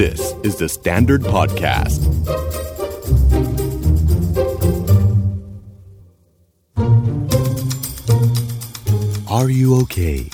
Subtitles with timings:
[0.00, 2.00] This is the Standard Podcast.
[9.30, 10.30] Are you okay?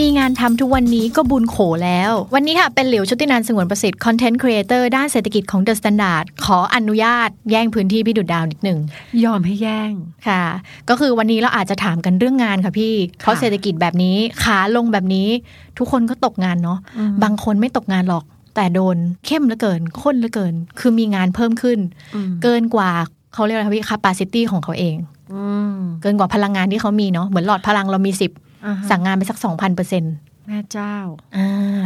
[0.04, 8.78] ีงานทำทุกวันนี้ก็บุญโขแล้ว วันนี้ค่ะเป็นหลิวชุตินันท์สงวนประสิทธิ์ content creator ด้านเศรษฐกิจของ The Standard ขออนุญาตแย่งพื้นที่พี่ดุจดาวนิดหนึ่ง
[9.24, 9.92] ยอมให้แย่ง
[10.28, 10.42] ค่ะ
[10.88, 15.28] ก็คือวันนี้เราอาจจะถามกันเรื่องงานค่ะพี่ เพราะเศรษฐกิจแบบนี้ขาลงแบบนี้
[15.78, 18.24] ทุกคนก็ตกงานเนาะอืมบางคนไม่ตกงานหรอก
[18.54, 18.96] แต่โดน
[19.26, 21.78] เข้มเหลือเกินข้นเหลือเกิน คือมีงานเพิ่มขึ้น
[22.14, 22.90] อืมเกินกว่า
[23.34, 24.96] เขาเรียกอะไรคะพี่ capacity ของเขาเอง
[25.32, 28.46] อืมเกินกว่าพลังงานที่เขามีเนาะเหมือนหลอดพลังเรามีสิบอ่าฮะ
[28.90, 30.14] สั่งงานไปสักสองพันเปอร์เซ็นต์
[30.46, 30.96] แม่เจ้า
[31.36, 31.82] อ่า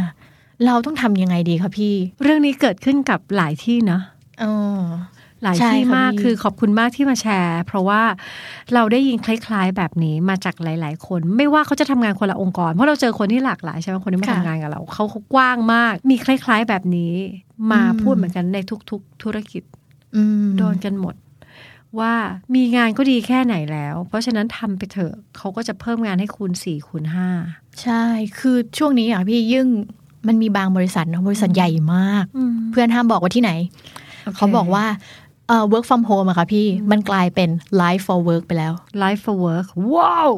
[0.65, 4.01] เราต้องทำยังไงดีคะพี่ เรื่องนี้เกิดขึ้นกับหลายที่เนาะ
[4.43, 4.53] อ๋อ
[5.43, 8.01] หลายใช่ที่ค่ะมากพี่คือขอบคุณมากที่มาแชร์ เพราะว่า
[8.73, 17.13] เราได้ยินคล้ายๆ แบบนี้มาจากหลาย ๆ คน ไม่ว่าเขาจะทำงานคนละองค์กร เพราะเราเจอคนที่หลากหลายใช่ไหมคนที่มาทำงานกับเราเขาเขากว้างมาก มีคล้าย ๆ แบบนี้
[17.71, 18.57] มาพูดเหมือนกันใน
[18.89, 19.63] ทุก ๆ ธุรกิจ
[20.15, 21.15] อืมโดนกันหมด
[21.99, 22.13] ว่า
[22.55, 27.27] มีงานก็ดีแค่ไหนแล้ว เพราะฉะนั้นทำไปเถอะเขาก็จะเพิ่มงานให้คูณสี่คูณห้า
[27.81, 28.03] ใช่
[28.39, 29.67] คือช่วงนี้อะพี่ยิ่ง
[30.27, 32.25] มันมีบางบริษัทเนอะบริษัทใหญ่มาก
[32.71, 33.51] เพื่อนห้ามบอกว่าที่ไหน
[34.23, 34.85] โอเคเขาบอกว่า
[35.47, 37.49] เอ่อ work from home อะค่ะพี่มันกลายเป็น
[37.81, 40.31] life for work ไปแล้ว life for work ว้าว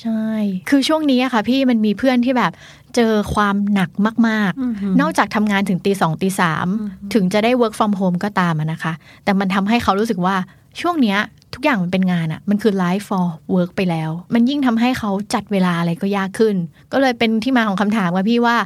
[0.00, 0.26] ใช่
[0.68, 2.52] คือช่วงนี้อะค่ะพี่มันมีเพื่อนที่แบบ
[2.96, 3.90] เจอความหนัก
[4.28, 6.66] มากอือหือๆนอกจากทำงานถึงตีสองตีสาม
[7.14, 8.92] ถึงจะได้ work from home ก็ตามอะนะคะ
[9.24, 10.36] แต่มันทำให้เขารู้สึกว่า
[10.80, 11.18] ช่วงเนี้ย
[11.54, 16.56] ทุกอย่างมันเป็นงานอะมันคือ life for work ไปแล้ว มันยิ่งทำให้เขาจัดเวลาอะไรก็ยากขึ้น
[16.92, 18.56] ก็เลยเป็นที่มาของคำถามว่าพี่ว่า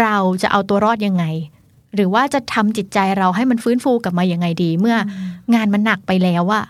[0.00, 1.24] เราจะเอาตัวรอดยังไง
[1.94, 4.96] หรือว่าจะทำจิตใจเราให้มันฟื้นฟูกลับมายังไงดี เมื่อ
[5.54, 6.64] งานมันหนักไปแล้วอะ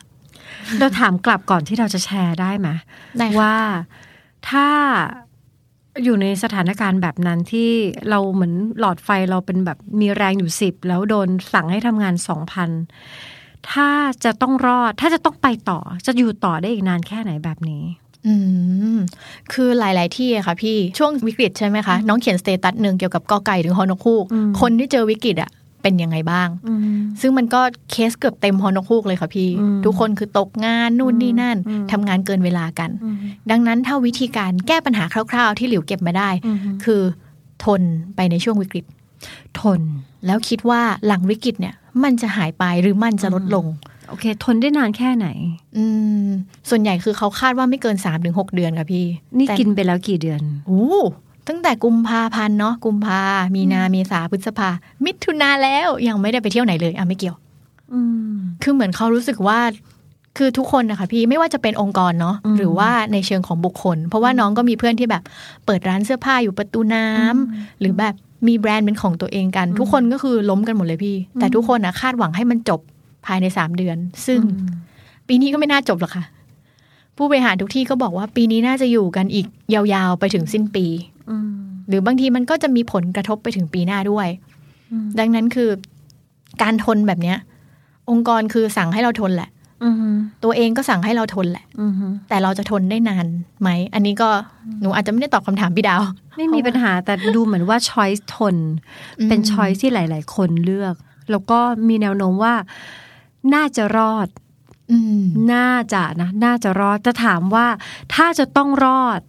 [0.79, 2.69] เราถามกลับก่อนที่เราจะแชร์ได้ไหม
[3.19, 3.57] ได้ค่ะว่า
[4.49, 4.69] ถ้า
[6.05, 7.71] อยู่ในสถานการณ์แบบนั้นที่
[8.11, 12.71] เราเหมือนหลอดไฟเราเป็นแบบมีแรงอยู่สิบแล้วโดนสั่งให้ทำงานสองพัน
[13.71, 13.89] ถ้า
[14.25, 17.85] จะต้องรอด ถ้าจะต้องไปต่อ จะอยู่ต่อได้อีกนานแค่ไหนแบบนี้
[18.27, 18.35] อื
[18.97, 18.99] ม
[19.53, 25.51] คือหลาย ๆ ที่อะค่ะพี่ ช่วงวิกฤตใช่ไหมคะ น้องเขียน status หนึ่งเกี่ยวกับกอไก่ถึงฮอนกฮูกอืมคนที่เจอวิกฤตอะ
[25.83, 26.49] เป็นยังไงบ้าง
[27.21, 27.61] ซึ่งมันก็
[27.91, 32.91] เคสเกือบเต็มฮอนกฮูกเลยค่ะพี่อืมทุกคนคือตกงานนู่นนี่นั่นอืมทำงานเกินเวลากัน
[33.51, 36.31] ดังนั้นถ้าวิธีการแก้ปัญหาคร่าว ๆ ที่หลิวเก็บมาได้
[36.85, 37.03] คือ
[37.65, 37.83] ทน
[38.17, 38.85] ไปในช่วงวิกฤต
[39.61, 39.81] ทน
[40.27, 43.67] แล้วคิดว่าหลังวิกฤตเนี่ย มันจะหายไปหรือมันจะลดลง
[44.09, 45.29] โอเค ทนได้นานแค่ไหน
[45.77, 45.85] อื
[46.27, 46.29] ม
[46.71, 49.05] ส่วนใหญ่คือเขาคาดว่าไม่เกิน3าถึงหเดือนค่ะพี่
[49.39, 50.89] นี่แต่กินไปแล้วกี่เดือนโอ้
[51.49, 53.21] ตั้งแต่กุมภาพันธ์เนาะกุมภา
[53.55, 54.69] มีนาเมษาพฤษภา
[55.05, 57.37] มิถุนาแล้วยังไม่ได้ไปเที่ยวไหนเลยอะไม่เกี่ยว
[57.93, 58.01] อื
[58.33, 59.59] มคือเหมือนเขารู้สึกว่า
[60.39, 65.23] คือทุกคนนะคะพี่ไม่ว่าจะเป็นองค์กรเนาะอืมหรือว่าในเชิงของบุคคล เพราะว่าน้องก็มีเพื่อนที่แบบ
[65.67, 68.15] เปิดร้านเสื้อผ้าอยู่ประตูน้ำหรือแบบ
[68.47, 72.81] มีแบรนด์เป็นของตัวเองกัน ทุกคนก็คือล้มกันหมดเลยพี่ แต่ทุกคนอะคาดหวังให้มันจบ
[73.27, 73.97] ภายในสามเดือน
[74.27, 74.41] ซึ่ง
[75.29, 76.25] ปีนี้ก็ไม่น่าจบหรอกค่ะ
[77.17, 80.87] ผู้บริหารทุกที่ก็บอกว่าปีนี้น่าจะอยู่กันอีกยาวๆไปถึงสิ้นปี
[81.31, 81.51] อืม
[81.89, 84.29] หรือบางทีมันก็จะมีผลกระทบไปถึงปีหน้าด้วย
[84.93, 85.71] อืมดังนั้นคือ
[86.63, 87.39] การทนแบบเนี้ย
[88.11, 89.60] องค์กรคือสั่งให้เราทนแหละอืม
[90.45, 91.93] ตัวเองก็สั่งให้เราทนแหละอืม
[92.29, 93.27] แต่เราจะทนได้นาน
[93.61, 94.31] ไหม อันนี้ก็
[94.81, 96.03] หนูอาจจะไม่ได้ตอบคำถามพี่ดาว
[96.37, 98.57] ไม่มีปัญหาแต่ดูเหมือนว่าช้อยส์ทน
[99.19, 100.95] อืมเป็นช้อยส์ที่หลาย ๆ คนเลือก
[101.31, 102.55] แล้วก็มีแนวโน้มว่า
[103.55, 104.29] น่าจะรอด
[104.93, 107.67] อืมน่าจะนะ น่าจะรอดจะถามว่า
[108.15, 109.21] ถ้าจะต้องรอด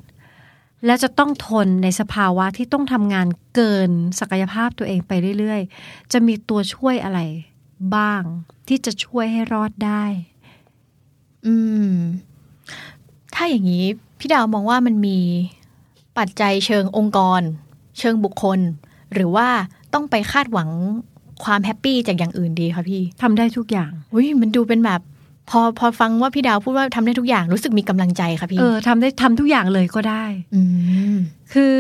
[0.86, 7.20] และจะต้องทนในสภาวะที่ต้องทำงานเกินศักยภาพตัวเองไปเรื่อย ๆ จะมีตัวช่วยอะไร
[7.96, 8.22] บ้าง
[8.68, 10.04] ที่จะช่วยให้รอดได้
[11.46, 11.56] อื
[11.94, 11.96] ม
[13.34, 13.86] ถ้าอย่างนี้
[14.20, 15.18] พี่ดาวมองว่ามันมี
[16.18, 17.42] ปัจจัยเชิงองค์กร
[18.00, 18.60] เชิงบุคคล
[19.14, 19.48] หรือว่า
[19.94, 20.70] ต้องไปคาดหวัง
[21.44, 25.02] ความแฮปปี้จากอย่างอื่นดีคะพี่ทำได้ทุกอย่างอุ้ยมันดูเป็นแบบ
[25.50, 30.24] พอพอฟังว่าพี่ดาวพูดว่าทำได้ทุกอย่างรู้สึกมีกำลังใจค่ะพี่เออทำได้ทำทุกอย่างเลยก็ได้
[30.56, 30.62] อื
[31.14, 31.16] ม
[31.54, 31.76] คือ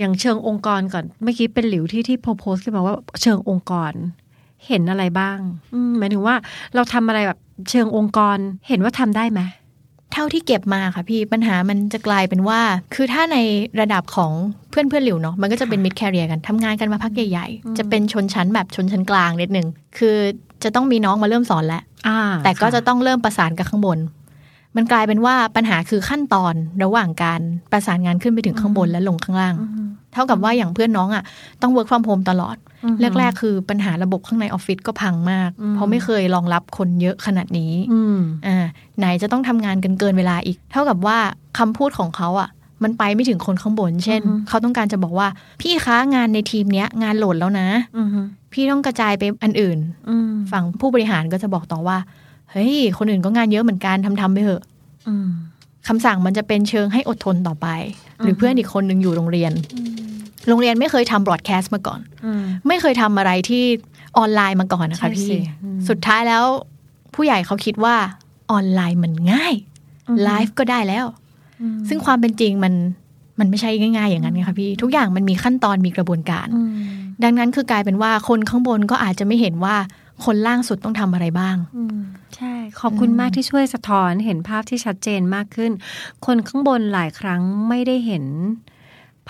[0.00, 3.92] อย่างเชิงองค์กรก่อนเมื่อกี้เป็นหลิวที่ที่โพสต์ขึ้นมาว่าเชิงองค์กร
[4.68, 5.38] เห็นอะไรบ้าง
[5.74, 6.34] อืมหมายถึงว่า
[6.74, 7.38] เราทำอะไรแบบ
[7.70, 8.38] เชิงองค์กร
[8.68, 9.40] เห็นว่าทำได้ไหม
[10.12, 12.60] เท่าที่เก็บมาค่ะพี่ปัญหามันจะกลายเป็นว่า
[12.94, 13.38] คือถ้าใน
[13.80, 14.32] ระดับของ
[14.70, 19.66] เพื่อนเพื่อนหลิวเนาะมันก็จะเป็นมิดแคเรียกันทำงานกันมาพักใหญ่ๆ จะเป็นชนชั้นแบบชนชั้นกลางนิดหนึ่ง
[19.98, 20.16] คือ
[20.62, 23.98] จะต้องมีน้องมาเริ่มสอนแล้วอ่าแต่ก็จะค่ต้องเริ่มประสานกับข้างบน
[24.76, 27.40] มันกลายเป็นว่าปัญหาคือขั้นตอนระหว่างการ
[27.72, 29.54] ประสานงานขึ้นไปถึงข้างบนและลงข้างล่าง
[30.12, 31.24] เท่ากับว่าอย่างเพื่อนน้องอะ
[31.62, 38.56] ต้อง work from home ตลอดอือฮึแรก ๆ คือปัญหาระบบข้างในออฟฟิศก็พังมากอืมเพราะไม่เคยรองรับคนเยอะขนาดนี้อืมอ่า
[38.98, 41.18] ไหนจะต้องทำงานกันเกินเวลาอีก เท่ากับว่า
[41.58, 42.48] คำพูดของเขาอะ
[42.82, 45.28] มันไปไม่ถึงคนข้างบน เช่นอือฮึเขาต้องการจะบอกว่า
[45.60, 48.08] พี่คะงานในทีมเนี้ย งานโหลดแล้วนะอืม
[48.52, 49.78] พี่ต้องกระจายไปอันอื่น
[50.08, 51.98] อืมฝั่งผู้บริหารก็จะบอกต่อว่า
[52.52, 54.62] เฮ้ย คนอื่นก็งานเยอะเหมือนกันทำทำไปเถอะ
[55.08, 55.28] อืม
[55.88, 57.68] คำสั่งมันจะเป็นเชิงให้อดทนต่อไป
[58.22, 59.52] หรือเพื่อนอีกคนหนึ่งอยู่โรงเรียน
[60.48, 63.64] โรงเรียนไม่เคยทำบรอดแคสต์มาก่อนอืมไม่เคยทำอะไรที่
[64.18, 66.44] ออนไลน์มาก่อนนะคะใช่พี่สิอืมสุดท้ายแล้ว
[67.14, 67.94] ผู้ใหญ่เขาคิดว่า
[68.50, 69.54] ออนไลน์มันง่าย
[70.24, 71.04] ไลฟ์ก็ได้แล้ว
[71.60, 72.74] อืมซึ่งความเป็นจริงมัน
[73.38, 76.70] มันไม่ใช่ง่าย ๆ อย่างนั้นไงคะพี่ ทุกอย่างมันมีขั้นตอนมีกระบวนการอืม
[77.24, 79.76] ดังนั้นคือกลายเป็นว่าคนข้างบนก็อาจจะไม่เห็นว่า
[80.24, 81.98] คนล่างสุดต้องทำอะไรบ้างอืม
[82.36, 85.72] ใช่ ขอบคุณมากที่ช่วยสะท้อนเห็นภาพที่ชัดเจนมากขึ้น
[86.26, 88.24] คนข้างบนหลายครั้งไม่ได้เห็น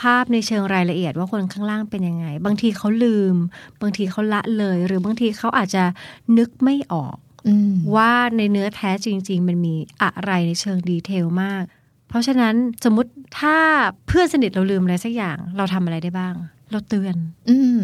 [0.00, 3.34] ภาพในเชิงรายละเอียดว่าคนข้างล่างเป็นยังไง บางทีเขาลืม
[3.80, 5.84] บางทีเขาละเลย หรือบางทีเขาอาจจะ
[6.38, 7.16] นึกไม่ออก
[7.48, 11.62] อืมว่าในเนื้อแท้จริง ๆ มันมีอะไรในเชิงดีเทลมาก
[12.08, 13.56] เพราะฉะนั้นสมมติถ้า
[14.06, 16.34] เพื่อนสนิทเราลืมอะไรสักอย่าง เราทำอะไรได้บ้าง
[16.70, 17.16] เราเตือน
[17.50, 17.78] อืม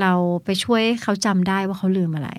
[0.00, 0.12] เรา
[0.44, 2.30] ไปช่วยเขาจำได้ว่าเขาลืมอะไร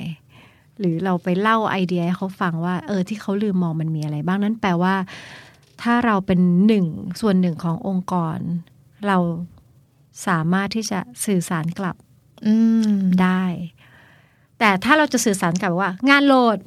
[0.80, 4.96] หรือเราไปเล่าไอเดียให้เขาฟังว่า เออที่เขาลืมมองมันมีอะไร บ้างนั่นแปลว่า
[5.82, 6.86] ถ้าเราเป็นหนึ่ง
[7.22, 8.38] ส่วนหนึ่งขององค์กร
[9.08, 9.18] เรา
[10.28, 11.96] สามารถที่จะสื่อสารกลับ
[12.46, 12.54] อื
[12.92, 13.44] มได้
[14.60, 16.58] แต่ถ้าเราจะสื่อสารกลับว่า งาน load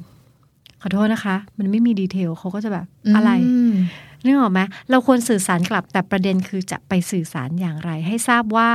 [0.81, 2.85] ขอโทษนะคะ มันไม่มี detail เขาก็จะแบบ
[3.15, 3.75] อะไร
[4.23, 8.71] นึกออกไหมเราควรสื่อสารกลับแต่ประเด็นคือจะไปสื่อสารอย่างไร ให้ทราบว่า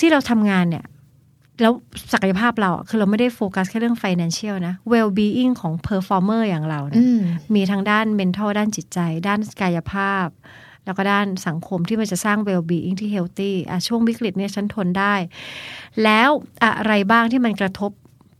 [0.00, 0.84] ที่เราทำงานเนี่ย
[1.60, 1.72] แล้ว
[2.12, 7.22] ศักยภาพเราอะคือเราไม่ได้โฟกัสแค่เรื่อง financial นะ well being ของ performer อย่างเราเนี่ย อืม
[7.54, 8.98] มีทั้งด้าน mental ด้านจิตใจ
[9.28, 10.28] ด้านกายภาพ
[10.84, 15.14] แล้วก็ด้านสังคมที่มันจะสร้าง well being ที่ healthy อะช่วงวิกฤตเนี่ยฉันทนได้
[16.02, 16.28] แล้ว
[16.62, 17.90] อะไรบ้างที่มันกระทบ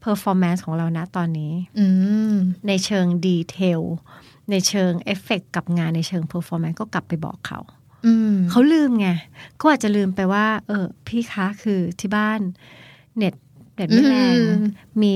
[0.04, 1.87] performance ของเรานะตอนนี้อื
[2.32, 2.34] ม
[2.69, 3.82] ในเชิง detail
[4.50, 7.81] ในเชิงเอฟเฟกกับงานในเชิง performance ก็กลับไปบอกเขาอืม
[8.50, 9.08] เขาลืมไง
[9.60, 12.40] ก็อาจจะลืมไปว่า เออ พี่คะคือที่บ้าน
[13.16, 13.34] เน็ต
[13.76, 14.64] เน็ตไม่แรงอืม
[15.02, 15.14] มี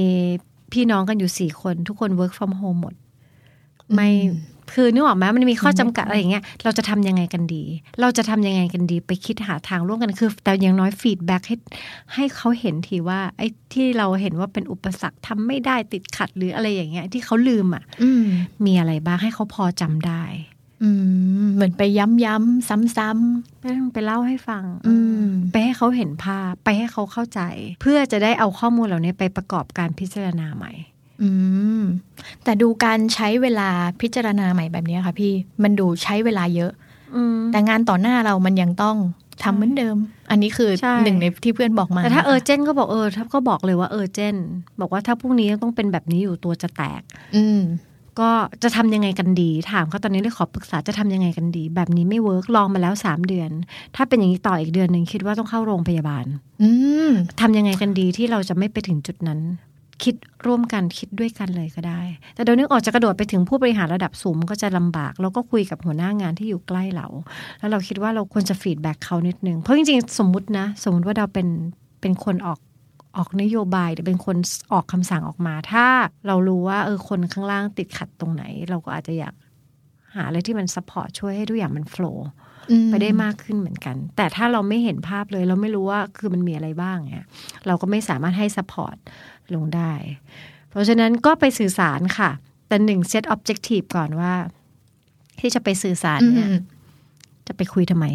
[0.73, 2.95] พี่น้องกันอยู่สี่คน ทุกคน work from home หมด
[3.95, 4.11] ไม่
[4.75, 7.63] คือนึกออกไหมมันมีข้อจำกัดอะไรอย่างเงี้ยเราจะทำยังไงกันดี
[8.01, 11.57] เราจะทำยังไงกันดี ไปคิดหาทางร่วมกันคือ แต่อย่างน้อยฟีดแบ็กให้
[12.15, 18.27] ให้เขาเห็นทีว่า ไอ้ที่เราเห็นว่าเป็นอุปสรรคทำไม่ได้ติดขัดหรืออะไรอย่างเงี้ย ที่เขาลืมอะอืม
[18.65, 20.25] มีอะไรบ้างให้เขาพอจำได้
[20.83, 20.91] อื
[21.45, 23.11] มเหมือนไปย้ำย้ำซ้ำซ้
[23.61, 24.95] ไม่ต้องไปเล่าให้ฟังำอื
[25.25, 27.41] ไปให้เขาเห็นภาพ ไปให้เขาเข้าใจ
[27.81, 30.73] เพื่อจะได้เอาข้อมูลเหล่านี้ไปประกอบการพิจารณาใหม่
[31.23, 31.31] อื
[31.81, 31.83] ม
[32.45, 33.71] แต่ดูการใช้เวลา
[34.01, 35.33] พิจารณาใหม่แบบนี้ค่ะ พี่
[35.63, 36.73] มันดูใช้เวลาเยอะ
[37.17, 38.97] อืมแต่งานต่อหน้าเรามันยังต้อง
[39.43, 39.97] ทำเหมือนเดิม
[40.31, 44.37] อันนี้คือใช่หนึ่งในที่เพื่อนบอกมาแต่ถ้านะคะเออเจนก็บอกเออถ้าก็บอกเลยว่าเออเจน
[44.81, 47.03] บอกว่าถ้าพรุ่งนี้ต้องเป็นแบบนี้อยู่ตัวจะแตก
[47.37, 47.61] อืม
[48.21, 48.31] ก็
[48.63, 53.51] จะทำยังไงกันดี ถามเขาตอนนี้เลยขอปรึกษาจะทำยังไงกันดี แบบนี้ไม่ work ลองมาแล้วสามเดือน
[53.97, 56.25] ถ้าเป็นอย่างนี้ต่ออีกเดือนหนึ่งคิดว่าต้องเข้าโรงพยาบาล
[56.63, 56.71] อื
[57.09, 57.11] ม
[57.41, 59.41] ทำยังไงกันดีที่เราจะไม่ไปถึงจุดนั้น
[60.05, 60.15] คิด
[60.47, 62.01] ร่วมกันคิดด้วยกันเลยก็ได้
[62.35, 67.07] แต่เดี๋ยวนึกออกจะกระโดดไปถึงผู้บริหารระดับสูงมันก็จะลำบาก เราก็คุยกับหัวหน้างานที่อยู่ใกล้เรา
[67.59, 71.49] แล้วเราคิดว่าเราควรจะฟีดแบ็กเขานิดนึงเพราะจริงๆสมมุตินะ สมมติว่าเราเป็น
[72.01, 72.59] เป็นคนออก
[73.17, 74.37] ออกนโยบายหรือเป็นคน
[74.73, 75.87] ออกคำสั่งออกมา ถ้า
[76.27, 79.35] เรารู้ว่าเออคนข้างล่างติดขัดตรงไหน เราก็อาจจะอยาก
[80.15, 82.27] หาอะไรที่มัน support ช่วยให้ทุกอย่างมัน flow
[82.71, 87.27] อืมไปได้มากขึ้นเหมือนกัน แต่ถ้าเราไม่เห็นภาพเลย เราไม่รู้ว่าคือมันมีอะไรบ้างเนี่ย
[87.67, 88.97] เราก็ไม่สามารถให้ support
[89.55, 89.93] ลงได้
[90.71, 92.31] เพราะฉะนั้นก็ไปสื่อสารค่ะ
[92.69, 94.33] แต่หนึ่ง set objective ก่อนว่า
[95.41, 96.57] ที่จะไปสื่อสารเนี่ย อืม
[97.47, 98.07] จะไปคุยทำไม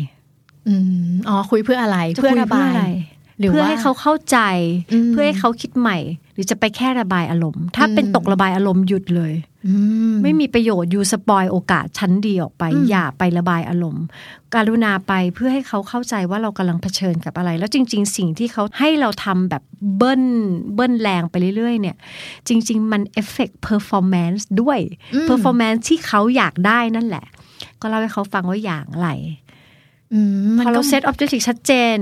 [0.67, 0.75] อื
[1.09, 3.10] มอ๋อคุยเพื่ออะไรจะเพื่อคุยระบายอะไรหรือ
[3.49, 4.37] เพื่อว่าให้เขาเข้าใจ
[4.93, 5.97] อืมเพื่อให้เขาคิดใหม่
[6.33, 9.33] หรือจะไปแค่ระบายอารมณ์ ถ้าเป็นอืมตกระบายอารมณ์หยุดเลย
[9.67, 9.73] อื
[10.11, 14.03] มไม่มีประโยชน์อย่า spoil โอกาสชั้นดีออกไปอืมอย่าไประบายอารมณ์
[14.53, 19.63] กรุณาไปเพื่อให้เขาเข้าใจว่าเรากำลังเผชิญกับอะไร แล้วจริง ๆ สิ่งที่เขาให้เราทำแบบ
[19.97, 20.23] เบิ้ล
[20.75, 21.95] เบิ้ลแรงไปเรื่อย ๆ เนี่ย
[22.47, 24.79] จริง ๆ มัน effect performance ด้วย
[25.13, 27.25] อืม performance ที่เขาอยากได้นั่นแหละ
[27.81, 29.07] ก็เล่าให้เขาฟังว่าอย่างไร
[30.13, 31.97] อืมมันพอก็เรา set objective ชัดเจน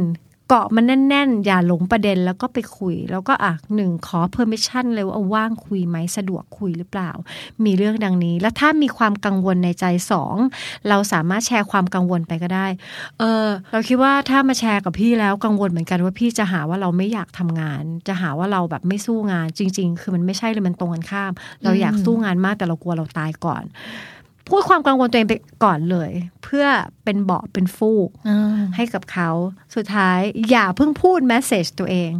[0.51, 7.11] เกาะมันแน่น ๆ อย่าหลงประเด็นแล้วก็ไปคุย แล้วก็อะหนึ่งขอ permission เลยว่าเอาว่างคุยไหมสะดวกคุยหรือเปล่า
[7.65, 10.35] มีเรื่องดังนี้ แล้วถ้ามีความกังวลในใจสอง
[10.89, 12.67] เราสามารถแชร์ความกังวลไปก็ได้
[13.19, 21.31] เออเราคิดว่าถ้ามาแชร์กับพี่แล้วกังวลเหมือนกันว่าพี่จะหาว่าเราไม่อยากทำงาน จะหาว่าเราแบบไม่สู้งานจริง ๆ คือมันไม่ใช่เลยมันตรงกันข้าม
[21.63, 23.63] เราอยากสู้งานมากแต่เรากลัวเราตายก่อน
[24.49, 26.11] พูดความกังวลตัวเองไปก่อนเลย
[26.43, 26.65] เพื่อ
[27.03, 29.29] เป็นเบาะเป็นฟูกอ่าให้กับเขา
[29.75, 32.11] สุดท้ายอย่าเพิ่งพูด message ตัวเอง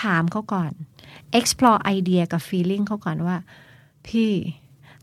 [0.00, 0.70] ถามเขาก่อน
[1.38, 3.36] explore ไอเดียกับ feeling เขาก่อนว่า
[4.06, 4.30] พี่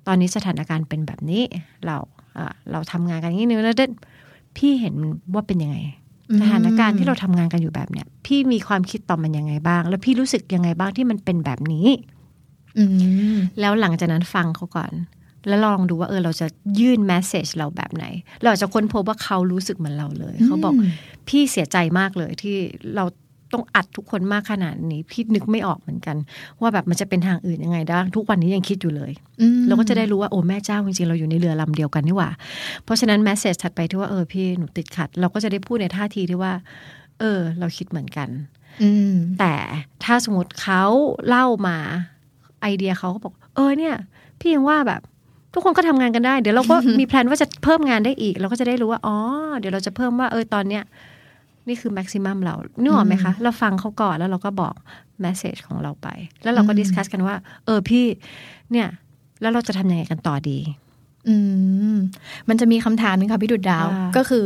[0.08, 1.44] ตอนนี้สถานการณ์เป็นแบบนี้
[1.86, 1.98] เรา
[2.34, 3.92] เอ่อเราทำงานกันอย่างนี้นึงแล้วเด็ด
[4.58, 4.96] พี่เห็น
[5.34, 5.78] ว่าเป็นยังไง
[6.42, 11.88] สถานการณ์ที่เราทำงานกันอยู่แบบเนี้ยพี่มีความคิดต่อมันยังไงบ้าง แล้วพี่รู้สึกยังไงบ้างที่มันเป็นแบบนี้
[12.78, 12.86] อื
[13.36, 14.92] มแล้วหลังจากนั้นฟังเขาก่อน
[15.48, 16.48] แล้วลองดูว่าเออเราจะ
[16.80, 18.06] ยื่นแมสเซจเราแบบไหน
[18.42, 20.74] เราอาจจะค้นพบว่าเขารู้สึกเหมือนเราเลย เขาบอก
[21.28, 22.56] พี่เสียใจมากเลยที่
[22.96, 23.06] เรา
[23.54, 26.18] ต้องอัดทุกคนมากขนาดนี้ พี่นึกไม่ออกเหมือนกัน
[26.62, 32.30] ว่าแบบมันจะเป็นทางอื่นยังไงได้ทุกวันนี้ยังคิดอยู่เลยอืมเราก็จะได้รู้ว่าโอ้แม่เจ้าจริงๆเราอยู่ในเรือลำเดียวกันนี่หว่า
[32.84, 36.54] เพราะฉะนั้นแมสเซจถัดไปที่ว่าเออพี่หนูติดขัด เราก็จะได้พูดในท่าทีที่ว่า
[37.20, 38.30] เออ เราคิดเหมือนกัน
[38.84, 39.54] อืมแต่
[40.04, 40.84] ถ้าสมมติเขา
[41.28, 41.78] เล่ามา
[42.62, 43.96] ไอเดียเขาก็บอก เออเนี่ย
[44.40, 45.02] พี่ยังว่าแบบ
[45.54, 49.18] ทุกคนก็ทำงานกันได้ เดี๋ยวเราก็มีแพลนว่าจะเพิ่มงานได้อีก เราก็จะได้รู้ว่าอ๋อ
[49.60, 50.84] เดี๋ยวเราจะเพิ่มว่าเออตอนเนี้ย
[51.68, 54.74] นี่คือ maximum เรานึกออกไหมคะ เราฟังเขาก่อนแล้วเราก็บอก
[55.22, 56.08] message ของเราไป
[56.44, 58.06] แล้วเราก็อืม discussกันว่า เออพี่
[58.72, 58.88] เนี่ย
[59.42, 60.58] แล้วเราจะทำยังไงกันต่อดี
[61.28, 61.36] อื
[61.96, 61.98] ม
[62.50, 64.46] มันจะมีคำถามหนึ่งค่ะพี่ดุจดาวว่าก็คือ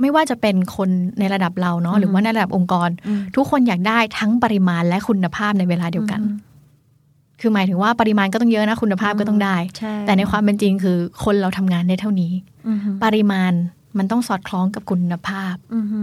[0.00, 0.88] ไม่ว่าจะเป็นคน
[1.18, 6.20] ในระดับเราเนาะหรือว่าในระดับองค์กรอืมทุกคนอยากได้ทั้งปริมาณและคุณภาพในเวลาเดียวกัน
[7.40, 12.32] คือหมายถึงว่าปริมาณก็ต้องเยอะนะคุณภาพก็ต้องได้ใช่แต่ในความเป็นจริงคือคนเราทำงานได้เท่านี้
[12.68, 13.52] อือฮึปริมาณ
[13.98, 16.00] มันต้องสอดคล้องกับคุณภาพอือฮึ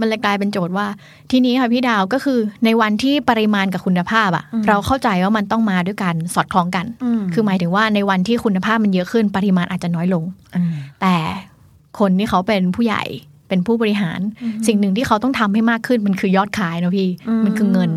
[0.00, 0.86] มันเลยกลายเป็นโจทย์ว่า
[1.30, 6.86] ทีนี้ค่ะพี่ดาวก็คือในวันที่ปริมาณกับคุณภาพอะอืมเราเข้าใจว่ามันต้องมาด้วยกันสอดคล้องกัน
[7.18, 10.24] มคือหมายถึงว่าในวันที่คุณภาพมันเยอะขึ้นปริมาณอาจจะน้อยลง
[10.56, 11.16] อืมแต่
[11.98, 13.02] คนที่เขาเป็นผู้ใหญ่
[13.48, 14.20] เป็นผู้บริหาร
[14.66, 17.08] สิ่งหนึ่งที่เขาต้องทำให้มากขึ้น มันคือยอดขายเนอะพี่
[17.44, 17.90] มันคือเงิน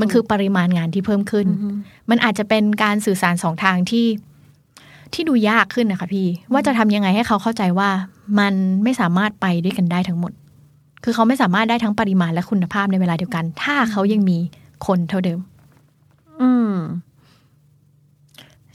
[0.00, 1.76] มันคือปริมาณงานที่เพิ่มขึ้นอืม
[2.10, 4.06] มันอาจจะเป็นการสื่อสารสองทางที่
[5.14, 7.88] ที่ดูยากขึ้นนะคะพี่ ว่าจะทำยังไงให้เขาเข้าใจว่า
[8.38, 10.32] มันไม่สามารถไปด้วยกันได้ทั้งหมด
[11.04, 14.38] คือเขาไม่สามารถได้ทั้งปริมาณและคุณภาพในเวลาเดียวกัน ถ้าเขายังมี
[14.86, 15.40] คนเท่าเดิม
[16.40, 16.74] อืม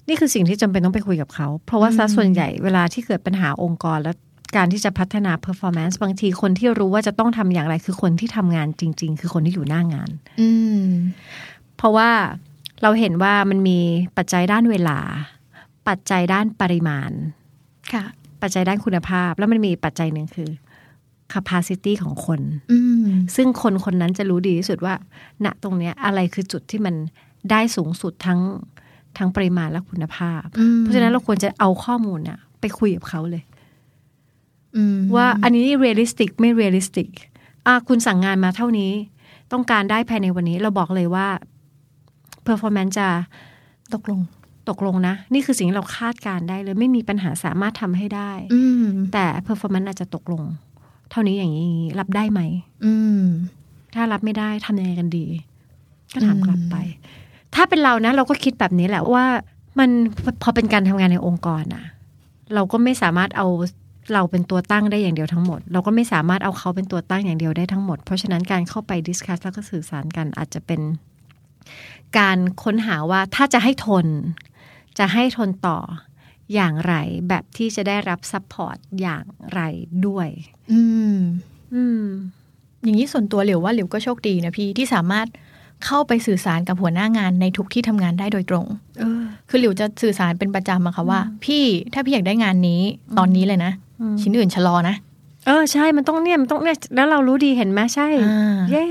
[0.07, 4.11] นี่คือสิ่งที่จำเป็นต้องไปคุยกับเขา เพราะว่าซะส่วนใหญ่เวลาที่เกิดปัญหาองค์กรและ
[4.55, 10.09] การที่จะพัฒนา performance บางทีคนที่รู้ว่าจะต้องทำอย่างไร คือคนที่ทำงานจริง ๆ คือคนที่อยู่หน้างาน
[10.41, 10.49] อื
[10.81, 10.85] ม
[11.77, 12.09] เพราะว่า
[12.83, 13.79] เราเห็นว่ามันมี
[14.17, 14.99] ปัจจัยด้านเวลา
[15.87, 17.11] ปัจจัยด้านปริมาณ
[17.93, 18.03] ค่ะ
[18.41, 20.49] ปัจจัยด้านคุณภาพ แล้วมันมีปัจจัยหนึ่งคือ
[21.33, 22.41] capacity ของคน
[22.71, 24.95] อืมซึ่งคนคนนั้นจะรู้ดีที่สุดว่า
[25.45, 26.95] ณตรงเนี้ย อะไรคือจุดที่มัน
[27.51, 28.39] ได้สูงสุดทั้ง
[29.17, 33.48] ทั้งปริมาณและคุณภาพอืมเพราะฉะนั้นเราควรจะเอาข้อมูลเนี่ยไปคุยกับเขาเลยอืม
[35.15, 37.09] ว่าอันนี้ realistic ไม่ realistic
[37.67, 38.91] อะคุณสั่งงานมาเท่านี้
[39.51, 41.27] ต้องการได้ภายในวันนี้ เราบอกเลยว่า
[42.47, 43.07] performance จะ
[43.93, 44.19] ตกลง
[44.69, 50.43] ตกลงนะ นี่คือสิ่งที่เราคาดการณ์ได้เลย ไม่มีปัญหาสามารถทำให้ได้อืมแต่ performance อาจจะตกลง
[51.11, 52.41] เท่านี้อย่างนี้อย่างนี้รับได้ไหม
[52.85, 53.23] อืม
[53.95, 55.25] ถ้ารับไม่ได้ทำยังไงกันดี
[56.13, 56.75] ก็ถามอืมกลับไป
[57.55, 59.25] ถ้าเป็นเรานะ เราก็คิดแบบนี้แหละว่า
[59.79, 59.89] มัน
[60.41, 61.85] พอเป็นการทำงานในองค์กรนะ
[62.53, 63.47] เราก็ไม่สามารถเอา
[64.13, 70.81] เราเป็นตัวตั้งได้อย่างเดียวทั้งหมด เราก็ไม่สามารถเอาเขาเป็นตัวตั้งอย่างเดียวได้ทั้งหมด เพราะฉะนั้นการเข้าไป discuss แล้วก็สื่อสารกันอาจจะเป็น
[72.17, 74.07] การค้นหาว่าถ้าจะให้ทน
[74.99, 75.79] จะให้ทนต่อ
[76.53, 76.93] อย่างไร
[77.29, 79.61] แบบที่จะได้รับ support อย่างไร
[80.07, 80.27] ด้วย
[80.71, 80.81] อื
[81.15, 81.17] ม
[81.75, 82.03] อืม
[82.83, 85.27] อย่างนี้ส่วนตัวหลิวว่าหลิวก็โชคดีนะพี่ที่สามารถ
[85.85, 88.65] เข้าไปสื่อสารกับหัวหน้างานในทุกที่ทำงานได้โดยตรง
[88.99, 91.63] เออคือหลิวจะสื่อสารเป็นประจำอะค่ะว่า พี่
[91.93, 92.81] ถ้าพี่อยากได้งานนี้
[93.17, 93.88] ตอนนี้เลยนะอืม
[94.21, 94.95] ชิ้นอื่นชะลอนะ
[95.47, 98.83] เออใช่มันต้องเนี่ยมันต้องเนี่ยแล้วเรารู้ดีเห็นไหมใช่อ่าเย้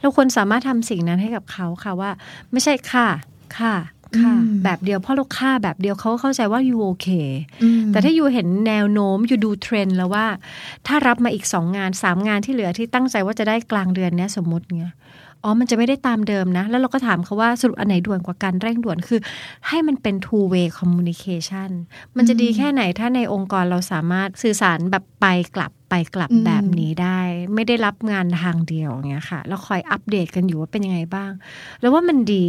[0.00, 2.10] เราควรสามารถทำสิ่งนั้นให้กับเขาค่ะว่า
[2.52, 3.08] ไม่ใช่ค่ะ
[3.58, 3.74] ค่ะ
[4.20, 7.08] ค่ะอืมแบบเดียวเพราะเราค่าแบบเดียวเขาก็เข้าใจว่าอยู่โอเค
[7.62, 10.26] อืมแต่ถ้าอยู่เห็นแนวโน้มอยู่ดูเทรนด์แล้วว่า
[10.86, 14.94] ถ้ารับมาอีกสองงานสามงานที่เหลือที่ตั้งใจว่าจะได้กลางเดือนเนี้ยสมมติเงี้ย
[15.46, 19.20] อ๋อมันจะไม่ได้ตามเดิมนะ แล้วเราก็ถามเขาว่าสรุปอันไหนด่วนกว่ากันเร่งด่วนคือ
[19.68, 21.70] ให้มันเป็น two way communication
[22.16, 27.20] มันจะดีแค่ไหนถ้าในองค์กรเราสามารถสื่อสารแบบไปกลับไปกลับอืมแบบนี้ได้
[27.54, 31.32] ไม่ได้รับงานทางเดียวอย่างเงี้ยค่ะ แล้วคอยอัปเดตกันอยู่ว่าเป็นยังไงบ้าง
[31.80, 32.46] แล้วว่ามันดี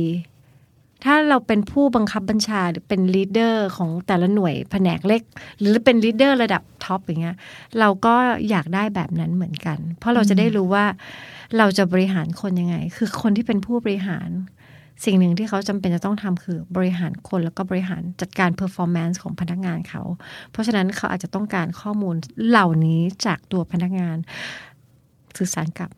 [1.03, 5.21] ถ้าเราเป็นผู้บังคับบัญชาหรือเป็น leader ของแต่ละหน่วยแผนกเล็ก
[5.59, 7.37] หรือเป็น leader ระดับ top อย่างเงี้ย
[7.79, 8.15] เราก็
[8.49, 10.85] อยากได้แบบนั้นเหมือนกัน เพราะเราจะได้รู้ว่า
[11.57, 14.29] เราจะบริหารคนยังไง คือคนที่เป็นผู้บริหาร
[15.05, 20.03] สิ่งหนึ่งที่เขาจำเป็นจะต้องทำคือบริหารคนแล้วก็บริหารจัดการ performance ของพนักงานเขา
[20.51, 22.15] เพราะฉะนั้นเขาอาจจะต้องการข้อมูล
[22.47, 24.17] เหล่านี้จากตัวพนักงาน
[25.37, 25.89] สื่อสารกับ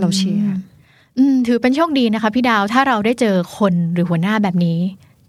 [0.00, 0.50] เราเชียร์
[1.46, 4.78] ถือเป็นโชคดีนะคะพี่ดาวถ้าเราได้เจอคนหรือหัวหน้าแบบนี้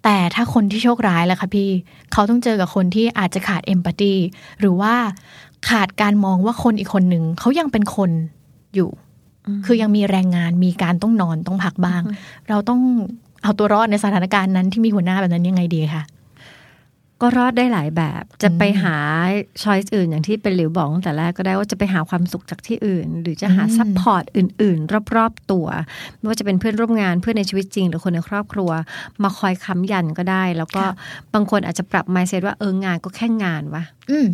[0.03, 1.69] แต่ถ้าคนที่โชคร้ายล่ะคะพี่
[2.11, 4.13] เขาต้องเจอกับคนที่อาจจะขาด empathy
[4.59, 4.93] หรือว่า
[5.69, 8.09] ขาดการมองว่าคนอีกคนหนึ่งเขายังเป็นคน
[8.75, 8.89] อยู่
[9.65, 12.01] คือยังมีแรงงานมีการต้องนอนต้องพักบ้าง
[12.49, 12.81] เราต้อง
[13.43, 16.03] เอาตัวรอดในสถานการณ์นั้นที่มีหัวหน้าแบบนั้นยังไงดีคะ
[17.21, 18.95] ก็รอดได้หลายแบบ จะไปหา
[19.63, 25.67] choice อื่นอย่างที่เป็นหลิวบอกตั้งแต่แรกก็ได้ว่าจะไปหาความสุขจากที่อื่น หรือจะหาอืม support อื่น ๆ รอบ ๆ ตัว
[26.17, 28.69] ไม่ว่าจะเป็นเพื่อนร่วมงานเพื่อนในชีวิตจริง หรือคนในครอบครัว
[29.23, 30.83] มาคอยค้ำยันก็ได้ แล้วก็
[31.33, 34.27] บางคนอาจจะปรับ mindset ว่าเอองานก็แค่งานวะอืม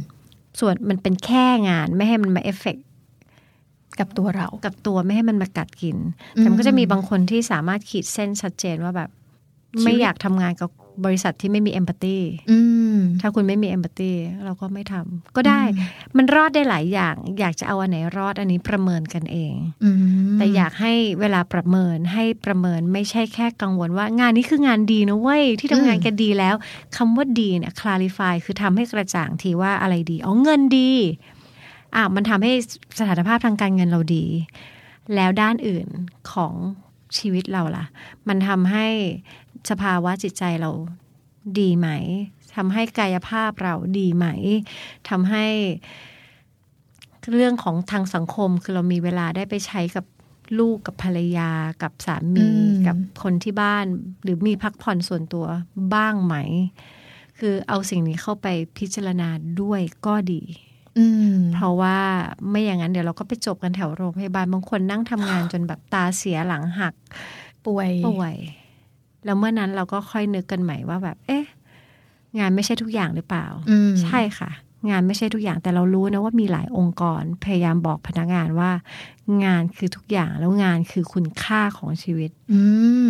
[0.60, 2.78] ส่วนมันเป็นแค่งานไม่ให้มันมาเอฟเฟก
[4.00, 5.98] กับตัวเรา กับตัวไม่ให้มันมากัดกิน
[6.38, 9.10] อืมแต่มันก็จะมีบางคนที่สามารถขีดเส้นชัดเจนว่าแบบ
[9.72, 10.70] ชีวิตไม่อยากทำงานกับ
[11.06, 12.18] บริษัทที่ไม่มีเอมพัตตี
[12.52, 12.60] อื
[12.96, 14.12] มถ้าคุณไม่มีเอมพัตตี
[14.44, 15.62] เราก็ไม่ทำก็ได้
[16.18, 19.98] มันรอดได้หลายอย่าง อยากจะเอาอันไหนรอดอันนี้ประเมินกันเองอืม
[20.38, 26.56] แต่อยากให้เวลาประเมินให้ประเมินไม่ใช่แค่กังวลว่างานนี้คืองานดีนะเว้ยที่ทำงานแกดีแล้ว
[26.96, 30.92] คำว่าดีเนี่ย clarify คือทำให้กระจ่างทีว่าอะไรดีอ๋อเงินดี
[31.96, 32.54] อะมันทำให้
[33.00, 34.26] สถานภาพทางการเงินเราดี
[35.16, 35.88] แล้วด้านอื่น
[36.32, 36.54] ของ
[37.18, 37.86] ชีวิตเราล่ะ
[38.28, 38.88] มันทำให้
[39.70, 40.72] สภาวะจิตใจเรา
[41.60, 41.90] ดีไหม
[42.56, 44.26] ทำให้กายภาพเราดีไหม
[45.10, 45.46] ทำให้
[47.32, 50.06] เรื่องของทางสังคมคือเรามีเวลาได้ไปใช้กับ
[50.60, 51.50] ลูกกับภรรยา
[51.82, 53.86] กับสามีอืมกับคนที่บ้าน
[54.24, 55.46] หรือมีพักผ่อนส่วนตัว
[55.94, 56.36] บ้างไหม
[57.40, 59.30] คือเอาสิ่งนี้เข้าไปพิจารณา
[59.62, 60.42] ด้วยก็ดี
[60.98, 61.06] อื
[61.36, 61.98] มเพราะว่า
[62.50, 66.94] ไม่อย่างนั้นเดี๋ยวเราก็ไปจบกันแถวโรงพยาบาลบางคนนั่งทำงานจนแบบตาเสียหลังหัก
[67.66, 68.36] ป่วยป่วย
[69.26, 71.46] แล้วเมื่อนั้นเราก็ค่อยนึกกันใหม่ว่าแบบ เอ๊ะ
[72.40, 74.52] งานไม่ใช่ทุกอย่างหรือเปล่าอืมใช่ค่ะ
[74.90, 78.72] งานไม่ใช่ทุกอย่างแต่เรารู้นะว่ามีหลายองค์กรพยายามบอกพนักงานว่า
[79.46, 82.62] งานคือทุกอย่างแล้วงานคือคุณค่าของชีวิตอื
[83.06, 83.10] ม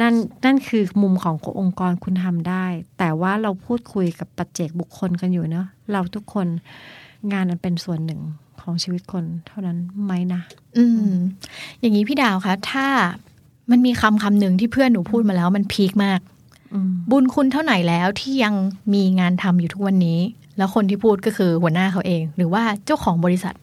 [0.00, 2.64] นั่นนั่นคือมุมขององค์กรคุณทำได้
[2.98, 6.46] แต่ว่าเราพูดคุยกับปัจเจกบุคคลกันอยู่เนาะเราทุกคน
[7.32, 8.20] งานมันเป็นส่วนหนึ่ง
[8.60, 10.42] ของชีวิตคนเท่านั้นไหมนะ
[10.76, 11.16] อืม
[11.80, 12.86] อย่างนี้พี่ดาวคะ ถ้า
[13.70, 16.20] มันมีคำคำหนึ่งที่เพื่อนหนูพูดมาแล้วมันพีคมาก
[16.74, 18.54] อืมบุญคุณเท่าไหร่แล้วที่ยัง
[18.94, 20.18] มีงานทำอยู่ทุกวันนี้
[20.58, 23.54] แล้วคนที่พูดก็คือหัวหน้าเขาเอง หรือว่าเจ้าของบริษัท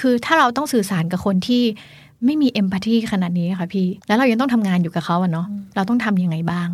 [0.00, 1.62] คือถ้าเราต้องสื่อสารกับคนที่
[2.24, 5.46] ไม่มีเอมพัตตีขนาดนี้ค่ะพี่ แล้วเรายังต้องทำงานอยู่กับเขาอะเนาะ
[5.76, 6.68] เราต้องทำยังไงบ้าง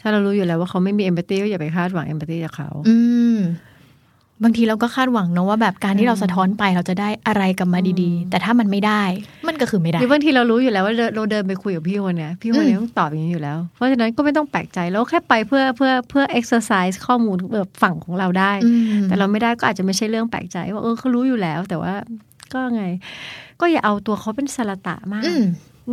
[0.00, 2.96] ถ้าเรารู้อยู่แล้วว่าเขาไม่มีเอมพัตตีก็อย่าไปคาดหวังเอมพัตตีจากเขา อื
[3.34, 3.36] ม
[4.42, 9.02] บางทีเราก็คาดหวังเนอะว่าแบบการที่เราสะท้อนไปเราจะได้อะไรกลับมาดีๆ แต่ถ้ามันไม่ได้
[9.48, 18.70] มันก็คือไม่ได้หรือบางทีเรารู้อยู่แล้วว่าเราเราเดินไปคุยกับพี่คนเนี้ยพี่คนเนี้ยต้องตอบอย่างนี้อยู่แล้ว เพราะฉะนั้นก็ไม่ต้องแปลกใจแล้วแค่ไปเพื่อเพื่อเพื่อ exercise ข้อมูลแบบฝั่งของเราได้อื
[19.02, 21.94] มแต่เราไม่ได้ก็อาจจะไม่ใช่เรื่องแปลกใจว่าเออเขารู้อยู่แล้ว แต่ว่า
[22.52, 22.84] ก็ไง
[23.60, 25.44] ก็อย่าเอาตัวเขาเป็นสารตะมากอืม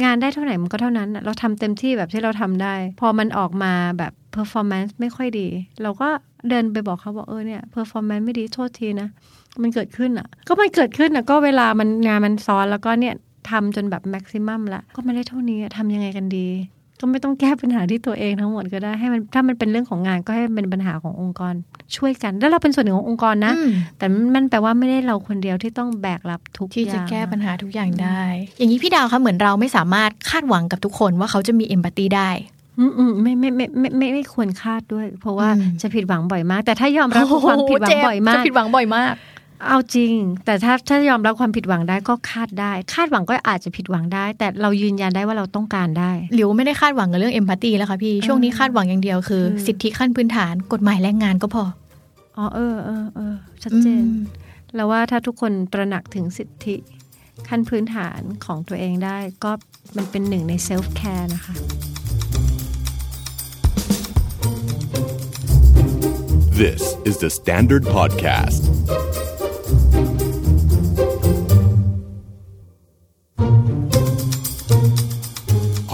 [0.03, 5.47] งานได้เท่าไหร่มันก็เท่านั้น เราทำเต็มที่แบบที่เราทำได้ พอมันออกมาแบบ performance ไม่ค่อยดี
[5.81, 6.09] เราก็
[6.49, 9.07] เดินไปบอกเขาบอกเออเนี่ย performance ไม่ดีโทษทีนะ
[9.61, 13.15] มันเกิดขึ้นอะ ก็มันเกิดขึ้นอะก็เวลามันงานมันซ้อนแล้วก็เนี่ย
[13.49, 16.47] ทำจนแบบ maximum ละก็ไม่ได้เท่านี้อะทำยังไงกันดี
[16.99, 21.53] ก็ไม่ต้องแก้ปัญหาที่ตัวเองทั้งหมดก็ได้ให้มันถ้ามันเป็นเรื่องของงานก็ให้มันเป็นปัญหาขององค์กร
[21.95, 28.21] ช่วยกัน แล้วเราเป็นส่วนหนึ่งขององค์กรนะอืมแต่มันแปลว่าไม่ได้เราคนเดียวที่ต้องแบกรับทุกที่จะอย่างแก้ปัญหาทุกอย่างได้
[28.57, 32.29] อย่างนี้พี่ดาวคะเหมือนเราไม่สามารถคาดหวังกับทุกคนว่าเขาจะมีเอมพัตตีได้
[32.79, 39.13] อืมอืมไม่ไม่ไม่ไม่ไม่ไม่ควรคาดด้วย เพราะว่าอืมจะผิดหวังบ่อยมาก แต่ถ้ายอมรับความผิดหวังบ่อยมาจะกผิดหวังบ่อยมาก
[39.67, 40.13] เอาจริง
[40.45, 51.63] แต่ถ้าถ้ายอมรับความผิดหวังได้ก็คาดได้ คาดหวังก็อาจจะผิดหวังได้ แต่เรายืนยันได้ว่าเราต้องการได้หลิวไม่ได้คาดหวังกับเรื่อง empathy แล้วค่ะพี่ช่วงนี้คาดหวังอย่างเดียวคือคือสิทธิขั้นพื้นฐานกฎหมายแรงงานก็พอ
[52.37, 54.23] อ๋อเออเออเออชัดเจนอืม
[54.75, 56.75] แล้วว่าถ้าทุกคนตระหนักถึงสิทธิ
[57.47, 59.51] ขั้นพื้นฐานของตัวเองได้ ก็
[59.97, 61.55] มันเป็นหนึ่งใน self-care นะคะ
[66.61, 68.61] This is the Standard Podcast.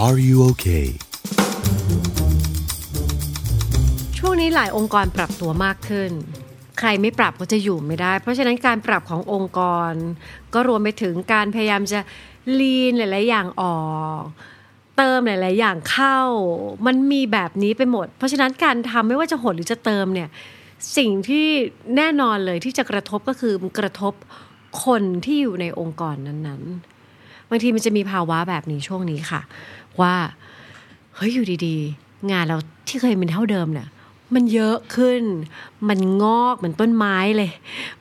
[0.06, 0.86] Are you okay?
[4.18, 6.10] ช่วงนี้หลายองค์กรปรับตัวมากขึ้น
[6.78, 9.92] ใครไม่ปรับก็จะอยู่ไม่ได้ เพราะฉะนั้นการปรับขององค์กร
[10.54, 12.00] ก็รวมไปถึงการพยายามจะ
[12.60, 13.78] ลีนหลาย ๆ อย่างออ
[14.20, 14.22] ก
[14.96, 16.20] เติมหลาย ๆ อย่างเข้า
[16.86, 20.28] มันมีแบบนี้ไปหมด เพราะฉะนั้นการทำไม่ว่าจะหดหรือจะเติมเนี่ย
[20.96, 21.46] สิ่งที่
[21.96, 24.14] แน่นอนเลยที่จะกระทบก็คือมันกระทบ
[24.84, 26.96] คนที่อยู่ในองค์กรนั้น ๆ
[27.50, 29.40] บางทีมันจะมีภาวะแบบนี้ช่วงนี้ค่ะ
[30.02, 30.16] ว่า
[31.16, 33.88] เฮ้ยอยู่ดีๆ งานเราที่เคยเป็นเท่าเดิมเนี่ย
[34.34, 35.22] มันเยอะขึ้น
[35.88, 37.50] มันงอกเหมือนต้นไม้เลย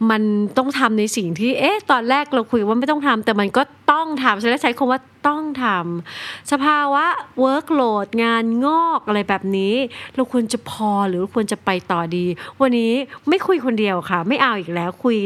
[0.09, 0.21] มัน
[0.57, 7.05] ต้องทำในสิ่งที่ เอ๊ะ ตอนแรกเราคุยว่าไม่ต้องทำแต่มันก็ต้องทำฉันเลยใช้คำว่าต้องทำสภาวะ
[7.43, 9.75] workload งานงอกอะไรแบบนี้
[10.15, 12.25] เราควรจะพอหรือควรจะไปต่อดี
[12.61, 12.93] วันนี้
[13.29, 15.17] ไม่คุยคนเดียวค่ะ ไม่เอาอีกแล้วคุย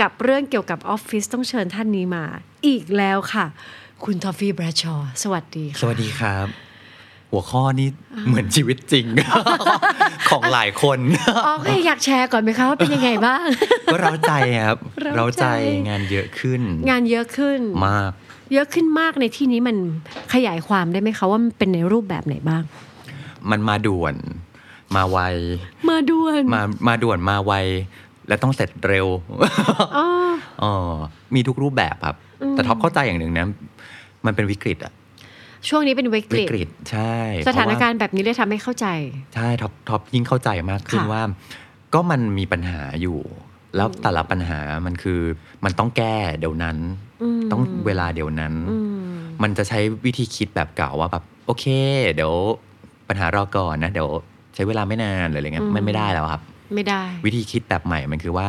[0.00, 2.24] กับเรื่องเกี่ยวกับออฟฟิศต้องเชิญท่านนี้มา
[2.66, 3.46] อีกแล้วค่ะ
[4.04, 6.46] คุณทอฟฟี่บราชอ สวัสดีค่ะ สวัสดีครับ
[7.30, 7.88] หัวข้อนี้
[8.28, 9.06] เหมือนชีวิตจริง
[10.30, 10.98] ของหลายคน
[11.46, 13.46] อ๋อก็อยากแชร์ก่อนไหมคะว่าเป็นยังไงบ้าง
[13.92, 14.32] ก็เราใจ
[14.66, 15.46] ครับ เราเราใจใจ
[15.88, 16.60] งานเยอะขึ้น
[16.90, 18.10] งานเยอะขึ้นมาก
[18.52, 19.76] เยอะขึ้นมากในที่นี้มัน
[20.34, 22.62] ขยายความได้ไหมคะว่ามันเป็นในรูปแบบไหนบ้าง
[23.50, 24.14] มันมาด่วน
[24.96, 25.18] มาไว
[25.90, 27.52] มาด่วน มามาด่วนมาไว
[28.28, 29.06] และต้องเสร็จเร็ว
[29.96, 30.06] อ๋อ
[30.62, 30.72] อ๋อ
[31.34, 33.46] มีทุกรูปแบบครับอืมแต่ท็อปเข้าใจอย่างหนึ่งนะ
[34.26, 34.92] มันเป็นวิกฤตอะ
[35.68, 37.14] ช่วงนี้เป็นวิกวิฤตกฤตใช่
[37.48, 38.92] สถานการเพณ์แบบนี้เลยทำให้เข้าใจระ
[39.24, 41.22] ว่าใช่ท็อปท็อปยิ่งเข้าใจมากขึ้นค่ะว่า
[41.94, 43.18] ก็มันมีปัญหาอยู่
[43.76, 45.20] แล้วแต่ละปัญหามันคือ
[45.64, 46.76] มันต้องแก้เดี๋ยวนั้น
[47.38, 49.10] มันต้องเวลาเดี๋ยวนั้นอืม
[49.42, 51.64] มันจะใช้วิธีคิดแบบเก่าว่าแบบโอเค
[52.14, 52.34] เดี๋ยว
[53.08, 54.08] ปัญหารอก่อนนะ เดี๋ยว
[54.54, 56.42] ใช้เวลาไม่นานหรืออะไรเงี้ยมันไม่ได้แล้วครับ
[56.74, 58.46] ไม่ได้ วิธีคิดแบบใหม่มันคือว่า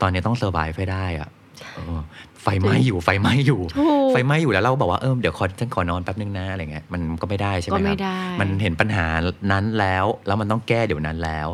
[0.00, 1.28] ตอนนี้ต้องเซอร์ไ e ให้ได้อะ
[1.74, 1.98] เออ
[2.44, 9.06] ไฟไหม้อยู่ไฟไหม้อยู่ถูกไฟไหม้อยู่แล้วเราก็บอกว่าเออเดี๋ยวขอฉันขอนอนแป๊บนึงนะอะไรเงี้ยมันก็ไม่ได้ใช่ไหมก็ไม่รับได้มันเห็นปัญหา
[9.52, 11.48] นั้นแล้ว แล้วมันต้องแก้เดี๋ยวนั้นแล้ว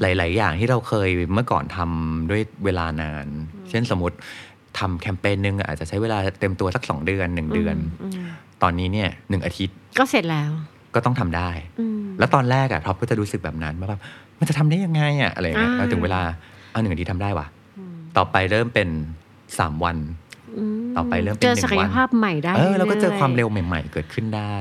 [0.00, 3.26] หลาย ๆ อย่างที่เราเคยเมื่อก่อนทำด้วยเวลานาน
[3.70, 4.16] เช่นสมมติ
[4.78, 8.12] ทำแคมเปญหนึ่งอาจจะใช้เวลาเต็มตัวสักสองเดือนหนึ่งเดือนอืม
[8.62, 10.50] ตอนนี้เนี่ยหนึ่งอาทิตย์ ก็เสร็จแล้ว
[10.94, 14.00] ก็ต้องทำได้อืมแล้วตอนแรกอะท็อปก็จะรู้สึกแบบนั้นว่าแบบ
[14.38, 16.20] มันจะทำได้ยังไงอะอะไรเงี้ยอ่าแล้วถึงเวลา
[16.70, 17.46] เอาหนึ่งอาทิตย์ทำได้วะ
[18.16, 18.88] ต่อไปเริ่มเป็น
[19.58, 19.98] สามวันม
[20.96, 24.56] ต่อไปเริ่มเป็นเจอหนึ่งศักยวันภาพใหม่ได้เออเราก็เจอรื่ยๆความเร็วใหม่ ๆ เกิดขึ้นได้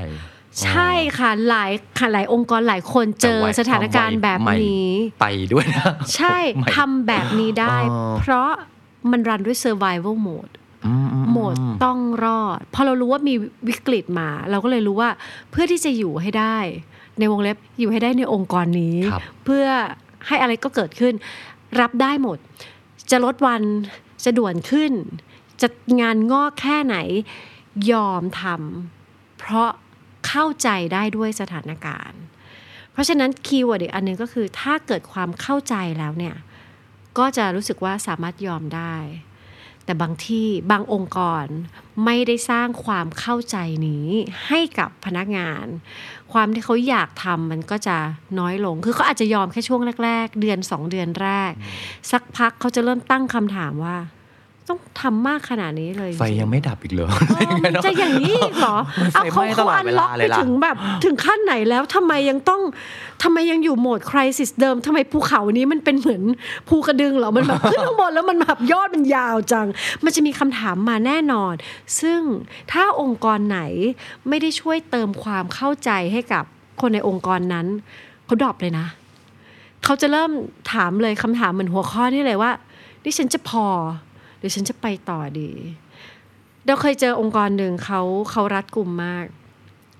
[0.63, 8.49] ใช่ค่ะหลายค่ะหลายองค์กรหลายคนเจอแต่ว่าสถานการณ์แบบความไวนี้ไปด้วยนะใช่ใหม่ทำแบบนี้ได้อ๋อเพราะ
[9.11, 10.53] มันรันด้วย survival mode
[10.85, 13.33] อืมอืมโหมดต้องรอด พอเรารู้ว่ามี
[13.67, 15.09] วิกฤตมา เราก็เลยรู้ว่า
[15.51, 16.57] เพื่อที่จะอยู่ให้ได้
[17.19, 19.65] ในวงเล็บอยู่ให้ได้ในองค์กรนี้ครับเพื่อ
[20.27, 21.13] ให้อะไรก็เกิดขึ้น
[21.81, 22.37] รับได้หมด
[23.11, 23.61] จะลดวัน
[24.25, 24.91] จะด่วนขึ้น
[25.63, 25.69] จะ
[26.01, 26.97] งานงอกแค่ไหน
[27.91, 29.69] ยอมทำเพราะ
[30.27, 32.21] เข้าใจได้ด้วยสถานการณ์
[32.91, 36.35] เพราะฉะนั้น keyword อีกอันหนึงก็คือถ้าเกิดความเข้าใจแล้วเนี่ย
[37.17, 38.95] ก็จะรู้สึกว่าสามารถยอมได้
[39.85, 41.45] แต่บางทีบางองค์กร
[42.05, 44.07] ไม่ได้สร้างความเข้าใจนี้
[44.47, 45.65] ให้กับพนักงาน
[46.33, 47.97] ความที่เขาอยากทำมันก็จะ
[48.39, 51.51] น้อยลง คือเขาอาจจะยอมแค่ช่วงแรก ๆ เดือนสองเดือนแรก
[52.11, 53.97] สักพักเขาจะเริ่มตั้งคำถามว่า
[54.69, 62.61] ต้องทำมากขนาดนี้เลย ไฟจริๆยังไม่ดับอีกเหรอเออมันจะอย่างนี้อีกเหรอมันไฟเอาเขาไหม้ตเขาลอดอันเวล็ลาอกเลไปยล่ะถึงแบบถึงขั้นไหนแล้วทำไมยังต้อง
[63.23, 66.23] ทำไมยังอยู่โหมดคริสิสเดิมทำไมภูเขานี้มันเป็นเหมือน
[66.67, 69.67] ภูกระดึงเหรอมันแบบขึ้นข้างบนแล้วมันแบบยอดมันยาวจัง
[70.03, 71.53] มันจะมีคำถามมาแน่นอน
[72.01, 72.21] ซึ่ง
[72.71, 73.59] ถ้าองค์กรไหน
[74.29, 76.43] ไม่ได้ช่วยเติมความเข้าใจให้กับ
[76.81, 77.67] คนในองค์กรนั้น
[78.25, 78.87] เขาดรอปเลยนะ
[79.83, 80.31] เขาจะเริ่ม
[80.73, 82.51] ถามเลยคำถามเหมือนหัวข้อนี่เลยว่า
[83.03, 84.12] นี่ฉันจะพอห
[84.43, 85.51] รือฉันจะไปต่อดี
[86.65, 88.01] เราเคยเจอองค์กรหนึ่งเขา
[88.31, 89.25] เขารัดกลุ่มมาก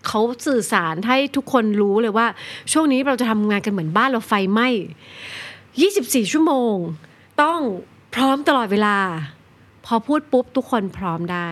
[0.07, 2.27] เขาสื่อสารให้ทุกคนรู้เลยว่า
[2.71, 4.67] ช่วงนี้เราจะทำงานกันเหมือนบ้านเราไฟไหม้
[5.69, 6.75] 24 ชั่วโมง
[7.41, 7.59] ต้อง
[8.15, 8.97] พร้อมตลอดเวลา
[9.85, 11.49] พอพูดปุ๊บทุกคนพร้อมได้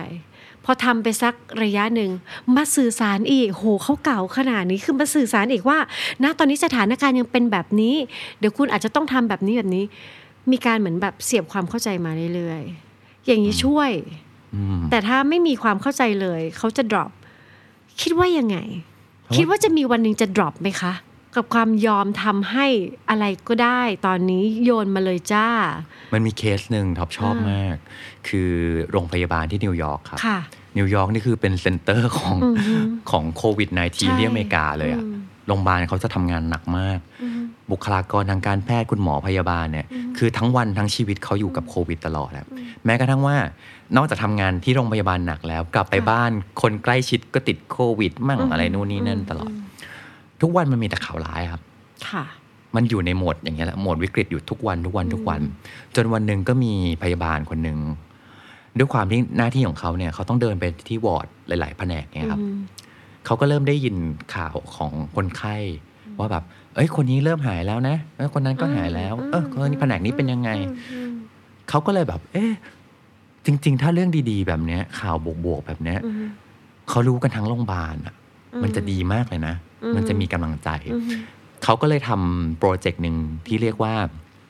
[0.64, 2.10] พอทำไปสักระยะหนึ่ง
[2.56, 5.78] มาสื่อสารอีก โหเขาเก่าขนาดนี้คือมาสื่อสารอีกว่า
[6.22, 7.94] ณตอนนี้สถานการณ์ยังเป็นแบบนี้
[8.38, 9.84] เดี๋ยวคุณอาจจะต้องทำแบบนี้แบบนี้
[10.50, 12.81] มีการเหมือนแบบเสียบความเข้าใจมาเรื่อยๆ
[13.26, 13.90] อย่างนี้ช่วย
[14.54, 17.10] อืมแต่ถ้าไม่มีความเข้าใจเลย เขาจะ drop
[18.00, 18.56] คิดว่ายังไง
[19.24, 20.92] เพราะว่าคิดว่าจะมีวันหนึ่งจะ drop ไหมคะ
[21.36, 22.66] กับความยอมทำให้
[23.10, 25.46] อะไรก็ได้ ตอนนี้โยนมาเลยจ้า
[26.12, 27.76] มันมีเคสหนึ่งท็อปชอบอ่ามมาก
[28.28, 28.50] คือ
[28.90, 30.38] โรงพยาบาลที่นิวยอร์กครับค่ะ
[30.78, 32.76] นิวยอร์กนี่คือเป็น center ของอือฮึ
[33.10, 37.31] ของโควิดใช่ -19 ที่อเมริกาเลยอะอืมโรงพยาบาลเขาจะทำงานหนักมากอืม
[37.72, 39.86] บุคลากรทางการแพทย์คุณหมอพยาบาลเนี่ย
[40.18, 42.48] คือทั้งวันทั้งชีวิตเขาอยู่กับโควิดตลอดครับ
[42.84, 43.36] แม้กระทั่งว่า
[43.96, 46.30] นอกจากทำงานที่โรงพยาบาลหนักแล้ว กลับไปบ้าน
[46.62, 49.50] คนใกล้ชิดก็ติดโควิด มั่งอะไรนู่นนี่นั่นตลอด
[50.40, 51.62] ทุกวันมันมีแต่ข่าวร้ายครับ
[52.08, 52.24] ค่ะ
[52.74, 55.40] มันอยู่ในโหมดอย่างเงี้ยแหละโหมดวิกฤตอยู่ทุกวันทุกวันทุกวัน
[55.94, 57.78] จนวันหนึ่งก็มีพยาบาลคนหนึ่ง
[58.78, 62.56] ด้วยความที่หน้าที่ของเขาเนี่ยเขาต้องเดินไปที่วอร์ดหลาย ๆ แผนกเนี่ยครับอืม
[63.26, 63.96] เขาก็เริ่มได้ยิน
[64.34, 65.56] ข่าวของคนไข้
[66.18, 70.50] ว่าแบบ เอ้ยคนนี้เริ่มหายแล้วนะเอ้ยคนนั้นก็หายแล้ว เออคนนี้แผนกนี้เป็นยังไง
[71.68, 72.50] เขาก็เลยแบบ เอ๊ะ
[73.46, 76.26] จริง ๆ ถ้าเรื่องดีๆ แบบเนี้ย ข่าวบวกๆแบบเนี้ยอืม
[76.88, 78.14] เขารู้กันทั้งโรงพยาบาลอะ
[78.52, 81.02] อืมมันจะดีมากเลยนะอืมมันจะมีกำลังใจอืม
[81.64, 83.94] เขาก็เลยทำโปรเจกต์หนึ่งที่เรียกว่า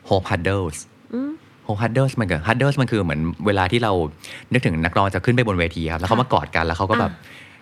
[0.09, 0.79] Hope Huddles
[1.13, 1.31] อืม
[1.67, 3.93] Hope Huddles มันคือ Huddles มันคือเหมือนเวลาที่เรา
[4.53, 7.13] นึกถึงนักร้องจะขึ้นไปบนเวทีครับ แล้วเขามากอดกันแล้วเขาก็แบบ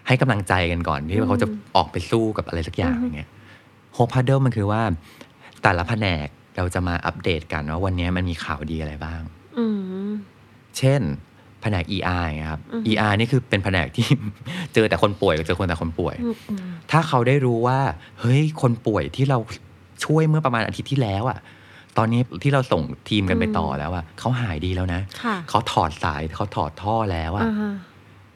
[0.07, 1.47] ให้กำลังใจกันก่อนที่เขาจะ
[1.77, 3.29] ออกไปสู้กับอะไรสักอย่างอย่างเงี้ย
[4.01, 4.83] Hope Huddle มันคือว่า
[5.63, 9.21] แต่ละแผนกเราจะมาอัปเดตกันว่าวันนี้มันมีข่าวดีอะไรบ้าง
[9.59, 9.67] อื
[10.09, 10.11] ม
[10.79, 11.01] เช่น
[11.63, 12.61] แผนก ER ไงครับ
[12.91, 14.07] ER นี่คือเป็นแผนกที่
[14.75, 16.61] เจอแต่คนป่วยกับเจอคนแต่คนป่วยอืมอืม
[16.91, 17.79] ถ้าเขาได้รู้ว่า
[18.21, 19.39] เฮ้ยคนป่วยที่เรา
[20.05, 21.39] ช่วยเมื่อประมาณอาทิตย์ที่แล้วอะ
[21.99, 27.73] ตอนนี้ที่เราส่งทีมกันไปต่อแล้วอะเขาหายดีแล้วนะค่ะเขาถอดสายเขาถอดท่อแล้วอะอ่าฮะ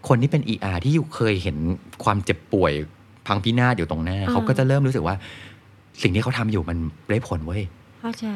[0.09, 1.57] คนที่เป็น ER ที่อยู่เคยเห็น
[2.05, 2.72] ความเจ็บป่วย
[3.27, 5.16] พังพินาศอยู่ตรงหน้าอ่าเขาก็จะเริ่มรู้สึกว่า
[6.02, 6.78] สิ่งที่เขาทำอยู่มัน
[7.11, 7.62] ได้ผลเว้ย
[8.00, 8.26] เข้าใจ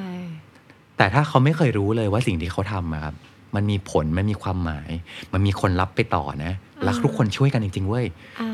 [0.97, 3.15] แต่ถ้าเขาไม่เคยรู้เลยว่าสิ่งที่เขาทำอะครับ
[3.55, 4.91] มันมีผลมันมีความหมาย
[5.33, 6.53] มันมีคนรับไปต่อนะ
[6.85, 8.07] แล้วทุกคนช่วยกันจริงๆเว้ย
[8.41, 8.51] อ่า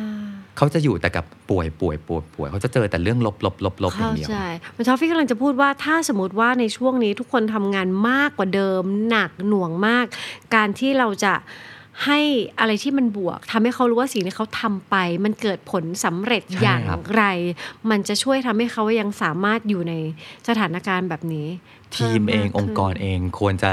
[0.56, 4.36] เขาจะอยู่แต่กับป่วยป่วยป่วยป่วยเขาจะเจอแต่เรื่องลบลบลบลบอย่างเข้าเดียวใจ
[4.76, 10.06] มันชอฟฟี่กำลังจะพูดว่าถ้าสมมติว่าในช่วงนี้ทุกคนทำงานมากกว่าเดิม หนักหน่วงมาก
[10.54, 11.32] การที่เราจะ
[12.04, 12.20] ให้
[12.58, 17.24] อะไรที่มันบวกทำให้เขารู้ว่าสิ่งที่เขาทำไป มันเกิดผลสำเร็จใช่อย่างครับไร
[17.90, 19.94] มันจะช่วยทำให้เขายังสามารถอยู่ใน
[20.48, 21.46] สถานการณ์แบบนี้
[21.96, 23.72] ทีมเองพิ่องค์กรเองควรจะ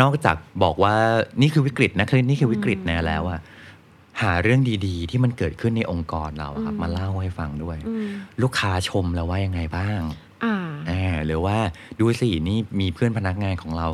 [0.00, 0.94] นอกจากบอกว่า
[1.40, 3.40] นี่คือวิกฤตนะคือนี่คือวิกฤตนะแล้วอะ
[4.22, 8.08] หาเรื่องดีๆ ที่มันเกิดขึ้นในองค์กรเราอะครับมาเล่าให้ฟังด้วยอืม
[8.42, 10.00] ลูกค้าชมเราว่ายังไงบ้าง
[10.44, 10.56] อ่า
[10.90, 11.56] อ่าหรือว่า
[12.00, 13.88] ดูสินี่มีเพื่อนพนักงานของเรา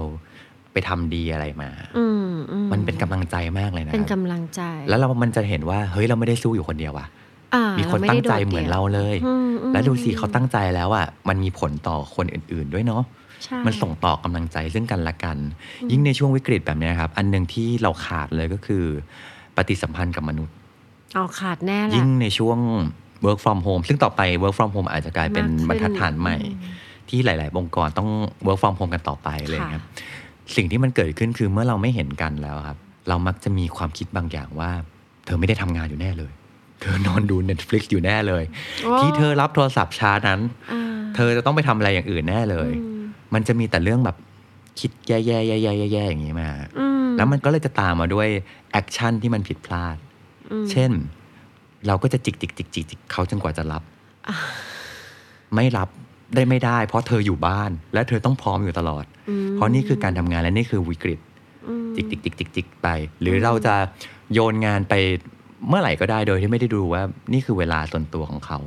[0.73, 7.07] ไปทำดีอะไรมาอืมอืมันเป็นกำลังใจมากเลยนะเป็นครับกำลังใจ แล้วเรา มันจะเห็นว่า เฮ้ย เราไม่ได้สู้อยู่คนเดียวว่ะ
[7.55, 13.03] อ่ามีคนราไตั้งใจโดดเหมือนดี่ยวเราเลยอืมอืมแล้วดูสิเขาตั้งใจแล้วอะ มันมีผลต่อคนอื่น ๆ ด้วยเนาะ
[13.45, 15.39] ใช่มันส่งต่อกำลังใจซึ่งกันและกัน
[15.91, 18.85] ยิ่งในช่วงวิกฤตแบบเนี้ยครับ อันหนึ่งที่เราขาดเลยก็คือ
[19.57, 20.55] ปฏิสัมพันธ์กับมนุษย์
[21.15, 22.59] เอาขาดแน่แหละยิ่งในช่วง
[23.25, 26.73] work from home ซึ่งต่อไป work from home อาจจะกลายเป็นมากขึ้นบรรทัดฐานใหม่อืม
[27.09, 28.09] ที่หลาย ๆ องค์กรต้อง
[28.47, 29.83] work from home กันต่อไปเลยค่ะครับ
[30.57, 32.79] สิ่งที่มันเกิดขึ้นคือเมื่อเราไม่เห็นกันแล้วครับ
[33.09, 34.71] เรามักจะมีความคิดบางอย่างว่า
[35.25, 36.33] เธอไม่ได้ทำงานอยู่แน่เลย
[36.81, 38.45] เธอนอนดู Netflix อยู่แน่เลย
[38.83, 40.41] โอ้ที่เธอรับโทรศัพท์ช้านั้น
[40.73, 40.83] อ่า
[41.15, 43.03] เธอจะต้องไปทำอะไรอย่างอื่นแน่เลยอืม
[43.35, 44.17] มันจะมีแต่เรื่องแบบ
[44.81, 48.29] คิดแย่ๆๆๆๆอย่างนี้มาอืมแล้วมันก็เลยจะตามมาด้วย
[48.73, 49.97] action ที่มันผิดพลาด
[50.53, 50.91] อืมเช่น
[51.87, 53.83] เราก็จะจิกจิกจิกจิกจิกเขาจนกว่าจะรับ
[55.55, 55.89] ไม่รับ
[56.35, 61.19] ได้ไม่ได้ เพราะเธออยู่บ้าน และเธอต้องพร้อมอยู่ตลอดอืมเพราะนี่คือการทำงานและนี่คือวิกฤต
[61.69, 62.89] อืมจิกจิกจิกจิกจิกไป
[63.21, 63.75] หรือเราจะ
[64.33, 64.95] โยนงานไป
[65.69, 68.59] เมื่อไหร่ก็ได้โดยที่ไม่ได้ดูว่านี่คือเวลาส่วนตัวของเขา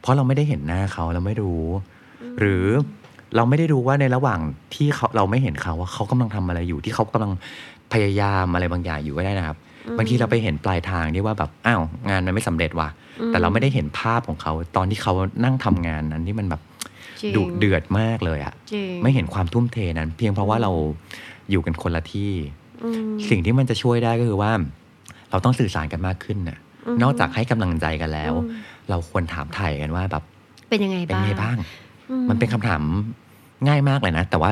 [0.00, 1.64] เพราะเราไม่ได้เห็นหน้าเขาเราไม่รู้
[2.40, 2.64] หรือ
[3.36, 4.40] เราไม่ได้รู้ว่าในระหว่าง
[4.74, 7.32] ที่เขาเราไม่เห็นเขาว่าเขากำลังทำอะไรอยู่ที่เขากำลัง
[7.92, 9.56] พยายามอะไรบางอย่างอยู่ก็ได้นะครับ
[9.98, 12.88] บางทีเราไปเห็นปลายทางที่ว่าแบบอ้าวงานมันไม่สำเร็จว่ะ
[13.26, 15.12] แต่เราไม่ได้เห็นภาพของเขาตอนที่เขา
[15.44, 16.69] นั่งทำงานนั้นที่มันแบบจริง
[17.36, 20.70] ดุเดือดมากเลยอะจริงไม่เห็นความทุ่มเทนั้น เพียงเพราะว่าเรา
[21.50, 22.32] อยู่กันคนละที่
[22.84, 24.52] อืมสิ่งที่มันจะช่วยได้ก็คือว่า
[25.30, 28.48] เราต้องสื่อสารกันมากขึ้นน่ะอืมนอกจากให้กำลังใจกันแล้วอืม
[28.90, 30.22] เราควรถามไถ่กันว่าแบบ
[30.68, 31.56] เป็นยังไงเป็นบ้างไงบ้าง
[32.10, 32.82] อืมันเป็นคำถาม
[33.68, 34.50] ง่ายมากเลยนะ แต่ว่า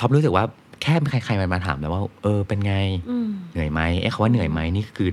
[0.00, 0.44] ท็อปรู้สึกว่า
[0.82, 2.74] แค่ใครๆมันมาถามแล้วว่า เออเป็นไง
[3.10, 5.10] อืมเหนื่อยไหมเอ๊ะคำว่าเหนื่อยไหมนี่คือ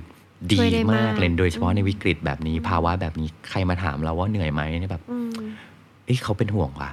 [0.52, 5.30] ดีช่วยได้มามากกเลยโดยเฉพาะอืมในวิกฤตแบบนี้ภาวะแบบนี้ใครมาถามเราว่าเหนื่อยไหมเนี่ยแบบอืม
[6.04, 6.90] เอ้ยเขาเป็นห่วงว่ะ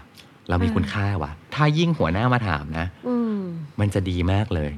[0.50, 3.39] เรามีอ่าคุณค่าว่ะ ถ้ายิ่งหัวหน้ามาถามนะอืม
[3.80, 4.71] มันจะดีมากเลย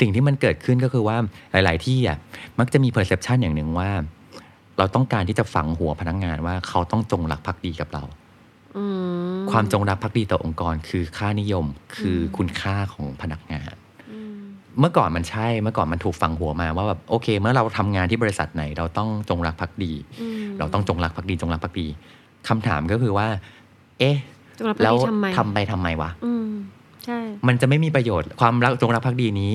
[0.00, 1.16] สิ่งที่มันเกิดขึ้นก็คือว่า
[1.52, 2.18] หลาย ๆ ที่อะ
[2.58, 3.90] มักจะมี perception อย่างหนึ่งว่า
[4.78, 8.04] เราต้องการที่จะฝังหัวพนักงานว่าเขาต้องจงรักภักดีกับเรา
[8.76, 8.84] อื
[9.34, 13.74] มความจงรักภักดีต่อองค์กร คือค่านิยมคือคุณค่าของพนักงาน
[14.10, 14.36] อืม
[14.80, 21.86] เมื่อก่อนมันใช่ เมื่อก่อนมันถูกฝังหัวมาว่าแบบโอเค เมื่อเราทำงานที่บริษัทไหน เราต้องจงรักภักดีอืมเราต้องจงรักภักดีจงรักภักดี
[22.48, 23.28] คำถามก็คือว่า
[24.02, 24.16] เอ๊ะ
[24.58, 26.48] จงรักภักดีแล้วทำไมทำไปทำไมวะอืม
[27.04, 29.52] ใช่มันจะไม่มีประโยชน์ความรักจงรักภักดีนี้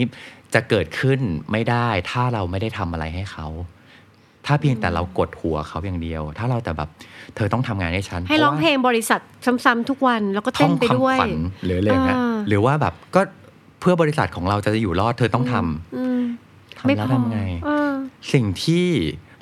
[0.53, 1.19] จะเกิดขึ้น
[1.51, 3.47] ไม่ได้ ถ้าเราไม่ได้ทำอะไรให้เขา
[4.45, 6.89] ถ้าเพียงแต่เรากดหัวเขาอย่างเดียว ถ้าเราแต่แบบ
[7.36, 9.21] เธอต้องทำงานให้ฉัน ให้ร้องเพลงบริษัท
[9.65, 13.21] ซ้ำๆทุกวันแล้วก็ท่เต้อนงไปด้วยคำขวัญหรืออะไรอย่างเงี้ยอ่าหรือว่าแบบก็
[13.79, 16.21] เพื่อบริษัทของเราจะอยู่รอด เธอต้องทำอืม
[16.77, 17.91] ทำแล้วทำไงเออ
[18.33, 18.88] สิ่งที่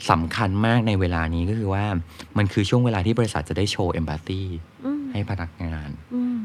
[0.09, 1.85] สำคัญมากในเวลานี้ก็คือว่า
[2.37, 4.41] มันคือช่วงเวลาที่บริษัทจะได้โชว์เอมพัตตี
[4.85, 6.39] อืม ให้พนักงานอืม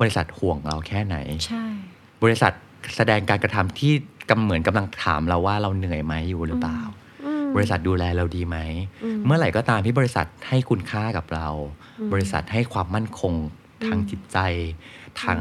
[0.00, 1.64] บริษัทห่วงเราแค่ไหนใช่
[2.22, 2.52] บริษัท
[2.96, 3.92] แสดงการกระทำที่
[4.30, 6.80] กำเหมือนกำลังถามเราว่าเราเหนื่อยไหมอยู่หรือเปล่า
[7.24, 8.58] อืมบริษัทดูแลเราดีไหม
[9.04, 11.48] อืมเมื่อไหร่ก็ตามที่บริษัทให้คุณค่ากับเรา
[11.98, 13.34] อืมบริษัทให้ความมั่นคง
[13.86, 14.38] ทางอืมจิตใจ
[15.22, 15.38] ทาง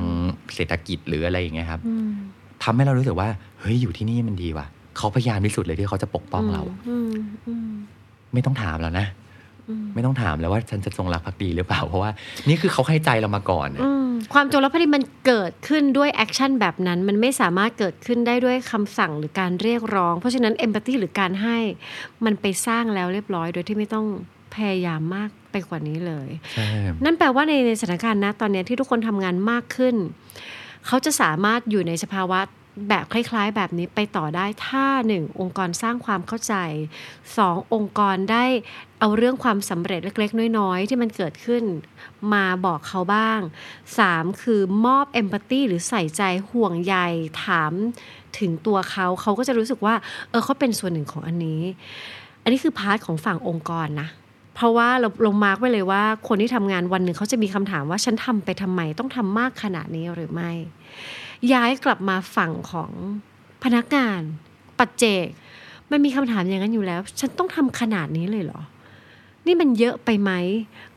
[0.56, 2.12] เศรษฐกิจหรืออะไรอย่างเงี้ยครับอืม
[2.63, 4.67] ทำให้เรารู้สึกว่า เฮ้ยอยู่ที่นี่มันดีว่ะ
[4.98, 7.13] เขาพยายามที่สุดเลยที่เขาจะปกป้องเราอืม
[7.48, 7.72] อืม
[8.34, 9.20] ไม่ต้องถามแล้วนะอืม
[9.95, 12.12] ไม่ต้องถามแล้วว่าฉันจะจงรักภักดีหรือเปล่า เพราะว่า
[12.47, 21.57] นี่คือเขาให้ใจเรามาก่อนนะอืมความจงรักภักดีมันเกิดขึ้นด้วย action แบบนั้น มันไม่สามารถเกิดขึ้นได้ด้วยคำสั่งหรือการเรียกร้อง เพราะฉะนั้น empathy หรือการให้
[22.25, 24.05] มันไปสร้างแล้วเรียบร้อย โดยที่ไม่ต้อง
[24.55, 26.67] พยายามมากไปกว่านี้เลยใช่
[27.03, 29.95] นั่นแปลว่าในในสถานการณ์นะตอนเนี้ยที่ทุกคนทำงานมากขึ้น
[30.88, 32.39] เขาจะสามารถอยู่ในสภาวะ
[32.89, 36.55] แบบคล้ายๆ แบบนี้ไปต่อได้ถ้าหนึ่งองค์กรสร้างความเข้าใจ
[37.38, 38.45] สององค์กรได้
[38.99, 41.63] เอาเรื่องความสำเร็จเล็กๆ น้อยๆ ที่มันเกิดขึ้น
[42.34, 43.39] มาบอกเขาบ้าง
[43.99, 46.95] สามคือมอบเอมพัตตีหรือใส่ใจห่วงใย
[47.43, 47.73] ถาม
[48.39, 49.95] ถึงตัวเขา เขาก็จะรู้สึกว่า
[50.29, 51.62] เออเขาเป็นส่วนหนึ่งของอันนี้
[52.43, 54.10] อันนี้คือ part ของฝั่งองค์กรนะ
[54.55, 60.51] เพราะว่าเราลง mark ไว้เลยว่าคนที่ทำงานวันหนึ่งเขาจะมีคำถามว่าฉันทำไปทำไมต้องทำมากขนาดนี้หรือไม่
[61.54, 62.91] ย้ายกลับมาฝั่งของ
[63.63, 64.21] พนักงาน
[64.77, 65.27] ปัจเจก
[65.91, 68.62] มันมีคำถามอย่างนั้นอยู่แล้ว ฉันต้องทำขนาดนี้เลยเหรอ
[69.45, 70.32] นี่มันเยอะไปไหม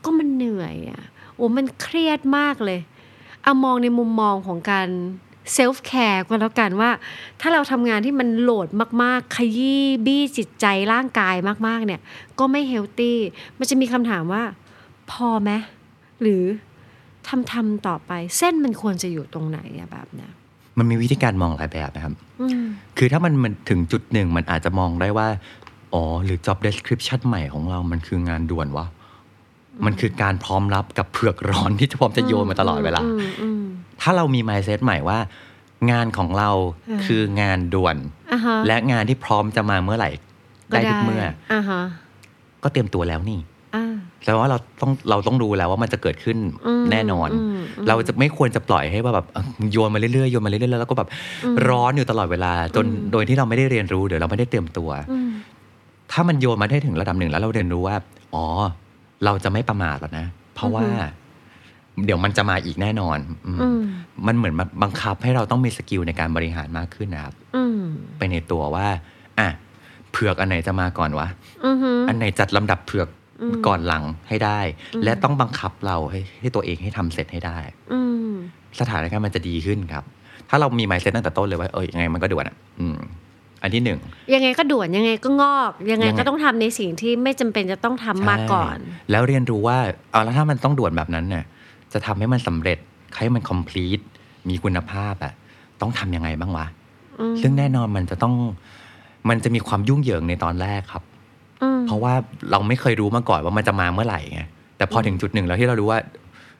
[0.03, 1.03] ก็มันเหนื่อยอะ
[1.35, 2.79] โอ้มันเครียดมากเลย
[3.43, 4.87] เอามองในมุมมองของการ
[5.53, 6.91] self-care ก็แล้วกันว่า
[7.41, 8.67] ถ้าเราทำงานที่มันโหลด
[9.03, 11.35] มากๆ ขยี้บี้จิตใจร่างกาย
[11.67, 12.01] มากๆเนี่ย
[12.39, 13.17] ก็ไม่เฮลตี้
[13.57, 14.43] มันจะมีคำถามว่า
[15.11, 15.51] พอไหม
[16.21, 16.43] หรือ
[17.29, 20.31] ทำทำๆต่อไป เส้นมันควรจะอยู่ตรงไหนอะแบบเนี้ย
[20.77, 22.63] มันมีวิธีการมองหลายแบบนะครับอืม
[22.97, 25.27] คือถ้ามันมันถึงจุดหนึ่งมันอาจจะมองได้ว่า
[25.93, 28.85] อ๋อ หรือ job description ใหม่ของเรามันคืองานด่วนวะ
[29.85, 33.63] มันคือการพร้อมรับกับเผือกร้อนที่จะพร้อมจะโยนมาตลอดเวลาอืมอืม
[34.01, 35.19] ถ้าเรามี mindset ใหม่ว่า
[35.91, 36.49] งานของเรา
[36.89, 37.95] อ่าคืองานด่วน
[38.31, 40.11] อ่าฮะและงานที่พร้อมจะมาเมื่อไหร่
[40.69, 41.81] ได้ทุกเมื่ออ่าฮะ
[42.63, 43.39] ก็เตรียมตัวแล้วนี่
[43.75, 43.85] อ่า
[44.25, 51.09] แปลว่าเราต้องเราต้องรู้แล้วว่ามันจะเกิดขึ้นอืมแน่นอนอืมอืมเราจะไม่ควรจะปล่อยให้ว่าแบบเอ่อโยนมาเรื่อยๆโยนมาเรื่อยๆแล้วก็แบบ
[51.69, 55.29] ร้อนอยู่ตลอดเวลา จนอืมโดยที่เราไม่ได้เรียนรู้เดี๋ยวเราไม่ได้เตรียมตัวอืม
[56.11, 57.95] ถ้ามันโยนมาได้ถึงระดับหนึ่งแล้วเราเรียนรู้ว่า
[58.33, 58.45] อ๋อ
[59.25, 60.85] เราจะไม่ประมาทแล้วนะ เพราะว่า
[62.05, 63.81] เดี๋ยวมันจะมาอีกแน่นอนอืมอืม
[64.27, 67.79] มันเหมือนมาบังคับให้เราต้องมีสกิลในการบริหารมากขึ้นนะครับอืม
[68.17, 68.87] ไปในตัวว่า
[69.39, 69.47] อะ
[70.11, 71.27] เผือกอันไหนจะมาก่อนวะ
[71.65, 73.14] อือฮึอันไหนจัดลำดับเผือกอืม
[73.67, 74.59] ก่อนหลังให้ได้
[74.95, 77.57] อืมและต้องบังคับเราให้ให้ตัวเองให้ทำเสร็จให้ได้
[77.93, 78.33] อืม
[78.79, 80.03] สถานการณ์มันจะดีขึ้นครับ
[80.49, 82.97] ถ้าเรามี mindset ตั้งแต่ต้นเลยว่าเออยังไงมันก็ด่วนอะอืม
[83.61, 83.99] อันที่หนึ่ง
[84.33, 89.77] ยังไงก็ด่วนยังไงก็งอก ยังไงยังไงก็ต้องทำในสิ่งที่ไม่จำเป็นจะต้องทำมาก่อนใช่แล้วเรียนรู้ว่า
[90.11, 91.43] เอาแล้วถ้ามันต้องด่วนแบบนั้นเนี่ย
[91.93, 92.77] จะทำให้มันสำเร็จ
[93.17, 94.03] ให้มัน complete
[94.49, 95.33] มีคุณภาพอะ
[95.81, 96.67] ต้องทำยังไงบ้างวะ
[97.19, 98.33] อืมซึ่งแน่นอนมันจะต้อง
[99.29, 101.14] มันจะมีความยุ่งเหยิงในตอนแรกครับอืม
[101.87, 102.13] เพราะว่า
[102.51, 104.41] เราไม่เคยรู้มาก่อนว่ามันจะมาเมื่อไหร่ไง
[104.77, 105.99] แต่พอถึงจุดหนึ่งแล้วที่เรารู้ว่า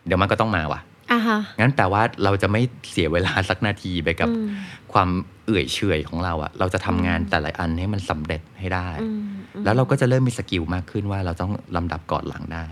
[0.06, 0.82] เดี๋ยวมันก็ต้องมาว่ะ
[1.12, 4.50] อ่าฮะงั้นแปลว่าเราจะไม่เสียเวลาสักนาทีไปกับอืม
[4.94, 5.10] ความ
[5.46, 9.20] เอื่อยเฉื่อยของเราอะเราจะทำงานแต่ละอันให้มันสำเร็จให้ได้อืม
[9.56, 12.66] อืมแล้วเราก็จะเริ่มมี skill มากขึ้นว่าเราต้องลำดับก่อนหลังได้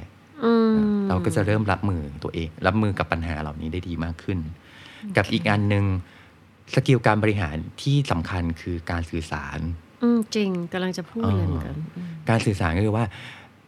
[0.45, 0.75] อืม
[1.09, 4.39] เราก็จะเริ่มรับมือตัวเอง รับมือกับปัญหาเหล่านี้ได้ดีมากขึ้น
[5.17, 5.85] กับอีกอันหนึ่ง
[6.75, 9.59] skill การบริหารที่สำคัญคือการสื่อสาร
[10.03, 13.05] อืมจริงกำลังจะพูดเลยเหมือนกันอืมการสื่อสารก็คือว่า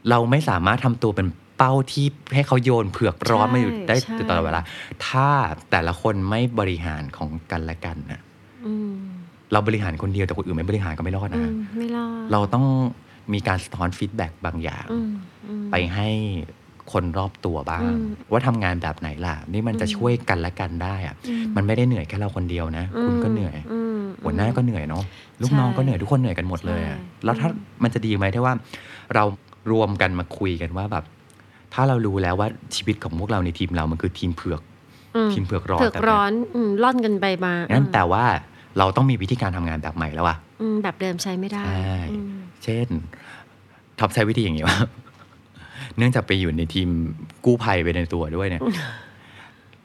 [0.10, 4.62] เราไม่สามารถทำตัวเป็นเป้าที่ให้เขาโยนเผือกร้อนมาอยู่ได้ใช่ตลอดเวลา
[5.08, 5.28] ถ้า
[5.72, 8.22] แต่ละคนไม่บริหารของกันและกันนะ
[8.66, 8.94] อืม
[9.52, 12.66] เราบริหารคนเดียวแต่คนอื่นไม่บริหารก็ไม่รอดอืนะมไม่รอดเราต้อง
[13.34, 15.10] มีการสะท้อนฟีดแบ็กบางอย่างอืม
[15.48, 16.08] อืมไปให้
[16.94, 23.56] คนรอบตัวบ้างอืมว่าทำงานแบบไหนล่ะ นี่มันจะช่วยกันและกันได้อะอืมมันไม่ได้เหนื่อยแค่เราคนเดียวนะ คุณก็เหนื่อย
[24.02, 25.04] มหัวหน้าก็เหนื่อยเนาะ
[25.42, 27.50] ลูกใช่น้องก็เหนื่อยทุกคนเหนื่อยกันหมดเลยอะใช่แล้วถ้า
[27.84, 28.54] มันจะดีไหมที่ว่า
[29.16, 29.24] เรา
[29.72, 31.04] รวมกันมาคุยกันว่าแบบ
[31.74, 34.62] ถ้าเรารู้แล้วว่าชีวิตของพวกเราในทีมเรามันคือทีมเผือก
[35.16, 38.24] อืมทีมเผือกร้อนเผือกแบบเนี้ยร้อนอืมร่อนกันไปมางั้นอืมแต่ว่า
[38.78, 42.88] เราต้องมีวิธีการทำงานแบบใหม่แล้วอะอืมแบบเดิมใช้ไม่ได้ใช่อืมเช่น
[44.00, 44.80] ท็อปใช้วิธีอย่างนี้ว่า
[45.98, 46.90] เนื่องจากไปอยู่ในทีม
[47.46, 48.62] กู้ภัยไปในตัวด้วยเนี่ย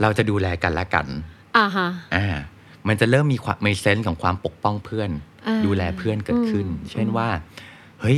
[0.03, 1.07] เราจะดูแลกันและกัน
[1.59, 2.27] อ่าฮะอ่า
[2.89, 5.30] มันจะเริ่มมีความมีเซนส์ของความปกป้องเพื่อนอ่า
[5.67, 7.29] ดูแลเพื่อนเกิดขึ้นอืมเช่นว่า
[8.01, 8.17] เฮ้ย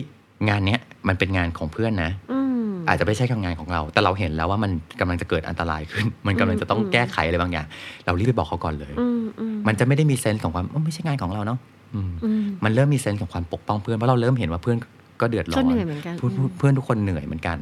[0.49, 7.67] งานเนี้ยมันเป็นงานของเพื่อนนะอืมอาจจะไม่ใช่แค่งานของเรา แต่เราเห็นแล้วว่ามันกำลังจะเกิดอันตรายขึ้น มันกำลังจะต้องอืมแก้ไขอะไรบางอย่าง
[8.07, 11.59] เรารีบไปบอกเขาก่อนเลยอืมอืมมันจะไม่ได้มีเซนส์ของความเอ้าไม่ใช่งานของเราเนาะ
[11.95, 14.79] อืมอืมมันเริ่มมีเซนส์ของความปกป้องเพื่อนเพราะเราเริ่มเห็นว่าเพื่อน
[15.21, 17.59] ก็เดือดร้อนก็เหนื่อยเหมือนกันเพื่อนอืมเพื่อนทุกคนเหนื่อยเหมือนกัน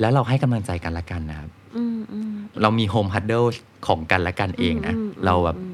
[0.00, 3.44] แล้วเราให้กำลังใจกันละกันนะครับอืมอืมเรามีโฮมฮัดเดิล
[3.86, 5.71] ของกันและกันเองนะมเราแบบอืม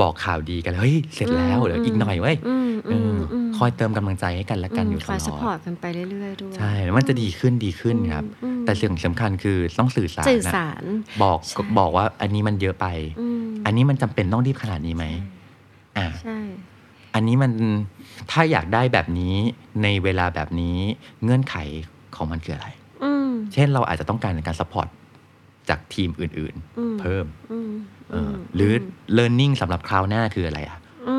[0.00, 10.84] บอกข่าวดีกันเลยเฮ้ยเสร็จแล้วเหลืออีกหน่อยเว้ยอืมเออือมอมคอยเติมกำลังใจให้กันและกันอยู่คอย supportอร์ดตกันไปเรื่อยๆด้วยใช่แล้วมันจะดีขึ้นดีขึ้นครับอืมแต่สิ่งสำคัญคือต้องสื่อสารสื่อนะสาร
[11.22, 12.86] บอกใช่บอกว่าอันนี้มันเยอะไป
[13.20, 15.04] อืมอันนี้มันจำเป็นต้องรีบขนาดนี้ไหม
[15.98, 16.38] อ่าใช่
[17.14, 17.52] อันนี้มัน
[18.30, 19.34] ถ้าอยากได้แบบนี้
[19.82, 20.78] ในเวลาแบบนี้
[21.24, 21.56] เงื่อนไข
[22.16, 22.68] ของมันคืออะไร
[23.02, 24.88] อืมเช่นเราอาจจะต้องการการ support
[25.68, 27.72] จากทีมอื่นอืมๆเพิ่มอืม
[28.10, 28.72] เอออ หรือ
[29.18, 30.78] learning สำหรับคราวหน้าคืออะไรอะ
[31.08, 31.16] อื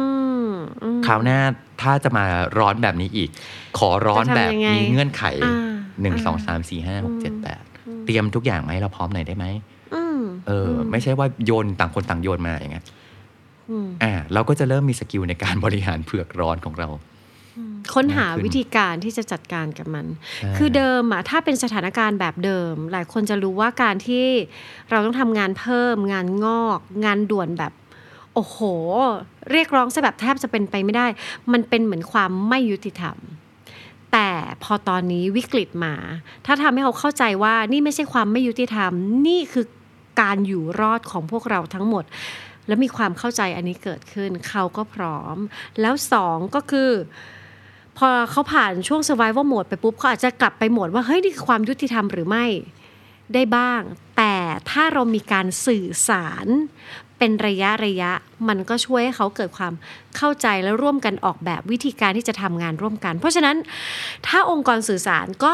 [0.48, 0.52] ม
[0.84, 1.40] อืมคราวหน้า
[1.82, 2.26] ถ้าจะมา
[2.60, 3.30] ร้อนแบบนี้อีก
[3.78, 5.70] ขอร้อนจะทำแบบยังไงมีเงื่อนไขอ่า
[6.02, 9.46] หนึ่งอ่าสองสามสี่ห้าหกเจ็ดแปดอืมเตรียมทุกอย่างมาให้เราพร้อมหน่อยได้ไหม
[9.94, 12.86] อืมเอออ ไม่ใช่ว่าโยนต่างคนต่างโยนมาอย่างเงี้ย
[13.70, 16.88] อืมอ่าเราก็จะเริ่มมีสกิลในการบริหารเผือกร้อนของเรา
[17.96, 24.26] ค้นหามากขึ้นวิธีการที่จะจัดการกับมันใช่คือเดิมอะถ้าเป็นสถานการณ์แบบเดิม หลายคนจะรู้ว่าการที่
[24.90, 27.74] เราต้องทำงานเพิ่ม งานงอก งานด่วนแบบ
[28.34, 28.58] โอ้โห
[29.52, 31.08] เรียกร้องซะแบบแทบจะเป็นไปไม่ได้
[31.52, 33.18] มันเป็นเหมือนความไม่ยุติธรรม
[34.12, 34.30] แต่
[34.64, 35.96] พอตอนนี้วิกฤตมา
[36.46, 38.92] ถ้าทำให้เขาเข้าใจว่านี่ไม่ใช่ความไม่ยุติธรรม
[39.28, 39.66] นี่คือ
[40.22, 42.04] การอยู่รอดของพวกเราทั้งหมด
[42.68, 45.38] แล้วมีความเข้าใจอันนี้เกิดขึ้น เขาก็พร้อม
[45.82, 46.92] แล้วสองก็คือ
[48.00, 52.46] พอเขาผ่านช่วง survival mode ไปปุ๊บเขาอาจจะกลับไปโหมดว่าเฮ้ยนี่คือความยุติธรรมหรือไม่
[53.34, 53.82] ได้บ้าง
[54.18, 54.36] แต่
[54.70, 56.48] ถ้าเรามีการสื่อสาร
[57.18, 58.12] เป็นระยะระยะ
[58.48, 59.74] มันก็ช่วยให้เขาเกิดความ
[60.18, 63.56] เข้าใจและร่วมกันออกแบบวิธีการที่จะทำงานร่วมกัน เพราะฉะนั้น
[64.28, 65.54] ถ้าองค์กรสื่อสารก็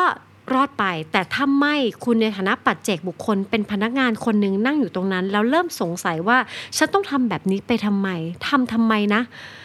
[0.54, 1.76] รอดไป แต่ถ้าไม่
[2.06, 6.38] คุณในฐานะปัจเจกบุคคล เป็นพนักงานคนหนึ่งนั่งอยู่ตรงนั้น แล้วเริ่มสงสัยว่า
[6.78, 8.10] ฉันต้องทำแบบนี้ไปทำไม
[8.48, 9.22] ทำทำไมนะ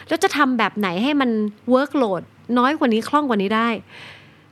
[0.09, 1.31] แล้วจะทำแบบไหนให้มัน
[1.75, 2.23] workload
[2.59, 3.69] น้อยกว่านี้คล่องกว่านี้ได้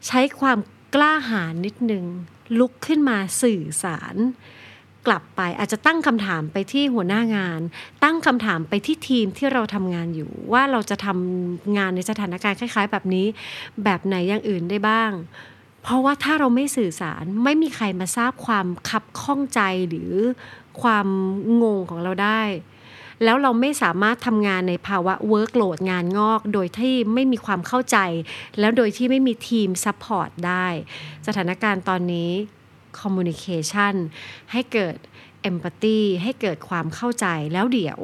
[0.07, 0.59] ใช้ความ
[0.95, 2.05] กล้าหาญนิดนึง
[2.59, 4.17] ลุกขึ้นมาสื่อสาร
[5.07, 7.61] กลับไปอาจจะตั้งคำถามไปที่หัวหน้างาน
[8.05, 13.27] ตั้งคำถามไปที่ทีมที่เราทำงานอยู่ ว่าเราจะทำงานในสถานการณ์คล้าย ๆ แบบนี้
[13.85, 15.11] แบบไหนอย่างอื่นได้บ้าง
[15.83, 20.13] เพราะว่าถ้าเราไม่สื่อสารไม่มีใครมาทราบความคับข้องใจหรือ
[20.83, 21.09] ความ
[21.63, 22.43] งงของเราได้
[23.25, 27.99] แล้วเราไม่สามารถทำงานในภาวะ workload งานงอก โดยที่ไม่มีความเข้าใจ
[28.59, 30.67] แล้วโดยที่ไม่มีทีม support ได้
[31.27, 32.31] สถานการณ์ตอนนี้
[33.01, 33.95] communication
[34.53, 34.97] ให้เกิด
[35.51, 38.01] empathy ให้เกิดความเข้าใจแล้วเดี๋ยว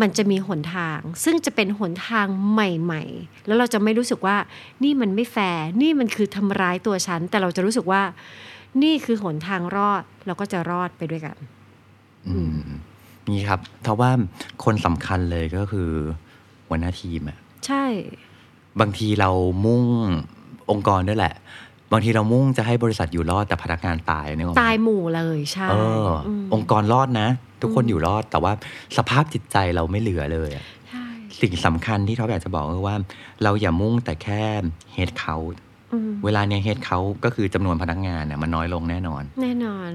[0.00, 4.36] มันจะมีหนทาง ซึ่งจะเป็นหนทางใหม่ๆ แล้วเราจะไม่รู้สึกว่า
[4.82, 8.02] นี่มันไม่แฟร์นี่มันคือทำร้ายตัวฉัน แต่เราจะรู้สึกว่า
[8.82, 11.36] นี่คือหนทางรอด เราก็จะรอดไปด้วยกัน
[12.28, 12.60] อืม
[13.30, 14.10] นี่ครับเพราะว่า
[14.64, 15.90] คนสำคัญเลยก็คือ
[16.68, 17.84] หัวหน้าทีมอะใช่
[18.80, 19.30] บางทีเรา
[19.66, 19.82] มุ่ง
[20.70, 21.34] องค์กรด้วยแหละ
[21.92, 25.74] บางทีเรามุ่งจะให้บริษัทอยู่รอดแต่พนักงานตายนึกออกไหมตายหมู่เลยใช่เอ
[26.06, 27.28] ออมองค์กรรอดนะ
[27.62, 28.52] ทุกคนอยู่รอดแต่ว่า
[28.96, 31.06] สภาพจิตใจเราไม่เหลือเลยอะใช่
[31.40, 32.96] สิ่งสำคัญที่ท็อปอยากจะบอกคือว่า
[33.42, 34.42] เราอย่ามุ่งแต่แค่
[34.94, 35.36] เฮดเขา
[35.92, 39.90] อืมเวลาเนี้ยเฮดเขาก็คือจำนวนพนักงานเนี่ยมันน้อยลงแน่นอน แน่นอน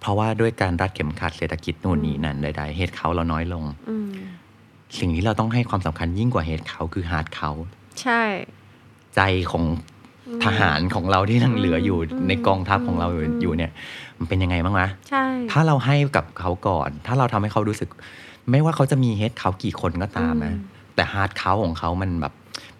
[0.00, 4.10] เพราะว่าด้วยการรัดเข็มขัดเศรษฐกิจนู่นนี่นั่นใดๆเฮดเขาเราน้อยลงอืม
[4.98, 7.50] สิ่งที่เราต้องให้ความสำคัญยิ่งกว่าเฮดเขาคือฮาร์ดเขา
[8.02, 8.22] ใช่
[9.16, 9.20] ใจ
[9.50, 9.64] ของ
[10.44, 13.72] ทหารของเราที่ยังเหลืออยู่อืมในกองทัพของเราอยู่อืมอยู่เนี่ย
[14.18, 17.88] มันเป็นยังไงบ้างวะใช่ ถ้าเราให้กับเขาก่อน ถ้าเราทำให้เขารู้สึก
[18.50, 20.54] ไม่ว่าเขาจะมีเฮดเขากี่คนก็ตามนะ
[20.94, 22.32] แต่ heart เขาของเขามันแบบ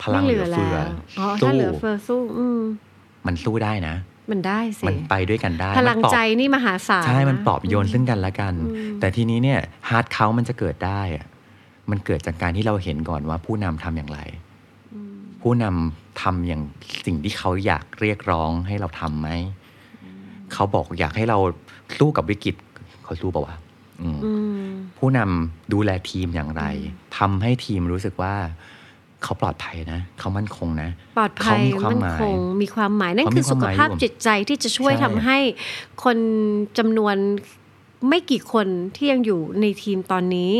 [0.02, 0.76] พลังเหลือเฟือ
[1.18, 2.60] อ๋อถ้าสู้เหลือเฟือสู้อืม
[3.26, 3.94] มันสู้ได้นะ
[4.30, 11.26] มันได้สิ มันไปด้วยกันได้พลังมันปลอบใจนี่มหาศาล ใช่ มันะปลอบโยนซึ่งกันและกันอืมแต่ทีนี้เนี่ย heart เขามันจะเกิดได้อะ
[11.90, 14.20] มันเกิดจากการที่เราเห็นก่อนว่าผู้นำทำอย่างไร
[15.42, 16.62] ผู้นำทำอย่าง
[17.06, 19.28] สิ่งที่เขาอยากเรียกร้องให้เราทำไหม
[20.52, 21.38] เขาบอกอยากให้เรา
[21.98, 22.56] สู้กับวิกฤต
[23.04, 23.56] เขาสู้เปล่าวะ
[24.02, 24.32] อืมอื
[24.66, 26.64] มผู้นำดูแลทีมอย่างไร
[27.18, 28.34] ทำให้ทีมรู้สึกว่า
[29.22, 35.38] เขาปลอดภัยนะ เขามั่นคงนะ ปลอดภัเขายมีความมั่นหมายคงมีความหมายนั่นเขาคืมีอสุขภาพความหมายอยู่จิตใจที่จะช่วยใช่ทำให้
[36.04, 36.16] คน
[36.78, 37.16] จำนวน
[38.08, 38.66] ไม่กี่คน
[38.96, 40.52] ที่ยังอยู่ในทีมตอนนี้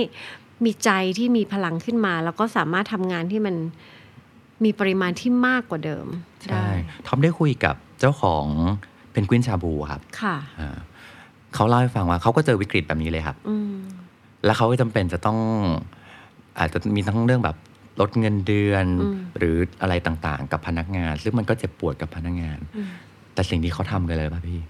[0.65, 3.55] มีใจที่มีพลังขึ้นมา แล้วก็สามารถทำงานที่มัน
[4.65, 6.07] มีปริมาณที่มากกว่าเดิม
[6.43, 6.69] ใช่ได้
[7.07, 8.47] ทอมได้คุยกับเจ้าของ
[9.13, 10.77] เป็นกวินชาบูครับ ค่ะอ่า
[11.55, 13.73] เขาเล่าให้ฟังว่าเขาก็เจอวิกฤตแบบนี้เลยครับอืม
[14.45, 15.39] แล้วเขาก็จำเป็นจะต้อง
[16.59, 17.57] อาจจะมีทั้งเรื่องแบบ
[18.01, 22.89] ลดเงินเดือนอืมหรืออะไรต่างๆ กับพนักงาน ซึ่งมันก็เจ็บปวดกับพนักงานอืม
[23.35, 24.61] แต่สิ่งที่เขาทำกันเลยป่ะพี่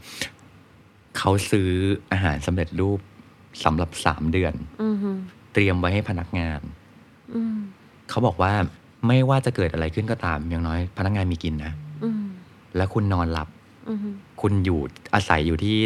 [1.18, 1.70] เขาซื้อ
[2.12, 3.00] อาหารสำเร็จรูป
[3.64, 4.96] สำหรับสามเดือนอืม
[5.52, 6.60] เตรียมไว้ให้พนักงาน
[7.34, 7.56] อืม
[8.10, 8.52] เขาบอกว่า
[9.06, 11.72] ไม่ว่าจะเกิดอะไรขึ้นก็ตามอย่างน้อย พนักงานมีกินนะ
[12.04, 12.24] อืม
[12.76, 13.48] แล้วคุณนอนหลับ
[13.88, 13.98] อืม
[14.40, 14.80] คุณอยู่
[15.14, 15.76] อาศัยอยู่ที่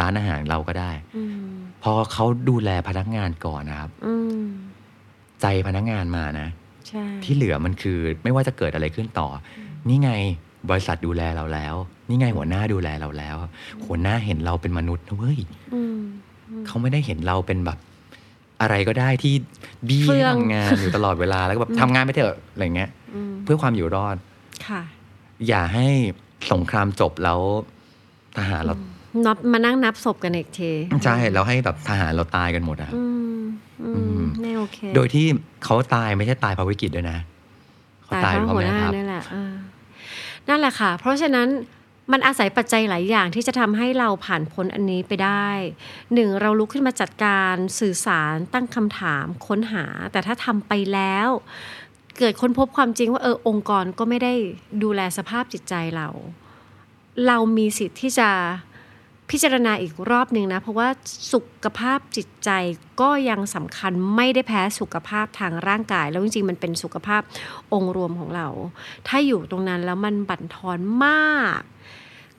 [0.00, 1.34] ร้านอาหารเราก็ได้อืม
[1.82, 4.44] พอเขาดูแลพนักงานก่อนนะครับอืม
[5.42, 6.67] ใจพนักงานมานะใช่
[7.24, 9.28] ที่เหลือมันคือไม่ว่าจะเกิดอะไรขึ้นต่อ
[9.88, 10.10] นี่ไง
[10.70, 11.74] บริษัทดูแลเราแล้ว
[12.08, 13.36] นี่ไงหัวหน้าดูแลเราแล้ว
[13.86, 15.38] หัวหน้าเห็นเราเป็นมนุษย์นะเว้ย
[15.74, 16.00] อืม
[16.66, 17.78] เขาไม่ได้เห็นเราเป็นแบบ
[18.60, 19.34] อะไรก็ได้ที่
[19.88, 24.16] บี้เฟื่ให้องทำงานอยู่ตลอดเวลาแล้วก็แบบทำงานไปเถอะอะไรเงี้ยอืมเพื่อความอยู่รอด
[24.66, 24.82] ค่ะ
[25.48, 25.86] อย่าให้
[26.52, 27.40] สงครามจบแล้ว
[28.38, 28.74] ทหารเรา
[29.26, 30.72] นับมานั่งนับศพกันอีกที
[31.04, 33.04] ใช่แล้วให้แบบทหารเราตายกันหมดอะอื
[33.38, 33.40] ม
[33.82, 35.26] อือืมมไม่โอเค โดยที่
[35.64, 37.18] เขาตายไม่ใช่ตายเพราะวิกฤตด้วยนะ
[38.04, 39.52] เขาตายตายเพเพราะราะหัวแม่หน้าทัพนี่แหละเออ
[40.48, 41.48] นั่นแหละค่ะ เพราะฉะนั้น
[42.12, 45.48] มันอาศัยปัจจัยหลายอย่างที่จะทำให้เราผ่านพ้นอันนี้ไปได้
[46.14, 51.28] หนึ่งเราลุกขึ้นมาจัดการสื่อสารตั้งคำถามค้นหา แต่ถ้าทำไปแล้ว
[52.18, 54.34] เกิดค้นพบความจริงว่าเออองค์กรก็ไม่ได้
[54.82, 56.08] ดูแลสภาพจิตใจเรา
[57.26, 58.30] เรามีสิทธิ์ที่จะ
[59.30, 60.88] พิจารณาอีกรอบหนึ่งนะ เพราะว่า
[61.32, 62.50] สุขภาพจิตใจ
[63.00, 67.22] ก็ยังสำคัญไม่ได้แพ้สุขภาพทางร่างกาย แล้วจริงๆ มันเป็นสุขภาพ
[67.72, 68.48] องค์รวมของเรา
[69.08, 71.60] ถ้าอยู่ตรงนั้นแล้วมันบั่นทอนมาก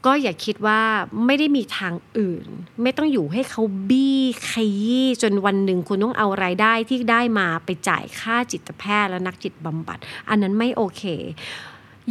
[0.06, 0.82] ก็อย่าคิดว่า
[1.26, 2.48] ไม่ได้มีทางอื่น
[2.82, 4.20] ไม่ต้องอยู่ให้เขาบี้
[4.50, 9.98] ขยี้จนวันหนึ่งคุณต้องเอารายได้ที่ได้มาไปจ่ายค่าจิตแพทย์และนักจิตบำบัด
[10.30, 11.04] อันนั้นไม่โอเค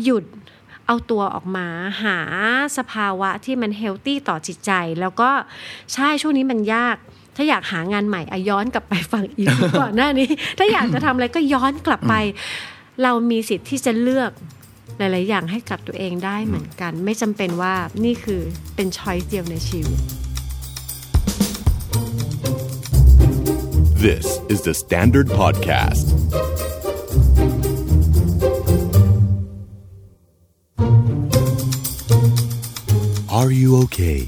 [0.05, 0.24] หยุด
[0.91, 1.66] เอาตัวออกมา
[2.03, 2.18] หา
[2.78, 5.30] สภาวะที่มันเฮลตี้ต่อจิตใจ แล้วก็
[5.95, 6.97] ใช่ช่วงนี้มันยาก
[7.36, 10.28] ถ้าอยากหางานใหม่อย้อนกลับไปฟังอีกก่อนหน้านี้
[10.59, 12.14] ถ้าอยากจะทำอะไรก็ย้อนกลับไป
[13.03, 14.30] เรามีสิทธิ์ที่จะเลือก
[14.99, 17.74] หลาย ๆ อย่างให้กับตัวเองได้เหมือนกัน ไม่จำเป็นว่า
[18.05, 18.41] นี่คือ
[18.74, 20.01] เป็นช้อยส์เดียวในชีวิต
[24.07, 26.07] This is the Standard Podcast.
[33.41, 34.20] Are you okay?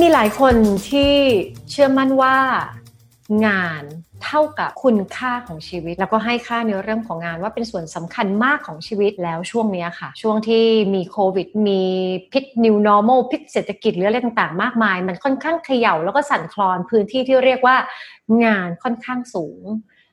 [0.00, 0.54] มีหลายคน
[0.90, 1.12] ที่
[1.70, 2.36] เชื่อมั่นว่า
[3.46, 3.82] งาน
[4.24, 11.82] เท่ากับคุณค่าของชีวิต แล้วก็ให้ค่าในเรื่องของงานว่าเป็นส่วนสำคัญมากของชีวิตแล้วช่วงนี้ค่ะ ช่วงที่มีโควิด มี
[12.32, 17.76] พิษ new normal พิษเศรษฐกิจหรืออะไรต่างๆ มากมาย มันค่อนข้างเขย่าแล้วก็สั่นคลอนพื้นที่ที่เรียกว่า
[18.44, 19.62] งานค่อนข้างสูง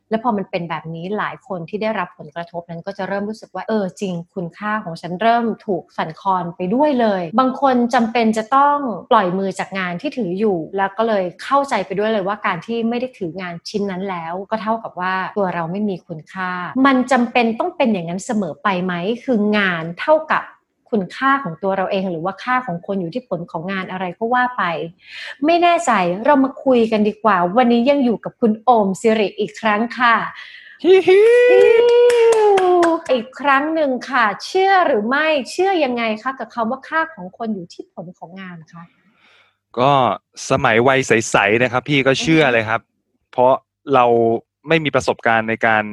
[0.10, 8.78] แล้วพอมันเป็นแบบนี้หลายคนที่ได้รับผลกระทบนั้นก็จะเริ่มรู้สึกว่าเออจริง คุณค่าของฉันเริ่มถูกสั่นคลอนไปด้วยเลย บางคนจำเป็นจะต้อง
[9.12, 16.52] ปล่อยมือจากงานที่ถืออยู่ แล้วก็เลยเข้าใจไปด้วยเลยว่าการที่ไม่ได้ถืองานชิ้นนั้นแล้ว ก็เท่ากับว่าตัวเราไม่มีคุณค่า
[16.86, 18.94] มันจำเป็นต้องเป็นอย่างนั้นเสมอไปไหม
[19.24, 20.44] คืองานเท่ากับ
[20.92, 24.64] คุณค่าของตัวเราเอง หรือว่าค่าของคนอยู่ที่ผลของงานอะไรก็ว่าไป
[25.46, 25.92] ไม่แน่ใจ
[26.26, 30.16] เรามาคุยกันดีกว่า วันนี้ยังอยู่กับคุณโอมสิริอีกครั้งค่ะ
[33.12, 38.84] อีกครั้งหนึ่งค่ะ เชื่อหรือไม่เชื่อยังไงคะกับคำว่าค่าของคนอยู่ที่ผลของงานคะ
[39.80, 39.92] ก็
[40.50, 42.82] สมัยวัยใสๆนะครับ พี่ก็เชื่อเลยครับ
[43.32, 43.54] เพราะ
[43.94, 44.06] เรา
[44.68, 45.84] ไม่มีประสบการณ์ในการ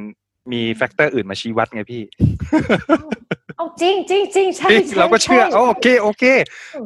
[0.51, 2.03] มี factor อื่นมาชี้วัดไงพี่
[3.57, 6.23] เอาจริงจริงจริงใช่จริงใช่เราก็เชื่อใช่เอาโอเคโอเค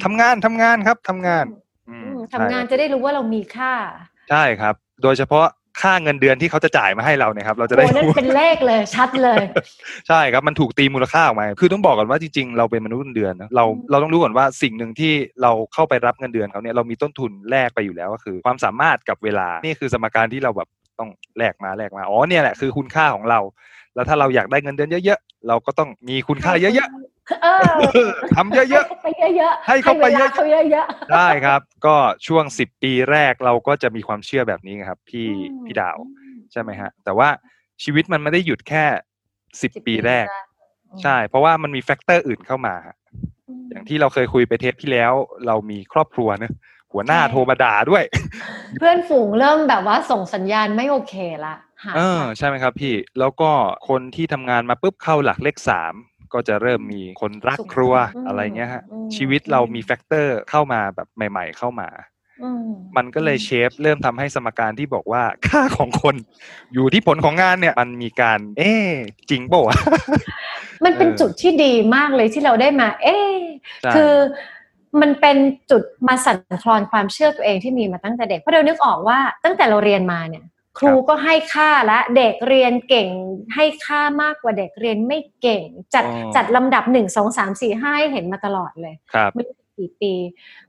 [0.03, 1.45] ทำงานทำงานครับทำงาน
[1.89, 3.73] อือืมมทำงานใช่จะได้รู้ว่าเรามีค่า
[4.29, 5.45] ใช่ครับ โดยเฉพาะ
[5.81, 9.43] ค่าเงินเดือนที่เขาจะจ่ายมาให้เราเนี่ยครับ เราจะโอ้ได้นั่นรู้เป็นเลขเลยชัดเลย
[10.07, 20.69] ใช่ครับมันถูกตีมูลค่าออกมาคือต้องบอกก่อนว่าจริงๆเราเป็นมนุษย์เงินเดือนนะเราเราต้องรู้ก่อนว่าสิ่งหนึ่งที่เราเข้าไปรับเงินเดือนเขาเนี่ยเรามีต้นทุนแลกไปอยู่แล้วก็คือ ความสามารถกับเวลานี่คือสมการที่เราแบบ
[20.99, 23.39] ต้องแลกมาแลกมาอ๋อเนี่ยแหละคือคุณค่าของเรา
[23.95, 26.89] แล้วถ้าเราอยากได้เงินเดือนเยอะๆเราก็ต้องมีคุณค่าเยอะ
[27.41, 27.47] เอ
[28.07, 31.95] อๆทำเยอะๆไปเยอะๆให้เขาไปเยอะๆให้วลเขาเยอะๆได้ครับ ก็
[32.27, 35.97] ช่วงสิบปีแรกเราก็จะมีความเชื่อแบบนี้ครับ พี่อืมพี่ดาว
[36.51, 37.29] ใช่ไหมฮะ แต่ว่า
[37.83, 38.85] ชีวิตมันไม่ได้หยุดแค่
[39.61, 40.27] สิบๆปีแรก
[41.01, 42.95] ใช่ เพราะว่ามันมี factor อื่นเข้ามาฮะ
[43.69, 45.13] อย่างที่เราเคยคุยไปเทปที่แล้ว
[45.47, 46.53] เรามีครอบครัวเนอะ
[46.93, 48.03] หัวหน้าใช่โทรมาด่าด้วย
[48.77, 51.13] เพื่อนฝูงเริ่มแบบว่าส่งสัญญาณไม่โอเค
[51.45, 53.51] ละ หายเออไปใช่ไหมครับพี่แล้วก็
[53.89, 55.93] คนที่ทำงานมาปุ๊บเข้าหลักเลขสาม
[56.33, 57.93] ก็จะเริ่มมีคนรักครัว
[58.27, 58.83] อะไรเงี้ยฮะ
[59.15, 61.89] ชีวิตเรามีแฟกเตอร์เข้ามาแบบใหม่ ๆ เข้ามา
[62.43, 62.65] อืม
[62.97, 66.15] มันก็เลยเชฟเริ่มทำให้สมการที่บอกว่าค่าของคน
[66.73, 68.89] อยู่ที่ผลของงานเนี่ยมันมีการ เอ๊ะ
[69.29, 69.77] จริงเปล่าวะ
[70.85, 73.33] มันเป็นเออจุดที่ดีมากเลยที่เราได้มา เอ๊ะ
[73.81, 74.13] ใช่คือ
[75.01, 75.37] มันเป็น
[75.71, 80.45] จุดมาสั่นคลอนความเชื่อตัวเองที่มีมาตั้งแต่เด็กเพราะเรานึกออกว่าตั้งแต่เราเรียนมาเนี่ย
[80.81, 83.09] ครูก็ให้ค่าและ เด็กเรียนเก่ง
[83.55, 90.13] ให้ค่ามากกว่าเด็กเรียนไม่เก่ง จัดอ๋อจัดลำดับหนึ่งสองสามสี่ห้าให้เห็นมาตลอดเลยครับไม่รู้กี่ปี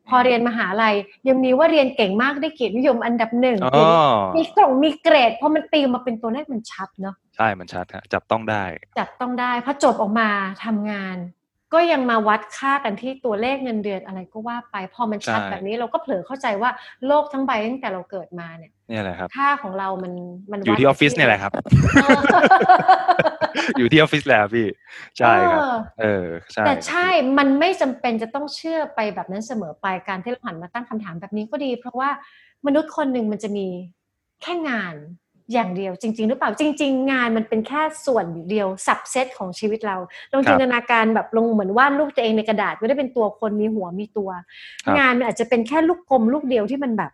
[0.08, 0.94] พอเรียนมหาลัย
[1.28, 3.90] ยังมีว่าเรียนเก่งมากได้เกียรตินิยมอันดับหนึ่งอ๋อ
[4.36, 8.64] มีกล่องมีเกรดพอมันตีมาเป็นตัวเลขมันชัดเนาะใช่มันชัดฮะจับต้องได้
[8.98, 10.28] จัดต้องได้พอจบออกมา
[10.64, 11.16] ทำงาน
[11.72, 16.70] ก็ยังมาวัดค่ากันที่ตัวเลขเงินเดือนอะไรก็ว่าไป พอมันชัดใช่แบบนี้เราก็เผลอเข้าใจว่า
[17.06, 20.12] โลกทั้งใบตั้งแต่เราเกิดมาเนี่ยเนี่ยแหละครับค่าของเรามัน
[20.50, 21.52] มันอยู่ที่ออฟฟิศเนี่ยแหละครับ
[22.02, 22.20] เออ
[23.78, 24.66] อยู่ที่ออฟฟิศแหละพี่
[25.18, 27.08] ใช่ครับเออเออใช่แต่ใช่
[27.38, 32.10] มันไม่จำเป็นจะต้องเชื่อไปแบบนั้นเสมอไปการที่เราหันมาตั้งคำถามแบบนี้ก็ดี เพราะว่า
[32.66, 33.66] มนุษย์คนหนึ่งมันจะมี
[34.42, 34.94] แค่งาน
[35.53, 39.96] อย่างเดียวจริง ๆ หรือเปล่าจริง ๆ งานมันเป็นแค่ส่วนเดียวสับเซตของชีวิตเรา
[40.32, 44.30] ลองจินตนาการแบบลงเหมือนวาดรูปตัวเองในกระดาษไม่ได้เป็นตัวคนมีหัวมีตัว
[44.86, 47.12] ครับงานมันอาจจะเป็นแค่ลูกกลมลูกเดียวที่มันแบบ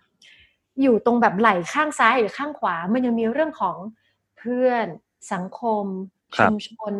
[0.82, 3.76] อยู่ตรงแบบไหล่ข้างซ้ายหรือข้างขวา มันยังมีเรื่องของ
[4.38, 4.86] เพื่อน
[5.32, 5.84] สังคม
[6.36, 6.94] ครัชุบมชน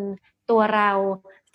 [0.50, 0.90] ตัวเรา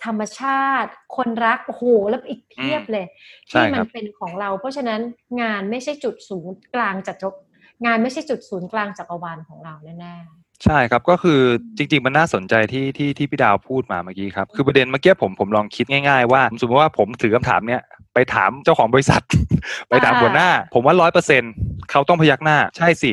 [0.04, 3.06] ธรรมชาติ คนรักโอ้โหแล้วอีกเพียบเลย
[3.50, 5.00] ใช่ที่คมัรันบเป็นของเรา เพราะฉะนั้น
[5.42, 7.28] งานไม่ใช่จุดศูนย์กลางจักร
[7.84, 10.14] งานไม่ใช่จุดศูนย์กลางจักรวาลของเราแน่
[10.64, 11.40] ใช่ครับก็คือ
[11.76, 17.82] จริง ๆ มันน่าสนใจที่ที่ที่พี่ดาวพูดมาเมื่อกี้ครับ คือประเด็นเมื่อกี้ผมผมลองคิดง่ายๆว่าสมมติว่าผมถือคำถามเนี้ย
[18.14, 19.22] ไปถามเจ้าของบริษัท
[19.88, 21.42] ไปถามหัวหน้า ผมว่าร้อยเปอร์เซ็น
[21.90, 23.12] เขาต้องพยักหน้า ใช่สิ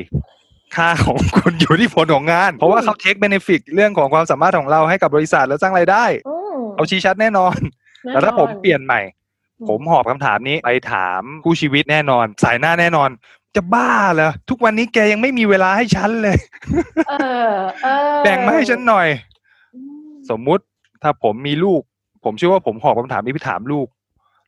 [0.76, 7.55] ค่าของคุณอยู่ที่ผลของงาน เพราะว่าเขาเทคเบเนฟิตเรื่องของความสามารถของเราให้กับบริษัทแล้วสร้างรายได้ๆอืมเอาชี้ชัดแน่นอน
[8.03, 9.01] แน่แต่ถ้าผมนอนเปลี่ยนใหม่
[9.59, 13.09] อืมผมหอบคำถามนี้ไปถามคู่ชีวิตแน่นอน สายหน้าแน่นอน
[13.56, 16.38] จะบ้าเหรอทุกวันนี้แกยังไม่มีเวลาให้ฉันเลย
[17.10, 17.14] เอ
[17.49, 19.08] อเออแบ่งมาให้ฉันหน่อย
[19.76, 20.64] อืมสมมุติ
[21.04, 21.82] ถ้าผมมีลูก
[22.26, 23.88] ผมเชื่อว่าผมหอบคำถามนี้ไปถามลูก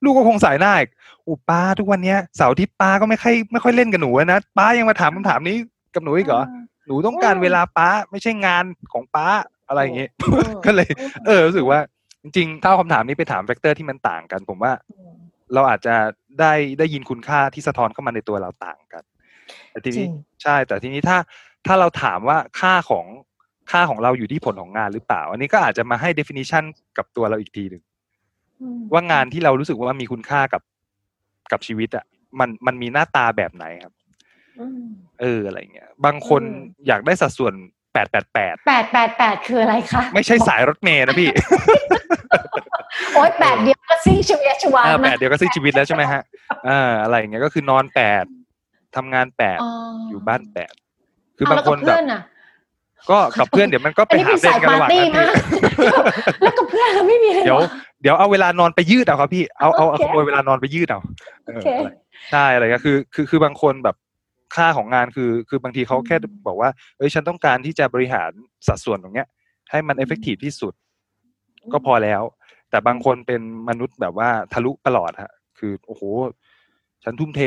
[0.04, 0.90] ลูกก็คงสายหน้าอีก
[1.28, 5.58] อุยป้าทุกวันเนี้ยเสาร์อาทิตย์ป้าก็ไม่ค่อยไม่ค่อยเล่นกับหนูนะป้ายังมาถามคำถามนี้
[5.96, 6.44] กับหนูอีกเหรอ
[6.88, 9.28] หนูต้องการเวลาป้าไม่ใช่งานของป้า
[9.68, 10.90] อะไรอย่างเงี้ยอืมก็เลย
[11.26, 11.80] เออรู้สึกว่า
[12.24, 14.72] จริงๆถ้าเอาคำถามนี้ไปถามแฟกเตอร์ที่มันต่างกัน ผมว่า
[15.13, 15.13] ม
[15.54, 15.96] เราอาจจะ
[16.40, 19.04] ได้ได้ยินคุณค่าที่สะท้อนเข้ามาในตัวเราต่างกัน
[19.72, 20.12] แต่ทีนี้จริง
[20.44, 21.18] ใช่ แต่ทีนี้ถ้า
[21.68, 23.06] ถ้าเราถามว่าค่าของ
[23.72, 26.64] ค่าของเราอยู่ที่ผลของงานหรือเปล่า อันนี้ก็อาจจะมาให้ definition
[26.98, 27.84] กับตัวเราอีกทีหนึ่ง
[28.62, 30.62] อืมว่างานที่เรารู้สึกว่ามีคุณค่ากับ
[31.52, 32.06] กับชีวิตอะ
[32.40, 33.94] มันมันมีหน้าตาแบบไหนครับ
[34.60, 34.84] อืม
[35.22, 36.50] เอออะไรเงี้ย บางคนอื
[36.84, 37.54] มอยากได้สัดส่วน
[37.94, 41.30] แปดแปดแปดแปดแปดแปดคืออะไรคะ ไม่ใช่สายรถเมย์นะพี่
[43.14, 46.22] โอ๊ยแปดเดียวก็ซิ่งชีวิตชีวาเออแปมาดเดียวก็สิ้นชีวิตแล้วใช่ไหมฮะ
[46.66, 48.26] เอออะไรอย่างเงี้ยก็คือนอนแปด
[48.96, 49.72] ทำงานแปดอ๋อ
[50.10, 50.74] อยู่บ้านแปด
[51.38, 52.22] คืเาอบางแล้วคกับนแบเพื่บอนอะ
[53.10, 55.60] ก็กับเพื่อนเดี๋ยวมันก็อัไปนนี้หาเป็นเล่นสายกันปาระหร์ว่างตี้นั้นมากพี่
[56.42, 57.70] แล้วกับเพื่อนเราไม่มีเลยเดี๋ยวหรอ
[58.02, 61.00] เดี๋ยวเอาเวลานอนไปยืดเอาครับพี่เอาเอาเอาโอเคขโมยเวลานอนไปยืดเอา
[61.46, 61.92] เออโอเคอะไร
[62.32, 63.96] ใช่อะไรก็คือ คือคือบางคนแบบ
[64.56, 66.16] ค่าของงานคือ คือบางทีเขาแค่
[66.48, 68.32] บอกว่าเอ้ยฉันต้องการที่จะบริหาร
[68.68, 69.28] สัดส่วนตรงเนี้ย
[69.72, 70.74] ให้มันเอฟเฟกตีฟที่สุด
[71.74, 72.22] ก็พอแล้ว
[72.74, 76.04] แต่บางคนเป็นมนุษย์แบบว่าทะลุตลอดฮะ คือโอ้โห
[77.04, 77.42] ฉันทุ่มเท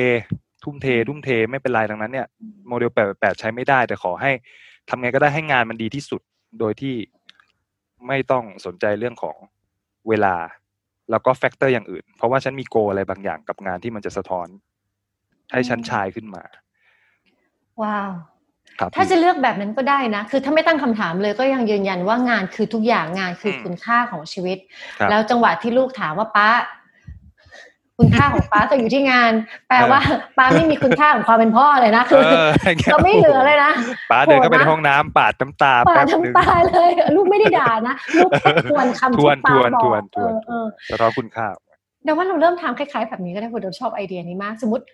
[0.65, 2.27] ทุ่มเท ทุ่มเทไม่เป็นไรดังนั้นเนี่ย
[2.69, 4.31] โมเดลแปดแปดใช้ไม่ได้ แต่ขอให้
[4.89, 6.21] ทำไงก็ได้ให้งานมันดีที่สุด
[6.61, 6.95] โดยที่
[8.07, 9.37] ไม่ต้องสนใจเรื่องของ
[10.09, 10.35] เวลา
[11.11, 14.49] แล้วก็ factor อย่างอื่น เพราะว่าฉันมี goal อะไรบางอย่างกับงานที่มันจะสะท้อน
[15.53, 16.43] ให้ฉันชายน์ขึ้นมา
[17.83, 18.36] wow ครับ
[18.97, 24.59] ถ้าจะเลือกแบบนั้นก็ได้นะ คือถ้าไม่ตั้งคำถามเลยก็ยังยืนยันว่างานคือทุกอย่างงานคืออมคุณค่าของชีวิต
[24.99, 26.49] ครับแล้วจังหวะที่ลูกถามว่าป้า
[27.99, 29.33] คุณค่าของป้าจะอยู่ที่งาน
[29.69, 30.01] แปลว่า
[30.39, 33.73] ป้าไม่มีคุณค่าของความเป็นพ่อเลยนะคือเอออย่างงี้ยเราไม่เหลือเลยนะ
[34.11, 41.47] ป้าเดินเข้าไปโหดในนะห้องน้ำปาดน้ำตาป้าแป๊บหนึ่งทำตาเลย ลูกไม่ได้ด่านะลูกแค่ทวนคำทวนที่ป้าทวนบอทวนกทวนเออเออสะท้อนคุณค่า
[42.05, 44.85] แต่ว่าเราเริ่มทำคล้ายๆ แบบนี้ก็ได้คุณเราชอบไอเดียนี้มาก สมมติ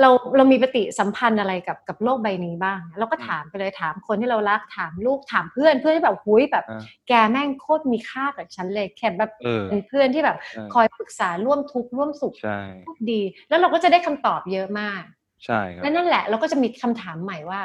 [0.00, 15.02] เราเรามีปฏิสัมพันธ์อะไรกับกับโลกใบนี้บ้าง เราก็ถามไปเลยถามคนที่เรารักถามลูกถามเพื่อนเพื่อนที่แบบหุยแบบอ่าแกแม่งโคตรมีค่ากับฉันเลยแค่แบบเออเป็นเพื่อนที่แบบเออคอยปรึกษาร่วมทุกข์ร่วมสุขใช่โคตรดี แล้วเราก็จะได้คำตอบเยอะมาก
[15.44, 17.60] ใช่ครับและนั่นแหละเราก็จะมีคำถามใหม่ว่า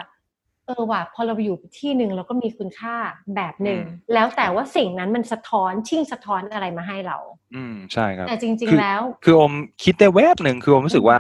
[0.67, 2.95] เออว่ะพอเราไปอยู่ที่หนึ่งเราก็มีคุณค่า
[3.35, 7.17] แบบหนึ่งอืมแล้วแต่ว่าสิ่งนั้นมันสะท้อนชิ่งสะท้อนอะไรมาให้เรา
[7.55, 9.53] อืมใช่ครับแต่จริงคือๆแล้ว คืออม
[9.83, 11.17] คิดได้แวบหนึ่งคืออมรู้สึกว่า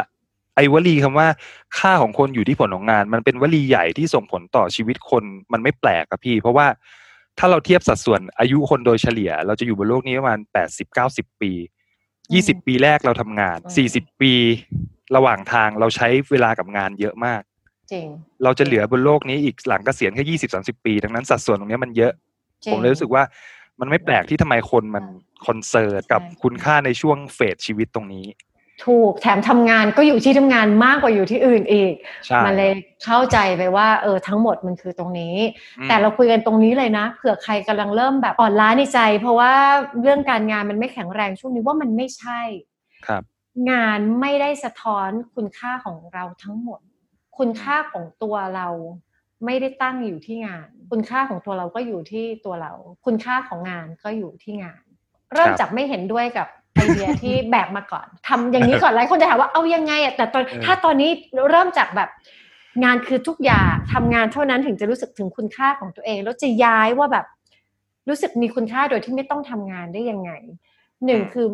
[0.55, 1.27] ไอ้วลีคำว่า
[1.79, 6.67] ค่าของคนอยู่ที่ผลของงาน มันเป็นวลีใหญ่ที่ส่งผลต่อชีวิตคนมันไม่แปลกครับพี่ เพราะว่า
[7.39, 11.51] ถ้าเราเทียบสัดส่วนอายุคนโดยเฉลี่ย เราจะอยู่บนโลกนี้ประมาณแปดสิบเก้าสิบปี
[12.33, 14.33] ยี่สิบปีแรกเราทำงานอืมสี่สิบปี
[15.15, 17.41] ระหว่างทางเราใช้เวลากับงานเยอะมาก
[17.91, 18.07] จริง
[18.43, 22.13] เราจะเหลือบนโลกนี้อีกหลังเกษียณแค่ยี่สิบสาสิบปี ดังนั้นสัดส่วนตรงเนี้ยมันเยอะ
[22.63, 23.23] จริงผมเลยรู้สึกว่า
[23.79, 25.05] มันไม่แปลกที่ทำไมคนมัน
[25.45, 28.25] คอนเซิร์ตกับใช่คุณค่าในช่วงเฟสชีวิตตรงนี้
[28.85, 31.93] ถูกแถมทำงานก็อยู่ที่ทำงานมากกว่าอยู่ที่อื่นอีก
[32.25, 32.71] ใช่มันเลย
[33.03, 35.35] เข้าใจไปว่าเออทั้งหมดมันคือตรงนี้
[35.79, 39.53] อืมแต่เราคุยกันตรงนี้เลยนะเผื่อใครกำลังเริ่มแบบอ่อนล้าในใจ เพราะว่า
[40.01, 42.41] เรื่องการงานมันไม่แข็งแรงช่วงนี้ว่ามันไม่ใช่
[43.07, 43.23] ครับ
[43.71, 46.79] งานไม่ได้สะท้อนคุณค่าของเราทั้งหมด
[47.37, 48.67] คุณค่าของตัวเรา
[49.45, 52.73] ไม่ได้ตั้งอยู่ที่งาน คุณค่าของตัวเราก็อยู่ที่ตัวเรา
[53.05, 54.81] คุณค่าของงานก็อยู่ที่งาน
[55.33, 61.11] เริ่มจากไม่เห็นด้วยกับ ไอเดียที่แบกมาก่อนทำอย่างนี้ก่อนหลายคนจะถามว่าเอายังไงอะแต่ตอนเออถ้าตอนนี้
[61.49, 62.09] เริ่มจากแบบ
[62.83, 67.25] งานคือทุกอย่างทำงานเท่านั้นถึงจะรู้สึกถึงคุณค่าของตัวเอง แล้วจะย้ายว่าแบบ
[68.09, 70.31] รู้สึกมีคุณค่าโดยที่ไม่ต้องทำงานได้ยังไง
[71.05, 71.47] หนึ่งคือ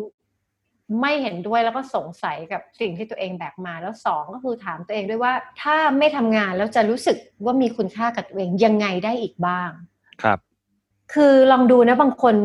[1.00, 9.70] ไม่เห็นด้วยแล้วก็สงสัยกับสิ่งที่ตัวเองแบกมาแล้วสองก็คือถามตัวเองด้วยว่า ถ้าไม่ทำงานแล้วจะรู้สึกว่ามีคุณค่ากับตัวเองยังไงได้อีกบ้าง
[10.22, 10.38] ครับ
[11.14, 12.36] คือลองดูนะบางคน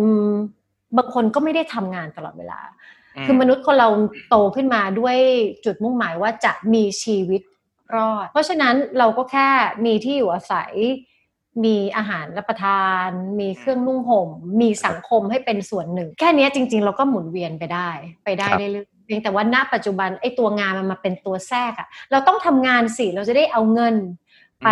[0.97, 2.59] บางคนก็ไม่ได้ทำงานตลอดเวลา
[3.25, 3.89] คือมนุษย์คนเรา
[4.29, 5.17] โตขึ้นมาด้วย
[5.65, 7.41] จุดมุ่งหมายว่าจะมีชีวิต
[7.95, 9.49] รอด เพราะฉะนั้นเราก็แค่
[9.85, 10.73] มีที่อยู่อาศัย
[11.65, 13.07] มีอาหารรับประทาน
[13.39, 14.29] มีเครื่องนุ่งห่ม
[14.61, 17.89] มีสังคมให้เป็นส่วนหนึ่ง แค่เนี้ยจริง ๆ เราก็หมุนเวียนไปได้
[18.25, 23.95] ไปได้ครับเรื่อยๆเพียงแต่ว่าณปัจจุบันไอ้ตัวงานมันมาเป็นตัวแทรกอะเราต้องทำงานสิเราจะได้เอาเงิน
[24.65, 24.69] ไป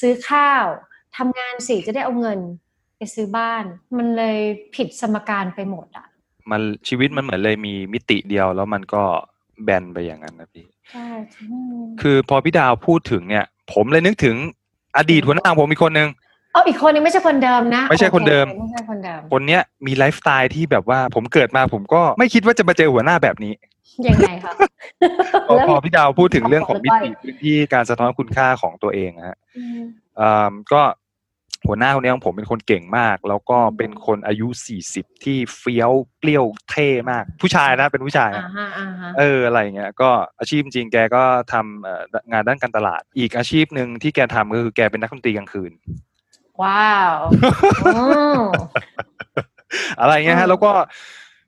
[0.00, 0.64] ซื้อข้าว
[1.18, 2.38] ทำงานสิจะได้เอาเงิน
[3.02, 3.64] ไปซื้อบ้าน
[3.98, 4.38] มันเลย
[4.76, 6.06] ผิดสมการไปหมดอะ
[6.50, 9.02] มันชีวิตมันเหมือนเลยมีมิติเดียวแล้วมันก็
[9.64, 11.08] แบนไปอย่างนั้นนะพี่ใช่
[12.00, 14.36] คือพอพี่ดาวพูดถึงเนี่ย ผมเลยนึกถึง
[14.96, 16.08] อดีตหัวหน้าผมอีกคนนึง
[16.52, 23.52] เอาอีกคนนึงไม่ใช่คนเดิมนะ ไม่ใช่คนเดิมโอไม่ใช่คนเดิมคนเนี้ยมีไลฟ์สไตล์ที่แบบว่าผมเกิดมาผมก็ไม่คิดว่าจะมาเจอหัวหน้าแบบนี้
[24.06, 24.52] ยังไงคะ
[25.48, 29.80] พอพอพี่ดาวพูดถึงเรื่องของมิแล้วติพื้นที่การสะท้อนคุณค่าของตัวเองนะฮะอืม
[30.20, 30.82] อ่าก็
[31.66, 42.02] หัวหน้าคนนี้ของผมเป็นคนเก่งมาก แล้วก็เป็นคนอายุสี่สิบที่เฟี้ยวเปรี้ยวเท่มาก ผู้ชายนะเป็นผู้ชายอ่านะฮะอ่าฮะเอออะไรเงี้ยก็อาชีพจริงๆแกก็ทำเอ่อ
[42.32, 45.72] งานด้านการตลาด อีกอาชีพหนึ่งที่แกทำก็คือแกเป็นนักดนตรีกลางคืน
[46.62, 47.14] ว้าว
[47.86, 48.02] อื
[48.36, 48.40] ม
[50.00, 50.72] อะไรเงี้ยอืฮะมแล้วก็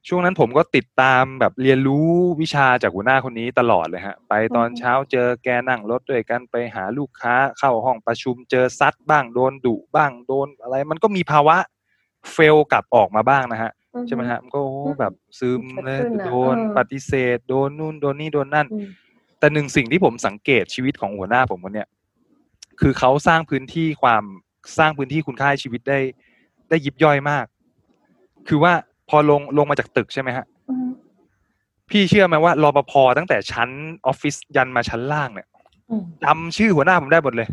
[0.09, 2.09] ช่วงนั้นผมก็ติดตามแบบเรียนรู้
[2.41, 11.57] วิชาจากหัวหน้าคนนี้ตลอดเลยฮะ ไปตอนเช้าเจอแกนั่งรถด้วยกันไปหาลูกค้าเข้าห้องประชุมเจอซัดบ้างโดนดุบ้างโดนอะไร มันก็มีภาวะ
[12.33, 13.73] เฟลกลับออกมาบ้างนะฮะ
[14.07, 18.87] ใช่ไหมฮะมันก็โอ้โหแบบซึมเลยเกิดขึ้นอะโดนเออปฏิเสธ โดนนู่นโดนนี่โดนนั่นอืม
[19.39, 21.89] แต่หนึ่งสิ่งที่ผมสังเกตชีวิตของหัวหน้าผมคนเนี้ย
[22.81, 24.23] คือเขาสร้างพื้นที่ความ
[24.79, 26.01] สร้างพื้นที่คุณค่าให้ชีวิตได้
[26.69, 27.47] ได้ยิบย่อยมาก
[28.49, 28.73] คือว่า
[29.09, 30.89] พอลงลงมาจากตึกใช่ไหมฮะอืม
[31.91, 33.69] พี่เชื่อไหมว่ารปภตั้งแต่ชั้น
[34.07, 35.49] ออฟฟิศยันมาชั้นล่างเนี่ย
[35.91, 37.49] อืมจำชื่อหัวหน้าผมได้หมดเลย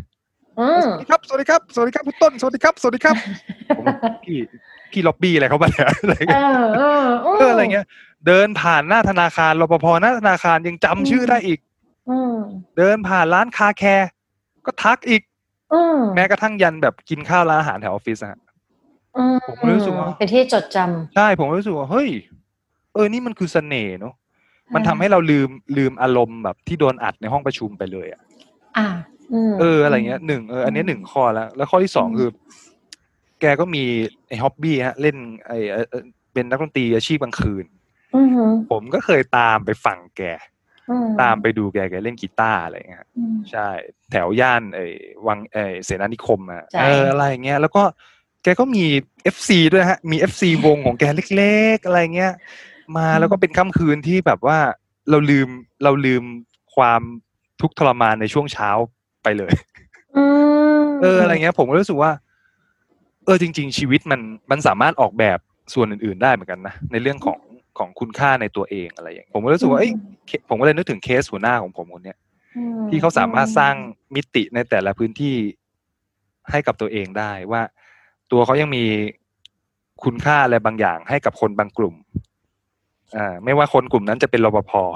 [0.60, 3.16] อืมสวัสดีครับ สวัสดีครับ สวัสดีครับคุณต้น สวัสดีครับ สวัสดีครับ
[3.78, 3.86] ผม
[4.24, 4.38] พี่
[4.92, 6.44] พี่ล็อบบี้อะไรเขาบ้างเนี่ยอะไรเอเงี้ยอ
[6.76, 7.86] เออเอออะไรเงี้ย
[8.26, 11.58] เดินผ่านหน้าธนาคารรปภหน้าธนาคารยังจำชื่อได้อีก
[12.10, 12.36] อืม
[12.76, 14.08] เดินผ่านร้านคาแคร์
[14.66, 15.22] ก็ทักอีก
[15.72, 18.41] อืมแม้กระทั่งยันแบบกินข้าวร้านอาหารแถวออฟฟิศอะฮะอืม
[19.48, 20.78] ผมรู้สึกว่าเป็นที่จดจ
[21.14, 22.08] ใช่ผมรู้สึกว่าเฮ้ย
[22.94, 25.48] เออนี่มันคือเสน่ห์เนอะำมันทำให้เราลืม
[25.78, 28.20] ลืมอารมณ์แบบที่โดนอัดในห้องประชุมไปเลยอะ
[28.78, 28.88] อ่า
[29.50, 32.30] มเอออะไรเงี้ยหนึ่งเอออันนี้หนึ่งข้อแล้ว แล้วข้อที่สองอืมคือ
[33.40, 33.84] แกก็มี
[34.28, 37.64] ไอ้ hobby ฮะ เล่นไอ้เอ่อเอ่อเป็นนักดนตรีอาชีพกลางคืน
[38.14, 40.22] อืมฮึผมก็เคยตามไปฟังแก
[40.90, 43.68] อืตามไปดูแกแกเล่นกีตาร์อะไรเงี้ยอืมใช่
[44.10, 44.86] แถวย่านไอ้
[45.26, 47.82] วังไอ้เสนานิคมอะใช่เอออะไรเงี้ยแล้วก็
[48.42, 48.84] แกก็มี
[49.22, 51.04] FC ด้วยฮะ มี FC วงของแก
[51.36, 52.32] เล็กๆ อะไรเงี้ย
[52.96, 54.58] มาแล้วก็เป็นค่ำคืนที่แบบว่า
[55.10, 55.48] เราลืม
[55.84, 56.22] เราลืม
[56.76, 57.02] ความ
[57.60, 58.70] ทุกข์ทรมานในช่วงเช้า
[59.22, 59.52] ไปเลย
[60.16, 60.24] อื
[60.80, 62.10] มเอออะไรเงี้ย ผมก็รู้สึกว่า
[63.24, 64.20] เออจริง ๆ ชีวิตมัน
[64.50, 65.38] มันสามารถออกแบบ
[65.74, 67.38] ส่วนอื่น ๆ ได้เหมือนกันนะในเรื่องของ
[67.78, 69.92] ของคุณค่าในตัวเองอะไรอย่างเงี้ยผมก็รู้สึกว่าเอ้ย
[70.26, 72.18] เคผมก็เลยนึกถึงเคสหัวหน้าของผมคนเนี้ย
[72.56, 73.74] อืมที่เขาสามารถสร้าง
[74.14, 75.36] มิติในแต่ละพื้นที่
[76.50, 77.62] ให้กับตัวเองได้ว่า
[78.32, 78.84] ตัวเขายังมี
[80.04, 81.94] คุณค่าอะไรบางอย่างให้กับคนบางกลุ่ม
[83.16, 84.92] อ่าไม่ว่าคนกลุ่มนั้นจะเป็นรปภพ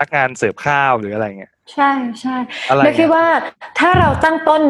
[0.00, 2.36] นักงานเสิร์ฟข้าวหรืออะไรเงี้ยใช่ใช่
[2.68, 3.26] อะไรเราคิดเงี้ยว่า
[3.78, 4.62] ถ้าเราตั้งต้น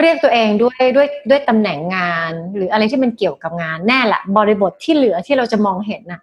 [0.00, 6.20] เรียกตัวเองด้วยด้วยด้วยตำแหน่งงาน หรืออะไรที่มันเกี่ยวกับงานแน่ละบริบทที่เหลือที่เราจะมองเห็นน่ะ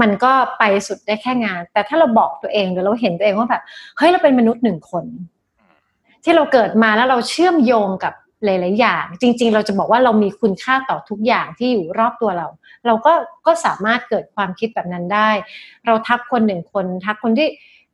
[0.00, 3.62] มันก็ไปสุดได้แค่งาน แต่ถ้าเราบอกตัวเองหรือเราเห็นตัวเองว่าแบบ
[3.96, 5.04] เฮ้ยเราเป็นมนุษย์หนึ่งคน
[6.24, 8.14] ที่เราเกิดมาแล้วเราเชื่อมโยงกับ
[8.44, 12.48] หลาย ๆ อย่าง จริง ๆ เราจะบอกว่าเรามีคุณค่าต่อทุกอย่างที่อยู่รอบตัวเรา
[12.86, 13.12] เราก็
[13.46, 15.30] ก็สามารถเกิดความคิดแบบนั้นได้
[15.86, 17.48] เราทักคนหนึ่งคน ทักคนที่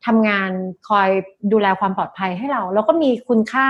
[0.06, 0.50] ทำงาน
[0.88, 1.08] คอย
[1.52, 3.68] ดูแลความปลอดภัยให้เรา เราก็มีคุณค่า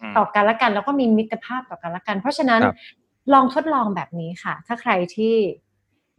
[0.00, 2.76] อืมต่อกันและกัน แล้วก็มีมิตรภาพต่อกันและกัน เพราะฉะนั้นครับ
[3.32, 5.34] ลองทดลองแบบนี้ค่ะ ถ้าใครที่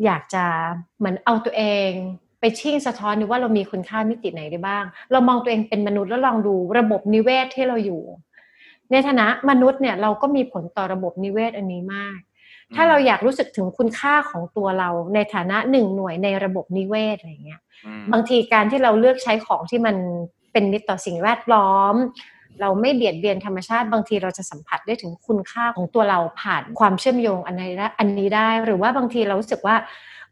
[0.05, 0.45] อยากจะ
[0.97, 1.89] เหมือนเอาตัวเอง
[2.39, 8.01] ไปชิ่งสะท้อนดูว่าเรามีคุณค่ามิติไหนได้บ้าง เรามองตัวเองเป็นมนุษย์แล้วลองดูระบบนิเวศที่เราอยู่
[8.91, 12.19] ในฐานะมนุษย์เนี่ยเราก็มีผลต่อระบบนิเวศอันนี้มาก
[12.75, 19.95] ถ้าเราอยากรู้สึกถึงคุณค่าของตัวเรา ในฐานะหนึ่งหน่วยในระบบนิเวศอะไรเงี้ยอืมบางทีการที่เราเลือกใช้ของที่มัน
[20.51, 21.95] เป็นมิตรต่อสิ่งแวดล้อม
[22.61, 29.75] เราไม่เบียดเบียนธรรมชาติ บางทีเราจะสัมผัสได้ถึงคุณค่าของตัวเราผ่านความเชื่อมโยงอันนี้ได้อันนี้ได้หรือว่าบางทีเรารู้สึกว่า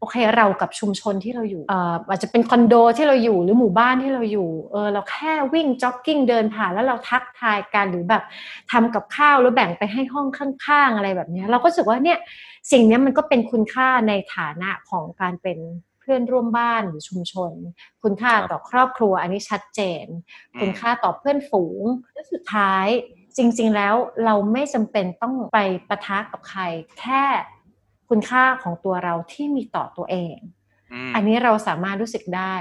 [0.02, 8.24] โอเคเรากับชุมชนที่เราอยู่เอ่ออาจจะเป็นคอนโดที่เราอยู่หรือหมู่บ้านที่เราอยู่เออเราแค่วิ่งจ็อกกิ้งเดินผ่านแล้วเราทักทายกันหรือแบบ
[8.72, 12.18] ทำกับข้าวแล้วแบ่งไปให้ห้องข้างๆอะไรแบบเนี้ยเราก็รู้สึกว่าเนี่ย
[12.72, 15.60] สิ่งเนี้ยมันก็เป็นคุณค่าในฐานะของการเป็น
[16.00, 17.52] เพื่อนร่วมบ้านหรือชุมชน
[18.04, 20.06] คุณค่าครับต่อครอบครัวอันนี้ชัดเจน
[20.54, 21.84] อืมคุณค่าต่อเพื่อนฝูง
[22.14, 22.88] และสุดท้าย
[23.38, 23.96] จริง ๆ แล้ว
[24.26, 26.62] เราไม่จำเป็นต้องไปปะทะกับใคร
[27.00, 27.24] แค่
[28.12, 30.36] คุณค่าของตัวเราที่มีต่อตัวเอง
[30.94, 32.56] อืมอันนี้เราสามารถรู้สึกได้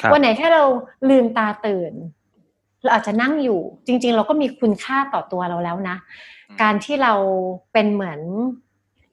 [0.00, 0.64] ครับวันไหนแค่เรา
[1.10, 1.92] ลืมตาตื่น
[2.82, 5.96] เราอาจจะนั่งอยู่ จริง ๆ เราก็มีคุณค่าต่อตัวเราแล้วนะ
[6.62, 7.14] การที่เรา
[7.72, 8.20] เป็นเหมือน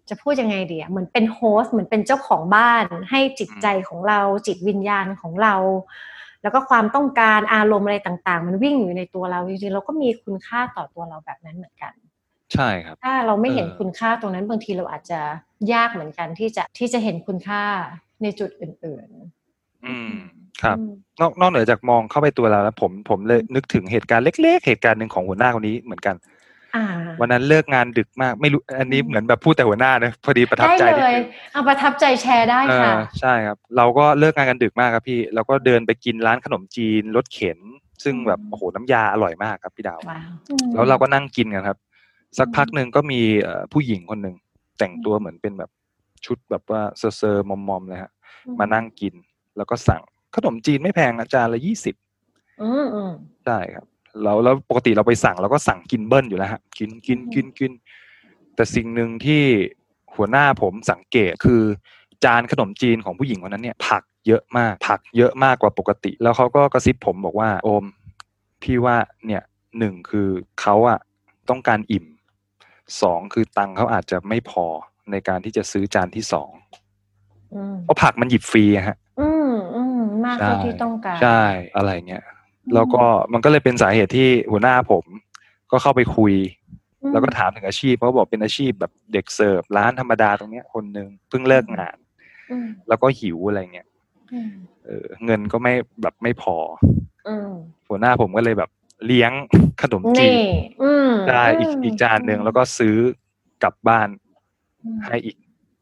[0.09, 5.55] จะพูดยังไงดีอะเหมือนเป็นโฮสต์เหมือนเป็นเจ้าของบ้าน ให้จิตใจของเราจิตวิญญาณของเรา
[6.41, 11.93] แล้วก็ความต้องการอารมณ์อะไรต่าง ๆ มันวิ่งอยู่ในตัวเราจริงๆเราก็มีคุณค่าต่อตัวเราแบบนั้นเหมือนกัน
[12.53, 15.19] ใช่ครับ ถ้าเราไม่เห็นเออคุณค่าตรงนั้นบางทีเราอาจจะ
[15.73, 17.63] ยากเหมือนกันที่จะที่จะเห็นคุณค่า
[18.21, 19.07] ในจุดอื่น
[19.85, 20.91] อืมๆครับอืม
[21.21, 26.15] นอกนอกเหนือจากมองเข้าไปตัวเราแล้ว ผมผมเลยนึกถึงเหตุการณ์เล็ก ๆ เหตุการณ์หนึ่งของหัวหน้าคนนี้เหมือนกัน
[26.75, 26.85] อ่า
[27.19, 37.59] วันนั้นเลิกงานดึกมากไม่รู้อันนี้อืมเหมือนแบบพูดแต่หัวหน้านะพอดีประทับได้ใจเลนิดยนึงเอาประทับใจแชร์ได้เอค่ะอใช่ครับ เราก็เลิกงานกันดึกมากครับพี่เราก็เดินไปกินร้านขนมจีนรถเข็น
[38.03, 40.29] ซึ่งแบบโอ้โหน้ำยาอร่อยมากครับพี่ดาวว้าว
[40.73, 41.77] แล้วเราก็นั่งกินกันครับ
[42.37, 44.35] สักพักหนึ่งก็มีเอ่อผู้หญิงคนหนึ่ง
[44.79, 45.71] แต่งตัวเหมือนเป็นแบบ
[46.25, 48.11] ชุดแบบว่าเซอร์ๆมอมๆเลยฮะ
[48.59, 49.13] มานั่งกิน
[49.57, 50.01] แล้วก็สั่ง
[50.35, 51.95] ขนมจีนไม่แพงอาจารย์ละยี่สิบ
[52.61, 53.11] อืมอืม
[53.45, 53.85] ใช่ครับ
[54.23, 57.71] แล้วแล้วปกติเราไปสั่งเราก็สั่งกินเบิ้ลอยู่แล้วฮะกินกินอืมกินกิน
[58.55, 59.43] แต่สิ่งหนึ่งที่
[60.15, 61.61] หัวหน้าผมสังเกตคือ
[62.23, 67.85] จานขนมจีนของผู้หญิงคนนั้นเนี่ย ผักเยอะมาก ผักเยอะมากกว่าปกติ แล้วเขาก็กระซิบผมบอกว่า โอม
[68.63, 69.43] พี่ว่าเนี่ย
[69.79, 70.27] หนึ่งคือ
[70.61, 70.99] เขาอะ
[71.49, 72.05] ต้องการอิ่ม
[73.01, 74.65] สองคือตังค์เขาอาจจะไม่พอ
[75.11, 76.49] ในการที่จะซื้อจานที่สอง
[77.55, 81.43] อืมเพราะผักมันหยิบฟรีอะฮะ อืมอืมมากเท่าที่ต้องการ ใช่
[81.75, 82.23] อะไรเงี้ย
[82.73, 85.05] แล้วก็มันก็เลยเป็นสาเหตุที่หัวหน้าผม
[85.71, 86.33] ก็เข้าไปคุย
[87.01, 91.97] อืมแล้วก็ถามถึงอาชีพเขาก็บอกเป็นอาชีพแบบเด็กเสิร์ฟร้านธรรมดาตรงเนี้ยคนหนึ่งเพิ่งเลิกงาน
[92.51, 93.87] อืมแล้วก็หิวอะไรเงี้ย
[94.33, 94.51] อืม
[94.85, 96.55] เออเงินก็ไม่แบบไม่พอ
[97.27, 97.49] อืม
[97.87, 98.69] หัวหน้าผมก็เลยแบบ
[99.05, 99.31] เลี้ยง
[99.81, 102.95] ขนมจีนี่นอืมได้อีกอีกจานหนึ่งแล้วก็ซื้อ
[103.63, 104.07] กลับบ้าน
[104.83, 105.35] อืมให้อีก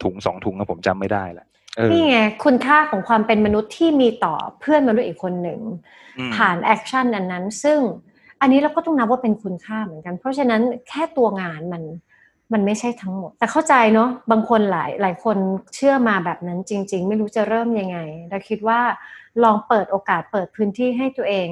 [0.03, 1.45] ถุงสองถุงนะผมจำไม่ได้ละ
[1.78, 5.59] เออนี่ไงคุณค่าของความเป็นมนุษย์ที่มีต่อเพื่อนมนุษย์อีกคนหนึ่ง
[6.17, 7.80] อืมผ่าน action อันนั้น ซึ่ง
[8.41, 11.84] อันนี้เราก็ต้องนับว่าเป็นคุณค่าเหมือนกัน เพราะฉะนั้นแค่ตัวงานมัน
[12.53, 15.38] มันไม่ใช่ทั้งหมด แต่เข้าใจเนาะบางคนหลายหลายคน
[15.76, 17.97] เชื่อมาแบบนั้นจริง ๆ ไม่รู้จะเริ่มยังไง
[18.30, 18.80] เราคิดว่า
[19.43, 21.49] ลองเปิดโอกาสเปิดพื้นที่ให้ตัวเอง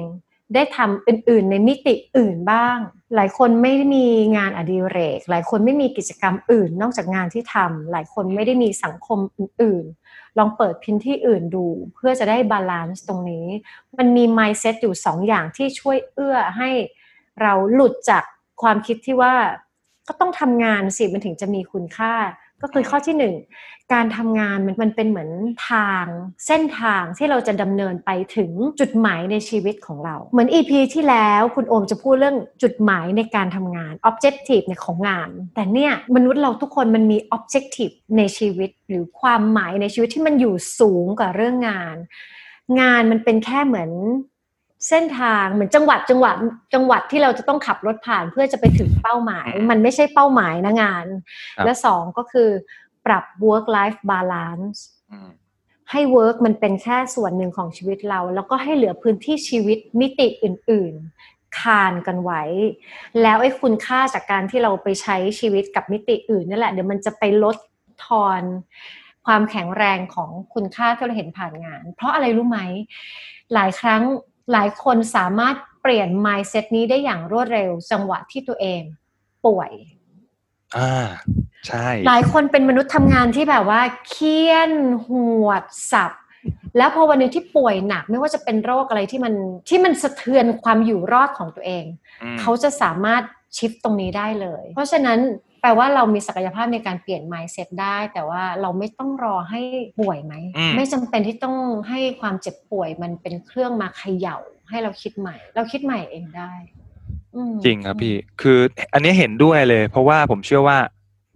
[0.54, 2.78] ได้ทำอื่นๆ ในมิติอื่นบ้าง
[3.16, 13.46] หลายคนไม่มีงานอดิเรก หลายคนไม่มีกิจกรรมอื่น นอกจากงานที่ทำหลายคนไม่ได้มีสังคมอื่นๆ ลองเปิดพื้นที่อื่นดู เพื่อจะได้ balance ตรงนี้
[13.98, 16.70] มันมี mindset อยู่สองอย่างที่ช่วยเอื้อให้
[17.40, 18.22] เราหลุดจาก
[18.62, 19.34] ความคิดที่ว่า
[20.08, 22.14] ก็ต้องทำงานสิมันถึงจะมีคุณค่า
[22.62, 23.34] ก็คือข้อที่หนึ่ง
[23.92, 25.30] การทำงานมันมันเป็นเหมือน
[25.70, 26.04] ทาง
[26.46, 28.50] เส้นทางที่เราจะดำเนินไปถึง
[28.80, 41.96] จุดหมายในชีวิตของเรา เหมือน EP ที่แล้วคุณโอมจะพูดเรื่องจุดหมายในการทำงาน objective ในของงาน แต่เนี่ยมนุษย์เราทุกคนมันมี objective ในชีวิต หรือความหมายในชีวิตที่มันอยู่สูงกว่าเรื่องงาน
[42.80, 43.90] งานมันเป็นแค่เหมือน
[44.88, 46.36] เส้นทางเหมือนจังหวัดจังหวัด
[46.74, 51.06] จังหวัดที่เราจะต้องขับรถผ่านเพื่อจะไปถึงเป้าหมาย มันไม่ใช่เป้าหมายนะงาน
[51.56, 52.48] ครับและสองก็คือ
[53.06, 54.78] ปรับ work life balance
[55.10, 55.30] อืม
[55.92, 60.94] ให้ work มันเป็นแค่ส่วนหนึ่งของชีวิตเรา แล้วก็ให้เหลือพื้นที่ชีวิตมิติอื่น
[61.26, 62.42] ๆ คานกันไว้
[63.22, 67.56] แล้วไอ้คุณค่าจากการที่เราไปใช้ชีวิตกับมิติอื่นนั่นแหละเดี๋ยวมันจะไปลด
[68.04, 68.42] ทอน
[69.26, 72.60] ความแข็งแรงของคุณค่าที่เราเห็นผ่านงาน เพราะอะไรรู้ไหม
[73.54, 74.02] หลายครั้ง
[74.52, 78.82] หลายคนสามารถเปลี่ยน mindset นี้ได้อย่างรวดเร็ว จังหวะที่ตัวเอง
[79.46, 79.70] ป่วย
[80.76, 80.92] อ่า
[81.66, 84.72] ใช่ หลายคนเป็นมนุษย์ทำงานที่แบบว่าเคียน
[85.06, 85.10] ห
[85.44, 86.12] วดสับ
[86.76, 89.34] แล้วพอวันหนึงที่ป่วยหนัก ไม่ว่าจะเป็นโรคอะไรที่มัน
[89.68, 91.84] ที่มันสะเทือนความอยู่รอดของตัวเอง
[92.22, 93.22] อืมเขาจะสามารถ
[93.56, 95.18] ชิฟตรงนี้ได้เลย เพราะฉะนั้น
[95.60, 99.60] แปลว่าเรามีศักยภาพในการเปลี่ยน mindset ได้ แต่ว่าเราไม่ต้องรอให้
[100.00, 101.56] ป่วยไหมอืมไม่จำเป็นที่ต้อง
[101.88, 104.36] ให้ความเจ็บป่วยมันเป็นเครื่องมาเขย่า
[104.70, 106.52] ให้เราคิดใหม่ เราคิดใหม่เองได้
[107.34, 108.58] อืมจริงครับพี่ คือ
[108.94, 110.78] อันนี้เห็นด้วยเลย เพราะว่าผมเชื่อว่า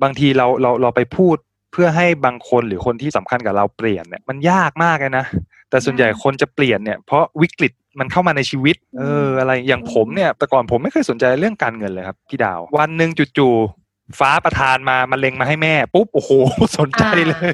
[0.02, 1.36] บางทีเราเราเราไปพูด
[1.72, 5.24] เพื่อให้บางคนหรือคนที่สำคัญกับเราเปลี่ยนเนี่ยมันยากมากเลยนะ
[5.70, 13.81] แต่ส่วนใหญ่คนจะเปลี่ยนเนี่ยเพราะวิกฤตมันเข้ามาในชีวิต เออ อะไรอย่างผมเนี่ยแต่ก่อนผมไม่เคยสนใจเรื่องการเงินเลยครับพี่ดาว วันหนึ่งจู่ๆ
[14.20, 16.30] ฟ้าประทานมามันเล็งมาให้แม่ปุ๊บโอ้โห
[16.78, 17.50] สนใจเลย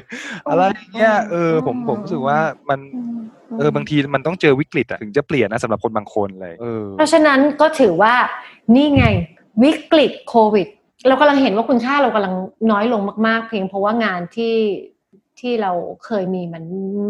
[0.49, 2.39] อะไรอย่างเงี้ยเออผมผมรู้สึกว่า
[2.69, 3.17] มันอืม
[3.57, 8.13] เออบางทีมันต้องเจอวิกฤตอะถึงจะเปลี่ยนนะสำหรับคนบางคนเลยเออเพราะฉะนั้นก็ถือว่า
[8.75, 9.05] นี่ไง
[9.63, 10.67] วิกฤตโควิด
[11.07, 12.33] เรากำลังเห็นว่าคุณค่าเรากำลัง
[12.71, 14.55] น้อยลงมากๆ เพียงเพราะว่างานที่
[15.39, 15.71] ที่เรา
[16.05, 16.63] เคยมีมัน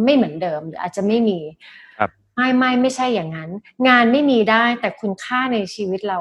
[0.05, 1.39] ไม่เหมือนเดิมหรืออาจจะไม่มี
[1.99, 3.49] ครับไม่ไม่ไม่ใช่อย่างนั้น
[3.87, 6.19] งานไม่มีได้แต่คุณค่าในชีวิตเรา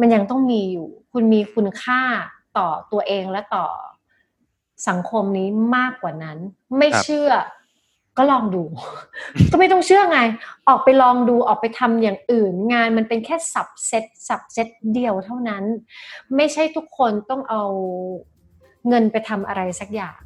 [0.00, 2.00] มันยังต้องมีอยู่ คุณมีคุณค่า
[2.58, 3.66] ต่อตัวเองและต่อ
[4.88, 6.38] สังคมนี้มากกว่านั้น
[6.78, 7.30] ไม่ครับเชื่อ
[8.18, 8.64] ก็ลองดู
[9.50, 10.20] ก็ไม่ต้องเชื่อไง
[10.68, 15.64] ออกไปลองดูออกไปทำอย่างอื่น งานมันเป็นแค่สับเซตสับเซตเดียวเท่านั้น
[16.36, 17.62] ไม่ใช่ทุกคนต้องเอา
[18.88, 20.18] เงินไปทำอะไรสักอย่าง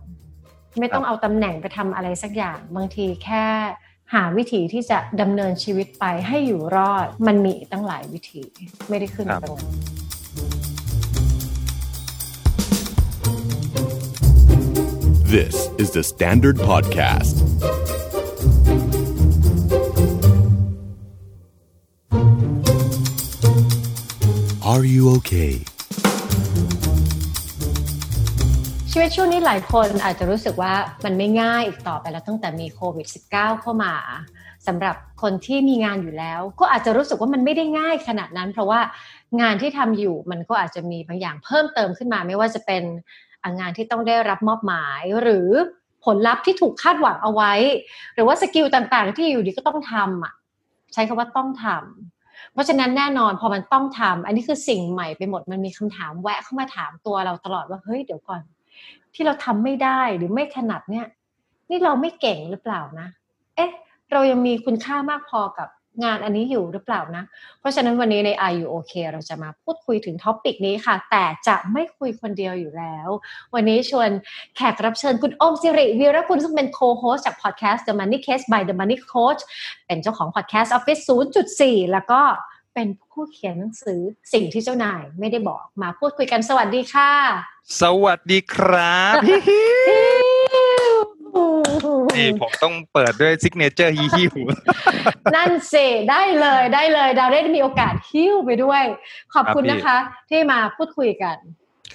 [0.78, 3.44] ไม่ต้องเอาตำแหน่งไปทำอะไรสักอย่าง บางทีแค่
[4.14, 8.42] หาวิธีที่จะดำเนินชีวิตไปให้อยู่รอด มันมีอีกตั้งหลายวิธี
[8.88, 10.05] ไม่ได้ขึ้นครับตรงนั้น
[15.26, 17.42] This is the Standard Podcast.
[24.62, 25.54] Are you okay?
[28.90, 30.74] ชีวิตช่วงนี้หลายคนอาจจะรู้สึกว่า
[31.04, 33.94] มันไม่ง่ายอีกต่อไปแล้วตั้งแต่มีโควิด -19 เข้ามา
[34.66, 38.80] สำหรับคนที่มีงานอยู่แล้ว ก็อาจจะรู้สึกว่ามันไม่ได้ง่ายขนาดนั้น เพราะว่า
[39.40, 42.82] งานที่ทำอยู่มันก็อาจจะมีบางอย่างเพิ่มเติมขึ้นมา ไม่ว่าจะเป็น
[43.58, 45.48] งานที่ต้องได้รับมอบหมาย หรือ
[46.04, 47.52] ผลลัพธ์ที่ถูกคาดหวังเอาไว้
[48.14, 50.34] หรือว่าสกิลต่างๆ ที่อยู่ดีก็ต้องทำอะ
[50.92, 58.40] ใช้คำว่าต้องทำเพราะฉะนั้นแน่นอนพอมันต้องทำอันนี้คือสิ่งใหม่ไปหมดมันมีคำถามแวะเข้ามาถามตัวเราตลอดว่าเฮ้ยเดี๋ยวก่อน
[59.14, 61.06] ที่เราทำไม่ได้หรือไม่ถนัดเนี่ย
[61.70, 63.08] นี่เราไม่เก่งหรือเปล่านะ
[63.56, 63.70] เอ๊ะ
[64.12, 65.68] เรายังมีคุณค่ามากพอกับ
[66.04, 67.24] งานอันนี้อยู่หรือเปล่านะ
[67.60, 73.08] เพราะฉะนั้นวันนี้ใน Are You OK เราจะมาพูดคุยถึง topic นี้ค่ะ แต่จะไม่คุยคนเดียวอยู่แล้ว
[73.54, 74.10] วันนี้ชวน
[74.56, 79.40] แขกรับเชิญคุณโอมสิริวีรคุณซึ่งเป็น co-host จากพอดแคสต์ The Money Case by The Money Coach
[79.86, 81.02] เป็นเจ้าของพอดแคสต์ Office
[81.46, 82.22] 0.4 แล้วก็
[82.74, 84.00] เป็นผู้เขียนหนังสือ
[84.32, 87.12] สิ่งที่เจ้านายไม่ได้บอกมาพูดคุยกันสวัสดีค่ะ
[87.80, 88.96] สวัสดีครั
[90.22, 90.25] บ
[92.16, 94.34] นี่ผมต้องเปิดด้วย signature ฮีฮิว
[95.34, 98.82] นั่นสิได้เลยได้เลยดาวได้มีโอกาสหิ้วไปด้วย
[99.34, 99.98] ขอบคุณครับพี่นะคะ
[100.30, 101.36] ที่มาพูดคุยกัน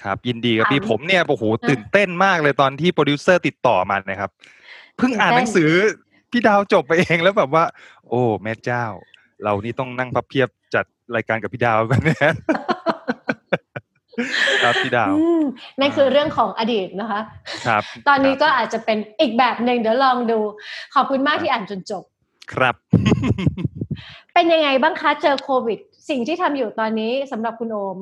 [0.02, 4.30] ครับ ยินดีครับพี่ถามผมเนี่ยโอ้โหอะตื่นเต้นมากเลยตอนที่โปรดิวเซอร์ติดต่อมานะครับ
[4.96, 5.70] เพิ่งอ่านตื่นเต้นหนังสือ
[6.30, 7.64] พี่ดาวจบไปเองแล้วแบบว่า
[8.08, 8.84] โอ้แม่เจ้า
[9.42, 10.84] เรานี่ต้องนั่งพับเพียบจัด
[11.16, 12.32] รายการกับพี่ดาวกันเนี่ย
[14.62, 15.42] ครับพี่ดาวอืม
[15.80, 17.20] นั่นคือเรื่องของอดีตนะคะ
[17.66, 20.38] ครับ ตอนนี้ก็ครับอาจจะเป็นอีกแบบหนึ่งเดี๋ยวลองดู
[20.94, 22.04] ขอบคุณมากที่อ่านจนจบ
[22.52, 22.74] ครับ
[24.32, 27.96] เป็นยังไงบ้างคะเจอโควิด สิ่งที่ทำอยู่ตอนนี้สำหรับคุณโอม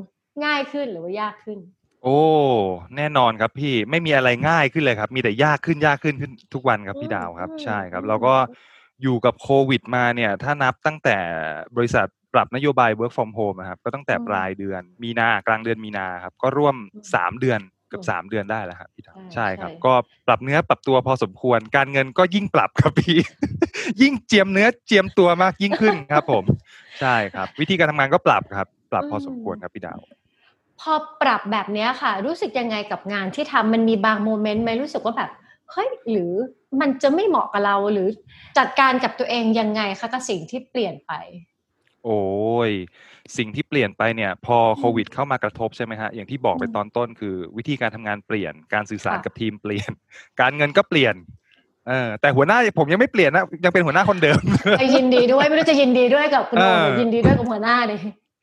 [0.45, 1.59] ง่ายขึ้นหรือว่ายากขึ้น
[2.05, 2.19] โอ้
[2.97, 8.35] แน่นอนครับพี่ไม่มีอะไรง่ายขึ้นเลยครับ มีแต่ยากขึ้นยากขึ้นขึ้นทุกวันครับพี่ดาวครับอืมใช่ครับอืมแล้วก็
[9.03, 11.17] อยู่กับโควิดมาเนี่ย ถ้านับตั้งแต่
[11.77, 16.77] บริษัท ปรับนโยบาย work from home นะครับก็ตั้งแต่ปลายเดือนมีนากลางเดือนมีนาครับก็ร่วม
[17.15, 17.61] สามเดือน
[17.91, 19.93] เกับสามเดือนได้แล้วครับพี่ดาวใช่ครับ ก็
[20.27, 23.19] ปรับเนื้อปรับตัวพอสมควร การเงินก็ยิ่งปรับครับพี่
[24.03, 26.45] ยิ่งเจียมเนื้อเจียมตัวมากยิ่งขึ้นครับ ผม
[27.01, 29.99] ใช่ครับ วิธีการทำงานก็ปรับครับ ปรับพอสมควรครับพี่ดาว
[30.81, 35.31] พอปรับแบบเนี้ยค่ะ รู้สึกยังไงกับงานที่ทำมันมีบางโมเมนต์ไหมรู้สึกว่าแบบ
[35.71, 36.33] เฮ้ยหรือ
[36.81, 38.09] มันจะไม่เหมาะกับเราหรือ
[38.59, 41.13] จัดการกับตัวเองยังไงคะกับสิ่งที่เปลี่ยนไป
[42.05, 42.21] โอ้
[42.69, 42.71] ย
[43.37, 49.91] สิ่งที่เปลี่ยนไปเนี่ย พอโควิดเข้ามากระทบใช่ไหมฮะ อย่างที่บอกไปอืมตอนต้นคือ วิธีการทำงานเปลี่ยน การสื่อสารค่ะกับทีมเปลี่ยน
[50.41, 51.15] การเงินก็เปลี่ยน
[51.89, 54.41] เออ แต่หัวหน้าผมยังไม่เปลี่ยนนะ ยังเป็นหัวหน้าคนเดิม
[54.81, 57.99] ไปยินดีด้วยไม่รู้จะยินดีด้วยกับคุณโอมหรือเออยินดีด้วยกับหัวหน้าเลย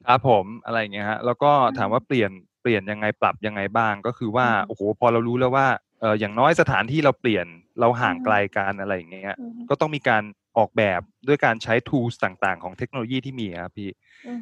[0.07, 2.31] ครับผมอะไรอย่างเงี้ยฮะ แล้วก็ถามว่าเปลี่ยน
[2.61, 5.67] เปลี่ยนยังไงปรับยังไงบ้างก็คือว่าอืมโอ้โหพอเรารู้แล้วว่า
[6.01, 7.45] เอออย่างน้อยสถานที่เราเปลี่ยน
[7.79, 9.37] เราห่างอืมไกลกันอะไรอย่างเงี้ย
[9.69, 10.23] ก็ต้องมีการ
[10.57, 13.89] ออกแบบด้วยการใช้ tools ต่างๆ ของเทคโนโลยีที่มีครับพี่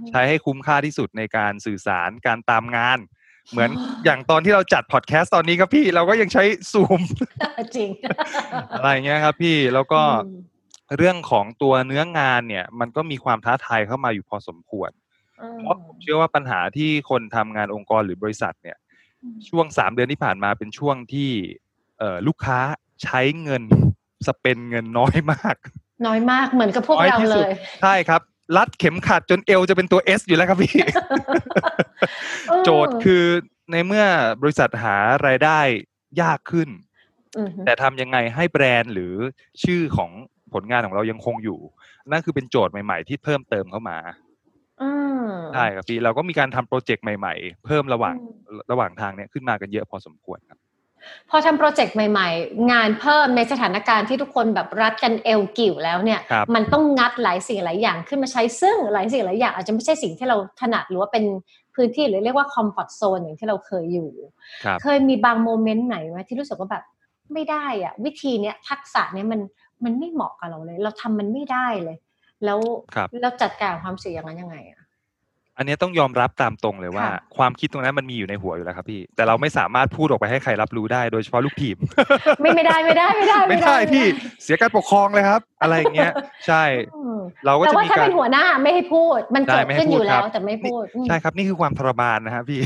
[0.10, 3.00] ใช้ให้คุ้มค่าที่สุดในการสื่อสารการตามงาน
[3.52, 3.70] เหมือน
[4.06, 7.02] อย่างตอนที่เราจัดพอดแคสต์ตอนนี้ครับพี่เราก็ยังใช้ซูม
[7.76, 7.90] จริง
[8.78, 10.42] อะไรเงี้ยครับพี่แล้วก็อืม
[10.98, 14.92] เรื่องของตัวเนื้องานเนี่ย มันก็มีความท้าทายเข้ามาอยู่พอสมควร
[15.60, 18.78] เพราะผมเชื่อว่าปัญหาที่คนทำงานองค์กรหรือบริษัทเนี่ย
[19.50, 21.30] ช่วงสามเดือนที่ผ่านมาเป็นช่วงที่
[22.00, 22.60] เอ่อลูกค้า
[23.04, 23.64] ใช้เงิน
[24.28, 25.56] สเปนเงินน้อยมาก
[26.06, 28.22] น้อยมากเหมือนกับพวกน้อยเราที่เลสุดยใช่ครับ
[28.58, 30.74] รัดเข็มขัดจนเอวจะเป็นตัว S อยู่แล้วครับพี่
[32.48, 33.24] เออโจทย์คือ
[33.72, 34.06] ในเมื่อ
[34.42, 34.96] บริษัทหา
[35.28, 35.60] รายได้
[36.22, 36.70] ยากขึ้น
[37.48, 39.14] มแต่ทำยังไงให้แบรนด์หรือ
[39.64, 40.12] ชื่อของ
[40.54, 41.60] ผลงานของเรายังคงอยู่
[42.12, 43.98] นั่นคือเป็นโจทย์ใหม่ๆ ที่เพิ่มเติมเข้ามา
[44.82, 44.90] อื
[45.26, 48.16] มใช่ครับพี่เราก็มีการทำ project ใหม่ๆ เพิ่มระหว่าง
[48.48, 50.60] อืมระหว่างทางเนี้ยขึ้นมากันเยอะพอสมควรครับ
[51.30, 61.26] พอทำ project ใหม่ ๆ งานเพิ่มในสถานการณ์ที่ทุกคนแบบรัดกันเอวกิ่วแล้วเนี่ยครับมันต้องงัดหลายสิ่งหลายอย่างขึ้นมาใช้ซึ่งหลายสิ่งหลายอย่างอาจจะไม่ใช่สิ่งที่เราถนัดหรือว่าเป็น
[61.76, 64.12] พื้นที่หรือเรียกว่าคอมฟอร์ z โซนอย่างที่เราเคยอยู่
[64.64, 66.84] ครับเคยมีบาง moment ไหนไหมที่รู้สึกว่าแบบ
[67.34, 69.40] ไม่ได้อะวิธีเนี้ยทักษะเนี้ยมัน
[69.84, 71.98] มันไม่เหมาะกับเราเลย เราทำมันไม่ได้เลย
[72.46, 72.60] แล้ว
[72.96, 74.82] ครับเราจัดการความเสี่ยงอย่างนั้นยังไงอะ
[75.58, 81.78] อันเนี้ยต้องยอมรับตามตรงเลยว่าค่ะความคิดตรงนั้นมันมีอยู่ในหัวอยู่แล้วครับพี่ แต่เราไม่สามารถพูดออกไปให้ใครรับรู้ได้โดยเฉพาะลูกทีม
[82.42, 84.06] ไม่ไม่ได้ไม่ได้ไม่ได้ไม่ได้พี่
[84.44, 86.12] เสียการปกครองเลยครับ อะไรอย่างเงี้ย
[86.48, 86.64] ใช่
[86.96, 92.60] อืมเราก็แต่จะว่ามีถ้าการเป็นหัวหน้าไม่ให้พูด มันได้เกิดไม่ให้ขึ้นอยู่พูดคแล้รัวบแต่ไม่พูดอืมใช่ครับ นี่คือความทรมานนะฮะพี่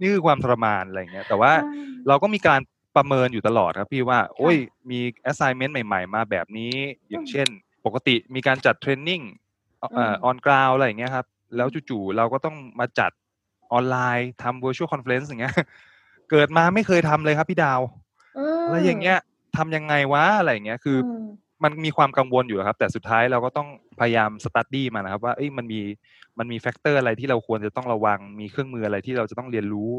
[0.00, 1.52] นี่คือความทรมานอะไรอย่างเงี้ย แต่ว่า
[2.08, 2.60] เราก็มีการ
[2.96, 4.56] ประเมินอยู่ตลอดครับพี่ว่า โอ้ย
[4.90, 6.74] มี assignment ใหม่ ๆ มาแบบนี้
[7.10, 7.46] อย่างเช่น
[7.86, 11.26] ปกติมีการจัดเทรนนิ่งเอ่ออืมออนกราวอะไรอย่างเงี้ยครับ
[11.56, 13.10] แล้วจู่ๆเราก็ต้องมาจัด
[13.72, 15.54] ออนไลน์ทำ virtual conference อย่างเงี้ย
[16.30, 17.80] เกิดมาไม่เคยทำเลยครับพี่ดาว
[18.36, 19.18] มอะไรอย่างเงี้ย
[19.56, 21.28] ทำยังไงวะอะไรอย่างเงี้ย คือม
[21.64, 23.68] มันมีความกังวลอยู่ครับ แต่สุดท้ายเราก็ต้อง
[24.00, 25.80] พยายามสตัดดี้มานะครับ ว่าเอ้ยมันมี
[26.38, 29.90] มันมี factor อะไรที่เราควรจะต้องระวัง มีเครื่องมืออะไรที่เราจะต้องเรียนรู้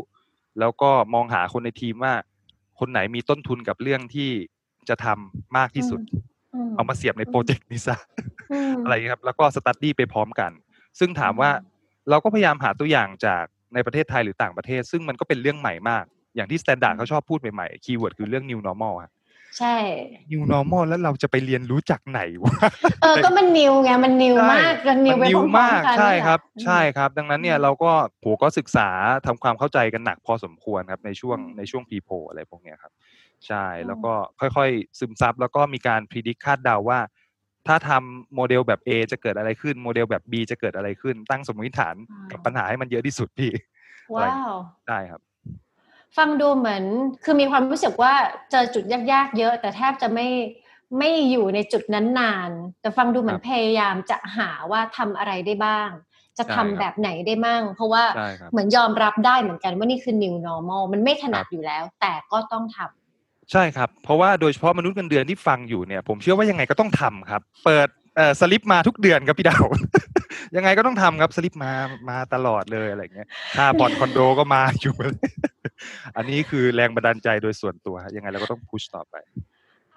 [0.59, 2.13] แล้วก็มองหาคนในทีมว่า
[2.79, 4.29] คนไหนมีต้นทุนกับเรื่องที่
[4.89, 6.01] จะทำมากที่สุดม
[6.75, 7.95] เอามาเสียบใน project นี้ซะ
[8.73, 10.51] มอะไรอย่างเงี้ยครับ แล้วก็ study ไปพร้อมกัน
[10.99, 11.49] ซึ่งถามว่า
[12.09, 13.43] เราก็พยายามหาตัวอย่างจาก
[13.73, 16.03] ในประเทศไทยหรือต่างประเทศ ซึ่งมันก็เป็นเรื่องใหม่มาก
[16.35, 19.11] อย่างที่ Standard เขาชอบพูดใหม่ๆ keyword คือเรื่อง new normal อะ
[19.59, 19.75] ใช่
[20.31, 22.55] new normal แล้วเราจะไปเรียนรู้จากไหนวะ
[23.01, 27.91] เออก็มันนิวไงมันนิวมากมันนิวมันไปนิพวร้อมมากๆกันใช่นี่แหละครับอืมใช่ครับ ดังนั้นเนี่ยเราก็
[28.21, 28.89] โหก็ศึกษา
[29.25, 32.91] ทำความเข้าใจกันหนักพอสมควรครับในช่วงอืมในช่วงพีโพอะไรพวกเนี้ยครับ
[33.47, 36.99] ใช่อืมแล้วก็ค่อยๆ ซึมซับ แล้วก็มีการพิจิตคาดเดาว่า
[37.67, 41.95] ถ้าทำโมเดลแบบ A จะเกิดอะไรขึ้น โมเดลแบบ B จะเกิดอะไรขึ้น ตั้งสมมติฐาน
[42.31, 43.51] กับปัญหาให้มันเยอะที่สุดพี่
[44.15, 44.53] ว้าว
[44.87, 45.21] ได้ครับ
[46.17, 46.83] ฟังดูเหมือน
[47.23, 48.13] คือมีความรู้สึกว่า
[48.51, 50.27] เจอจุดยากๆ เยอะ แต่แทบจะไม่
[50.97, 55.89] ไม่อยู่ในจุดนั้นนาน แต่ฟังดูเหมือนครับพยายามจะหาว่าทำอะไรได้บ้าง
[56.37, 63.06] จะใช่ทำครับแบบไหนได้มั่ง เพราะว่าใช่ครับเหมือนยอมรับได้เหมือนกันว่านี่คือ new normal มันไม่ถนัดครับอยู่แล้ว แต่ก็ต้องทำ
[63.51, 69.65] ใช่ครับ เพราะว่าโดยเฉพาะมนุษย์เงินเดือนที่ฟังอยู่เนี่ย ผมเชื่อว่ายังไงก็ต้องทำครับ เปิดเอ่อสลิปมาทุกเดือนครับพี่ดาว
[70.55, 71.71] ยังไงก็ต้องทำครับสลิปมา
[72.09, 73.27] มาตลอดเลยอะไรเงี้ย
[73.57, 74.95] ค่าผ่อนคอนโดก็มาอยู่
[76.17, 79.15] อันนี้คือแรงบันดาลใจโดยส่วนตัว ยังไงเราก็ต้องพุชต่อไป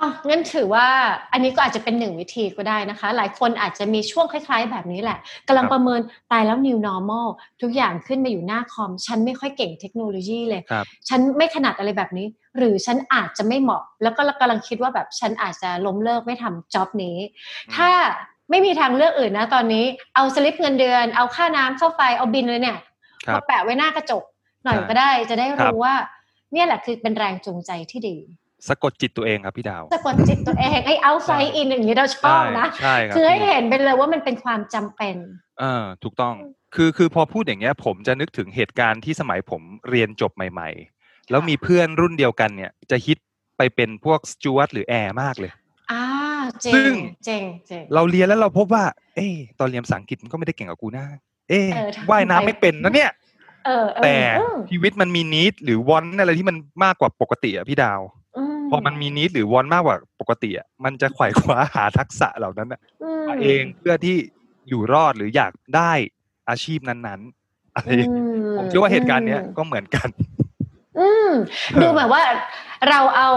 [0.02, 0.86] อะงั้นถือว่า
[1.32, 6.00] อันนี้ก็อาจจะเป็นหนึ่งวิธีก็ได้นะคะ หลายคนอาจจะมีช่วงคล้าย ๆ แบบนี้แหละกำลังครับประเมิน
[6.32, 7.28] ตายแล้ว new normal
[7.62, 12.26] ทุกอย่างขึ้นมาอยู่หน้าคอม ฉันไม่ค่อยเก่งเทคโนโลยีเลยครับฉันไม่ถนัดอะไรแบบนี้
[12.56, 17.16] หรือฉันอาจจะไม่เหมาะ แล้วก็กำลังคิดว่าแบบฉันอาจจะล้มเลิกไม่ทำจ็อบนี้
[17.74, 17.90] ถ้า
[18.50, 19.84] ไม่มีทางเลือกอื่นนะตอนนี้
[20.14, 22.78] เอาสลิปเงินเดือน เอาค่าน้ำค่าไฟเอาบินเลยเนี่ย
[23.26, 24.24] ครับมาแปะไว้หน้ากระจก
[24.64, 25.94] หน่อยใช่ก็ได้จะได้ครับรู้ว่า
[26.52, 28.16] เนี่ยแหละคือเป็นแรงจูงใจที่ดี
[28.68, 35.16] สะกดจิตตัวเองครับพี่ดาวสะกดจิตตัวเองไอ้เอาไฟอินอย่างนี้เราชอบนะใช่ครับคือให้พี่เห็นไปเลยว่ามันเป็นความจำเป็น
[35.60, 36.34] เออถูกต้อง
[36.74, 40.68] คือคือพอพูดอย่างเงี้ยผมจะนึกถึงเหตุการณ์ที่สมัยผมเรียนจบใหม่
[41.00, 43.18] ๆ แล้วมีเพื่อนรุ่นเดียวกันเนี่ยจะฮิต
[43.58, 45.52] ไปเป็นพวกสจวตหรือแอร์มากเลย
[45.92, 46.02] อ่า
[46.62, 46.94] เจซึ่งง
[47.24, 48.84] เจงเจงเราเรียนแล้วเราพบว่า
[49.14, 51.06] เอ้ตอนเรียนภาษาอังกฤษมันก็ไม่ได้เก่งกว่ากูนะ
[51.48, 53.10] เอ้เออทำว่ายน้ำไม่เป็นนะเนี่ย
[53.66, 58.00] เออเออแต่เออชีวิตมันมีนิดหรือวอนอะไรที่มันมากกว่าปกติอะพี่ดาว
[58.70, 62.80] พอมันมีนิดหรือวอนมากกว่าปกติอะมันจะไขว่คว้าหาทักษะเหล่านั้นอะ
[63.24, 64.16] มมาเองเพื่อที่
[64.68, 65.92] อยู่รอดหรืออยากได้
[66.48, 70.08] อาชีพนั้นๆอะไรอย่างเงี้ยผมเชื่อว่าเหตุการณ์เนี้ยก็เหมือนกัน
[70.98, 71.30] อืม
[71.82, 72.22] ดูเหมือนว่า
[72.88, 73.30] เราเอา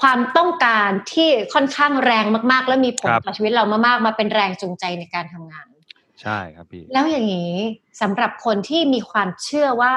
[0.00, 5.66] ความต้องการที่ค่อนข้างแรงมาก ๆ แล้วมีผลครับต่อชีวิตเรามากๆมาเป็นแรงจูงใจในการทำงาน
[6.22, 7.54] ใช่ครับพี่ แล้วอย่างนี้
[8.00, 9.94] สำหรับคนที่มีความเชื่อว่า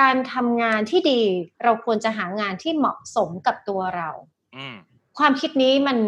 [0.00, 1.20] การทำงานที่ดี
[1.64, 4.10] เราควรจะหางานที่เหมาะสมกับตัวเรา
[4.56, 4.76] อืม
[5.18, 5.98] ความคิดนี้มัน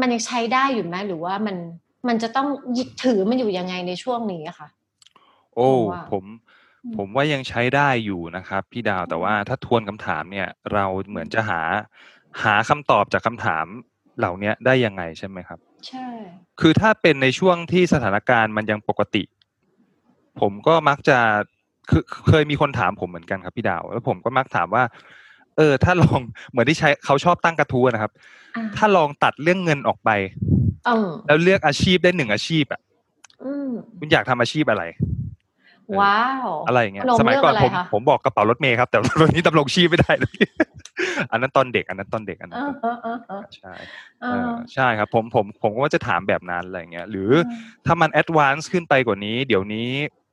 [0.00, 1.56] มันยังใช้ได้อยู่ไหมหรือว่ามัน
[2.08, 4.68] มันจะต้องยึดถือมันอยู่ยังไงในช่วงนี้อะคะ
[5.54, 6.24] โอ้ผมว่าผม
[6.96, 11.60] ผมว่ายังใช้ได้อยู่นะครับ พี่ดาวแต่ว่าถ้าทวนคำถามเนี่ย เราเหมือนจะหา
[12.42, 13.66] หาคำตอบจากคำถาม
[14.18, 15.58] เหล่าเนี้ยได้ยังไงใช่ไหมครับ
[15.88, 16.06] ใช่
[16.60, 19.22] คือถ้าเป็นในช่วงที่สถานการณ์มันยังปกติ
[20.40, 21.18] ผมก็มักจะ
[21.90, 24.84] คือเคยมีคนถามผมเหมือนกันครับพี่ดาว แล้วผมก็มักถามว่า
[25.56, 26.20] เออ ถ้าลอง
[26.50, 28.12] เหมือนที่ใช้เขาชอบตั้งกระทู้นะครับ
[28.56, 30.10] อ่าถ้าลองตัดเรื่องเงินออกไป
[30.88, 32.80] อืมแล้วเลือกอาชีพได้หนึ่งอาชีพอะ
[33.44, 34.84] อืมคุณอยากทำอาชีพอะไร
[36.00, 40.36] ว้าวอะไรอย่างเงี้ยลงสมัยก่อนเลือกอะไรผมคะผมบอกกระเป๋ารถเมย์ครับ แต่ตอนนี้ดำรงชีพไม่ได้เลย
[41.30, 43.74] อันนั้นตอนเด็ก อันนั้นตอนเด็กอันเอนั้นอตอนเออเออเออใช่
[44.22, 47.30] เอเอออใช่ครับ ผมผมผมก็ว่าจะถามแบบนั้นอะไรอย่างเงี้ย หรือ
[47.86, 50.23] ถ้ามันแอดวานซ์ขึ้นไปกว่านี้ เดี๋ยวนี้เอ่อ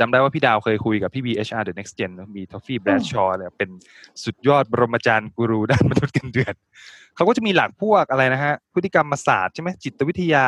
[0.00, 3.70] จำได้ว่าพี่ดาวเคยคุยกับพี่ BHR The Next Gen เนอะมีทอฟฟี่แบรดชอร์เนี่ยเป็น
[4.24, 6.54] สุดยอดบรมอาจารย์กูรูด้านมนุษย์เงินเดือน
[7.16, 10.44] เขาก็จะมีหลักพวกอะไรนะฮะ พฤติกรรมศาสตร์ใช่ไหมจิตวิทยา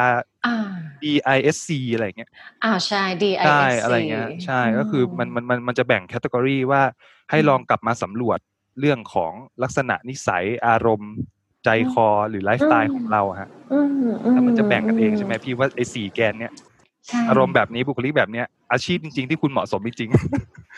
[0.46, 0.56] อ่า
[1.02, 2.30] DISC อะไรอย่างเงี้ย
[2.64, 6.82] อ่าใช่ D I ใช่ S C อะไรเงี้ยใช่ก็คือมันมันมันมันจะแบ่งแคตตากรีว่า
[7.30, 8.38] ให้ลองกลับมาสำรวจ
[8.80, 9.32] เรื่องของ
[9.62, 11.12] ลักษณะนิสัยอารมณ์
[11.64, 13.88] ใจคอหรือไลฟ์สไตล์ของเราอะฮะอืม
[14.24, 16.71] อืแล้วมันจะแบ่งกันเองใช่ไหมพี่ว่าไอ้สี่แกนเนี้ยใช่
[17.28, 20.10] อารมณ์แบบนี้บุคลิกแบบเนี้ย อาชีพจริง ๆ ที่คุณเหมาะสมจริง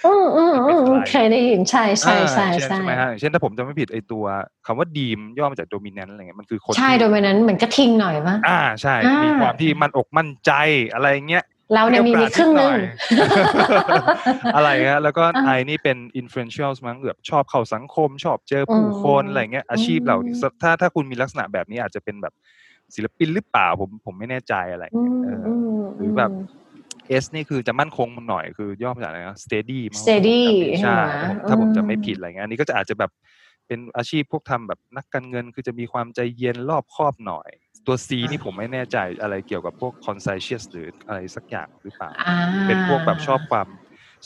[0.06, 4.24] อืมอืมอืมเป็นอะไรเคยได้ยินใช่ๆใช่ใช่อ่าเช่นใช่ไหมฮะอย่างเช่นถ้าผมจำไม่ผิดไอตัว
[4.66, 10.52] คำว่าดีมย่อมาจากโดมิเนนต์อะไรเงี้ยมันคือคนใช่ที่โดยวันนั้นเหมือนกระทิงหน่อยมั้งอ่าใช่อ่ามีมีความที่มันอกมั่นใจ
[10.94, 11.44] อะไรเงี้ย
[11.74, 12.72] เราเนี่ยมีมีครึ่งหนึ่ง
[14.55, 22.34] อะไรเงี้ยแล้วก็อ่าไอนี่เป็น influential มั้งแบบชอบเข้าสังคม ชอบเจอผู้คนอืมอะไรเงี้ยอาชีพเหล่านี้อืมถ้าถ้าคุณมีลักษณะแบบนี้อาจจะเป็นแบบ
[22.94, 26.31] ศิลปินหรือเปล่าผมผมไม่แน่ใจอะไรอืเงี้ยมเออออืมหรือแบบ
[27.23, 30.39] S นี่คือจะมั่นคงมันหน่อยคือย่อมาจากอะไรนะ steady มั้ง steady
[30.82, 33.11] ใช่ใช่ไหมถ้าผมอืมจะไม่ผิดอะไรเงี้ยอันนี้ก็จะอาจจะแบบ
[33.66, 37.51] เป็นอาชีพพวกทำแบบนักการเงิน คือจะมีความใจเย็นรอบคอบหน่อย
[37.86, 42.35] ตัว C นี่ผมไม่แน่ใจอะไรเกี่ยวกับพวก conscientious หรืออะไรสักอย่างหรือเปล่าอ่า
[42.66, 43.69] เป็นพวกแบบชอบความ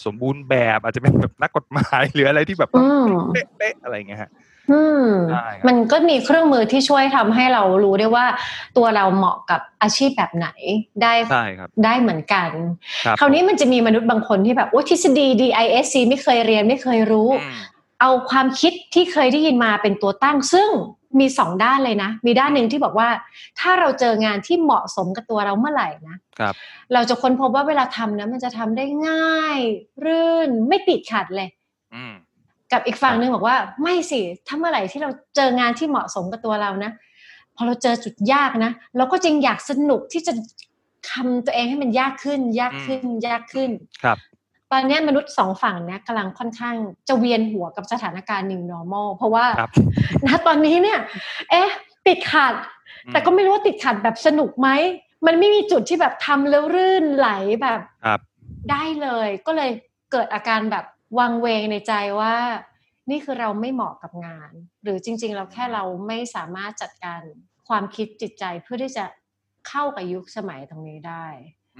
[0.05, 2.79] สมบูรณ์แบบอาจจะเป็นแบบนักกฎหมายหรืออะไรที่แบบอื
[3.09, 4.31] มเป๊ะๆอะไรเงี้ยฮะ
[4.71, 8.27] อืมได้ครับมันก็มีเครื่องมือที่ช่วยทำให้เรารู้ได้ว่า
[8.77, 10.49] ตัวเราเหมาะกับอาชีพแบบไหน
[11.03, 12.51] ได้ใช่ครับได้เหมือนกัน
[13.05, 17.55] ครับคราวนี้มันจะมีมนุษย์บางคนที่แบบโอ้ทฤษฎี DISC ไม่เคยเรียนไม่เคยรู้อืม
[18.01, 20.71] เอาความคิดที่เคยได้ยินมาเป็นตัวตั้ง ซึ่ง
[21.21, 23.09] มีสองด้านเลยนะ มีด้านหนึ่งที่บอกว่า
[23.61, 26.55] ถ้าเราเจองานที่เหมาะสมกับตัวเราเมื่อไหร่นะครับ
[26.93, 29.59] เราจะค้นพบว่าเวลาทำนะมันจะทำได้ง่าย
[30.05, 31.49] รื่นไม่ติดขัดเลย
[31.95, 32.15] อืม
[32.73, 36.93] กับอีกฝั่งหนึ่งบอกว่าไม่สิถ้าเมื่อไหร่ที่เราเจองานที่เหมาะสมกับตัวเรานะ
[37.57, 40.33] พอเราเจอจุดยากนะเราก็จึงอยากสนุกที่จะ
[41.11, 43.71] ทำตัวเองให้มันยากขึ้น ยากขึ้น ยากขึ้น
[44.03, 44.19] ครับ
[44.73, 46.77] ตอนเนี้ยมนุษย์สองฝั่งเนี้ยกำลังค่อนข้าง
[47.09, 49.71] จะเวียนหัวกับสถานการณ์ new normal เพราะว่าครับ
[50.27, 50.99] ณตอนนี้เนี่ย
[51.51, 51.71] เอ๊ะ
[52.07, 52.55] ติดขัด
[53.13, 54.69] แต่ก็ไม่รู้ว่าติดขัดแบบสนุกไหม
[55.27, 57.29] มันไม่มีจุดที่แบบทำแล้วรื่นไหล
[57.63, 58.21] แบบครับ
[58.71, 59.71] ได้เลย ก็เลย
[60.13, 60.85] เกิดอาการแบบ
[61.19, 62.35] วังเวงในใจว่า
[63.11, 64.53] นี่คือเราไม่เหมาะกับงาน
[64.83, 67.21] หรือจริง ๆ เราแค่เราไม่สามารถจัดการ
[67.69, 69.05] ความคิดจิตใจเพื่อที่จะ
[69.69, 71.27] เข้ากับยุคสมัยตรงนี้ได้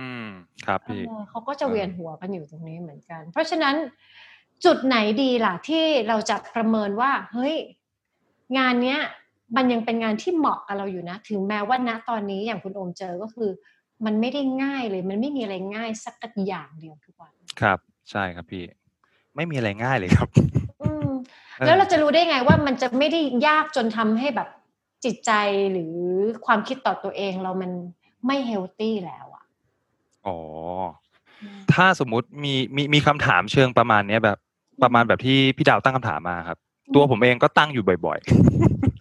[0.01, 0.29] อืม
[0.67, 3.77] ครับพี่เออเขาก็จะเวียนหัวกันอยู่ตรงนี้เหมือนกัน เพราะฉะนั้น
[4.65, 7.55] จุดไหนดีล่ะที่เราจะประเมินว่า เฮ้ย
[8.59, 9.01] งานเนี้ย
[9.57, 13.51] มันยังเป็นงานที่เหมาะกับเราอยู่นะ ถึงแม้ว่าณตอนนี้อย่างคุณโอมเจอก็คือ
[14.05, 16.15] มันไม่ได้ง่ายเลย มันไม่มีอะไรง่ายสัก
[16.47, 17.79] อย่างเดียวทุกวัน ครับ
[18.11, 18.65] ใช่ครับพี่
[19.39, 20.29] ไม่มีอะไรง่ายเลยครับ
[20.83, 21.11] อืม
[21.61, 24.49] ออแล้วเราจะรู้ได้ไงว่ามันจะไม่ได้ยากจนทำให้แบบ
[25.05, 25.33] จิตใจ
[25.73, 25.95] หรือ
[26.47, 27.71] ความคิดต่อตัวเองเรามัน
[28.27, 29.45] ไม่เฮลตี้แล้วอะ
[30.27, 30.39] อ๋อ
[31.73, 34.39] ถ้าสมมุติมีมีมีคำถามเชิงประมาณเนี้ยแบบ
[34.83, 36.59] ประมาณแบบที่พี่ดาวตั้งคำถามมาครับ
[36.95, 38.19] ตัวผมเองก็ตั้งอยู่บ่อย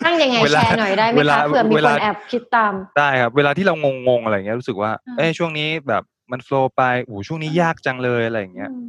[0.05, 3.73] ตั้งยังไงเวแชลาร์หน่อยได้ไหมเวลาคะเผื่อมีเวคลานแอบคิดตามๆได้ครับ เวลาที่เรา
[4.07, 8.86] งงๆอะไรเงี้ยรู้สึกว่าอ่าเอ้ยช่วงนี้แบบมันโฟล์ไปโอ้โหช่วงนี้ยากจังเลยอะไรอย่างเงี้ยอืม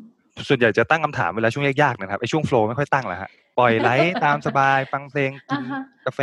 [0.49, 3.89] ส่วนใหญ่จะตั้งคำถามเวลาช่วงยากๆนะครับไอ้ช่วงโฟล์ไม่ค่อยตั้งแหละฮะปล่อยไหล
[4.25, 6.21] ตามสบายฟังเพลงกินอ่าฮะกาแฟ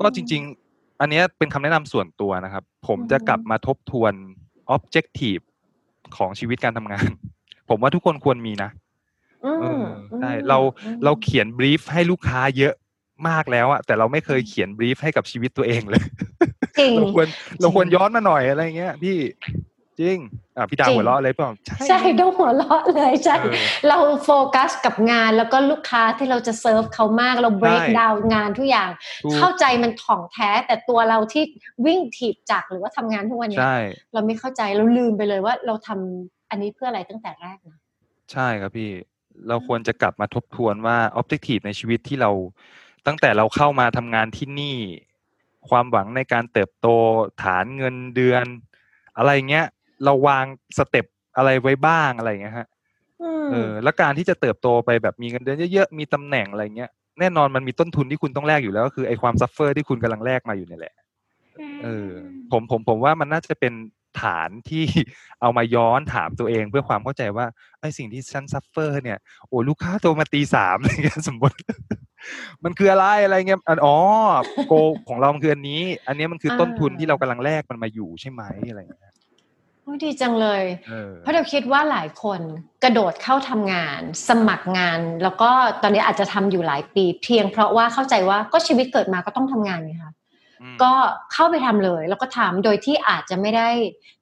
[0.00, 4.12] ก็จริง ๆ อันเนี้ยเป็นคำแนะนำส่วนตัวนะครับ ผมจะกลับมาทบทวน
[4.74, 5.42] objective
[6.16, 7.08] ของชีวิตการทำงาน
[7.68, 8.70] ผมว่าทุกคนควรมีนะ
[9.44, 9.84] อืมเออ
[10.20, 12.74] ใช่อืมเราอืมเราเขียนบรีฟให้ลูกค้าเยอะ
[13.28, 16.02] มากแล้วอะแต่เราไม่เคยเขียนบรีฟให้กับชีวิตตัวเองเลย
[16.78, 17.26] จริงเราควร
[17.60, 19.16] เราควรย้อนมาหน่อยอะไรเงี้ยพี่
[20.00, 20.18] จริง
[20.56, 23.56] อะพี่ดาวจริงหัวเราะอะไรเปล่าใช่ใช่ต้องหัวเราะเลยใช่เออ
[23.88, 28.90] เราโฟกัสกับงานแล้วก็ลูกค้าที่เราจะเซิร์ฟเขามากเรา break ใช่ down งานทุกอย่าง
[29.24, 31.44] ถูกเข้าใจมันถ่องแท้ แต่ตัวเราที่
[31.86, 33.78] วิ่งถีบจักรหรือว่าทำงานทุกวันเนี้ยใช่
[34.12, 37.78] เราไม่เข้าใจเราลืมไปเลยว่าเราทำอันนี้เพื่ออะไรตั้งแต่แรกนะ
[38.32, 38.90] ใช่ครับพี่
[39.48, 42.30] เราควรจะกลับมาทบทวนว่า objective ในชีวิตที่เรา
[43.06, 44.76] ตั้งแต่เราเข้ามาทำงานที่นี่
[45.68, 46.88] ความหวังในการเติบโต
[47.42, 48.44] ฐานเงินเดือน
[49.16, 49.66] อะไรเงี้ย
[50.04, 50.44] เราวาง
[50.78, 51.06] step
[51.36, 52.66] อะไรไว้บ้างอะไรเงี้ยฮะ
[53.52, 60.94] เออแล้วการที่จะเติบโตไปแบบมีเงินเดือนเยอะๆมีตำแหน่งอะไรเงี้ยแน่นอนมันมีต้นทุนที่คุณต้องแลกอยู่แล้วก็คือไอ้ความ suffer ที่คุณกำลังแลกมาอยู่เนี่ยแหละ
[61.82, 62.10] เออ
[62.50, 63.72] ผมผมผมว่ามันน่าจะเป็น
[64.22, 64.84] ฐานที่
[65.40, 67.46] เอามาย้อนถามตัวเองเพื่อความเข้าใจว่า
[67.80, 69.18] ไอ้สิ่งที่ฉัน suffer เนี่ย
[69.48, 71.56] โอ้ลูกค้าโทรมาตีสามอะไรเงี้ยสมมติ
[72.64, 73.96] มันคืออะไรอะไรเงี้ยอันอ๋อ
[74.68, 74.72] โก
[75.08, 79.21] ของเรามันคืออันนี้ อันนี้มันคือต้นทุนที่เรากำลังแลกมันมาอยู่ใช่ไหมอะไรเงี้ยโอ้ย
[80.04, 82.40] ดีจังเลยเออเพราะเราคิดว่าหลายคน
[82.82, 85.50] กระโดดเข้าทำงาน สมัครงาน แล้วก็
[85.82, 90.12] ตอนนี้อาจจะทำอยู่หลายปี เพียงเพราะว่าเข้าใจว่าก็ชีวิตเกิดมาก็ต้องทำงานไงคะ
[90.62, 90.92] อืมก็
[91.32, 93.68] เข้าไปทำเลย แล้วก็ทำโดยที่อาจจะไม่ได้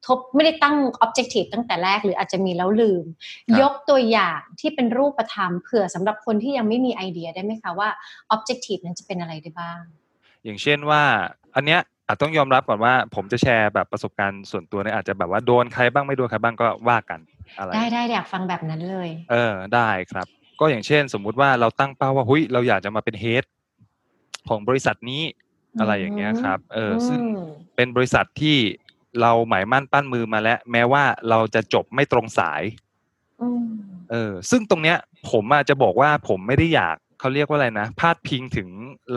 [0.05, 0.75] ทบไม่ได้ตั้ง
[1.05, 7.89] objective ตั้งแต่แรกหรืออาจจะมีแล้วลืมครับยกตัวอย่างที่เป็นรูปธรรมเผื่อสำหรับคนที่ยังไม่มีไอเดียได้ไหมคะว่า
[8.35, 9.81] objective นั้นจะเป็นอะไรได้บ้าง
[10.43, 11.01] อย่างเช่นว่า
[11.55, 11.79] อันเนี้ย
[12.11, 17.19] อาจต้องยอมรับก่อนว่า ผมจะแชร์แบบประสบการณ์ส่วนตัวเนี่ยอาจจะแบบว่าโดนใครบ้างไม่โดนใครบ้างก็ว่ากัน
[17.57, 20.27] อะไรได้ได้อยากฟังแบบนั้นเลย เออได้ครับ
[20.59, 23.43] ก็อย่างเช่น สมมุติว่าเราตั้งเป้าว่าหุยเราอยากจะมาเป็นเฮด
[24.49, 25.23] ของบริษัทนี้
[25.79, 27.23] อะไรอย่างเงี้ยครับ เออซึ่งม
[27.75, 28.57] เป็นบริษัทที่
[29.21, 32.61] เราหมายมั่นปั้นมือมาแล้ว แม้ว่าเราจะจบไม่ตรงสาย
[33.41, 33.63] อืม
[34.11, 34.97] เออ ซึ่งตรงเนี้ย
[35.31, 38.67] ผมอาจจะบอกว่าผมไม่ได้อยาก เขาเรียกว่าอะไรนะพาดพิงถึง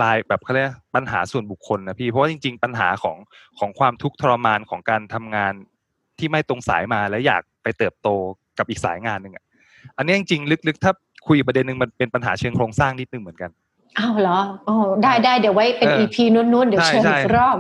[0.03, 3.17] ลายแบบเขาเรียกปัญหาส่วนบุคคลนะพี่เพราะว่าจริง ๆ ปัญหาของ
[3.59, 5.53] ของความทุกข์ทรมานของการทำงาน
[6.19, 8.09] ที่ไม่ตรงสายมาแล้วอยากไปเติบโต
[8.59, 9.45] กับอีกสายงานหนึ่งอะ
[9.97, 10.93] อันนี้จริงๆลึกๆ ถ้า
[11.27, 13.51] คุยประเด็นหนึ่งมันเป็นปัญหาเชิงโครงสร้างนิดนึงเหมือนกัน
[13.99, 17.57] อ้าวเหรอโอ้ได้ได้เดี๋ยวไว้เป็นเออ EP นู้นๆเดี๋ยวใช่เชิญใช่อีกรอบ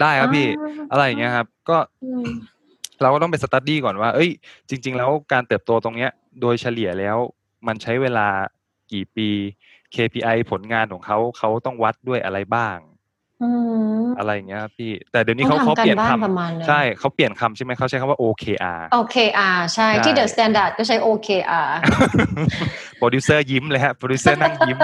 [0.00, 2.24] ได้ครับพี่อ่าอะไรอย่างเงี้ยครับ ก็อืม
[3.02, 4.30] เราก็ต้องไป study ก่อนว่า เอ้ย
[4.68, 6.10] จริง ๆ แล้วการเติบโตตรงเนี้ย
[6.40, 7.16] โดยเฉลี่ยแล้ว
[7.66, 8.28] มันใช้เวลา
[8.92, 9.28] กี่ปี
[9.94, 12.78] KPI ผลงานของเขาเขาต้องวัดด้วยอะไรบ้าง
[13.42, 13.50] อื
[14.00, 21.68] มอะไรอย่างเงี้ยครับพี่ แต่เดี๋ยวนี้ต้เขาองเขาทำการเปลี่ยนบ้านคำประมาณนึงใช่เขาเปลี่ยนคำใช่ไหมเขาใช้คำว่า OKR โอเคอ่าใช่ใช่ ที่ The Standard ก็ใช้ OKR
[22.98, 24.78] โปรดิวเซอร์ยิ้มเลยฮะโปรดิวเซอร์นั่งยิ้ม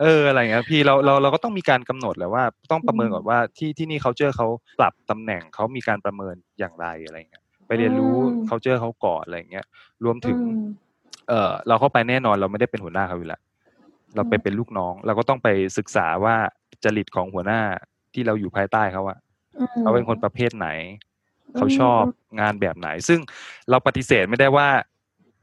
[0.00, 4.46] เอออะไรอย่างเงี้ยพี่เราเราเราก็ต้องมีการกำหนดแหละว่า ต้องประเมินก่อนว่าที่ที่นี่เขาเจอเขา
[4.78, 9.66] ปรับตำแหน่งเขามีการประเมินอย่างไรอะไรเงี้ยไปเรียนรู้อืมเขาเจอเขาก่อนอะไรเงี้ย
[10.04, 10.62] รวมถึงอืม
[11.28, 13.40] เออเราเข้าไปแน่นอนเราไม่ได้เป็นหัวหน้าเขาอยู่แล้ว
[14.14, 15.48] เราไปอืมเป็นลูกน้อง เราก็ต้องไป
[15.78, 16.36] ศึกษาว่า
[16.84, 17.60] จริตของหัวหน้า
[18.14, 19.18] ที่เราอยู่ภายใต้เขาอะ
[19.58, 20.68] อืมเขาเป็นคนประเภทไหน
[21.56, 22.02] เขาอืมชอบ
[22.40, 23.20] งานแบบไหน ซึ่ง
[23.70, 24.68] เราปฏิเสธไม่ได้ว่า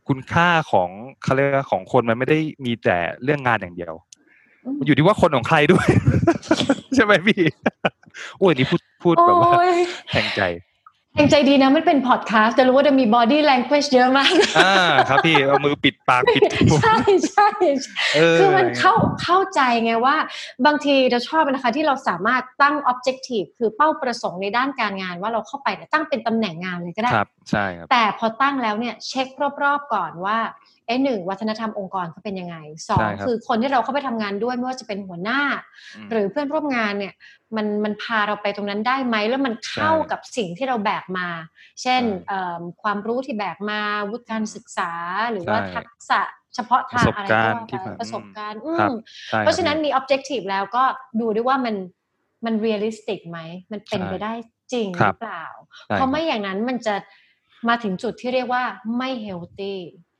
[0.07, 0.89] คุณค่าของ
[1.23, 3.93] เขาเรียกว่าของคนมันไม่ได้มีแต่เรื่องงานอย่างเดียว
[4.77, 5.87] มันอยู่ที่ว่าคนของใครด้วย
[6.95, 7.41] ใช่ไหมพี่
[8.37, 10.72] โอ้ยนี่พูดพูดแบบว่าโอ้ยแทงใจแห่
[11.25, 14.73] งใจดีนะมันเป็นพอดแคสต์แต่รู้ว่าจะมี body language เยอะมากอ่า
[15.09, 16.97] ครับพี่เอามือปิดปากปิดจมูกใช่
[17.29, 17.49] ใช่
[18.15, 20.15] เออคือมันเข้าเข้าใจไงว่า
[20.65, 29.27] บางทีเราชอบนะคะที่เราสามารถตั้ง objective คือเป้าประสงค์ในด้านการงานว่าเราเข้าไปเนี่ยตั้งเป็นตำแหน่งงานเลยก็ได้ครับใช่ครับแต่พอตั้งแล้วเนี่ยเช็ค
[29.63, 30.37] รอบๆก่อนว่า
[30.85, 32.55] เอ๊ะหนึ่งวัฒนธรรมองค์กรเขาเป็นยังไง
[32.89, 35.41] สองใช่ครับคือคนที่เราเข้าไปทำงานด้วยไม่ว่าจะเป็นหัวหน้า
[36.05, 37.13] มหรือเพื่อนร่วมงานเนี่ย
[37.55, 41.27] มันมันพาเราไปตรงนั้นได้ไหมแล้วมันเข้าใช่กับสิ่งที่เราแบกมา
[41.81, 43.79] เช่นใช่เอิ่มความรู้ที่แบกมา
[44.09, 44.91] วุฒิการศึกษา
[45.31, 46.21] หรือว่าใช่ทักษะ
[46.55, 48.93] เฉพาะทางอะไรก็ว่าประสบการณ์ที่ไปผ่านประสบการณ์อืครับม
[49.29, 50.83] ใช่คบเพราะฉะนั้นมี objective แล้วก็
[51.19, 51.75] ดูด้วยว่ามัน
[52.45, 53.39] มัน realistic ไหม
[53.71, 54.33] มันเป็นใช่ไปได้
[54.73, 55.45] จริงหครัรืบอเปล่า
[55.87, 56.95] ใช่เพราะไม่อย่างนั้นมันจะ
[57.69, 58.63] มาถึงจุดที่เรียกว่า
[58.97, 60.12] ไม่ healthy อืมค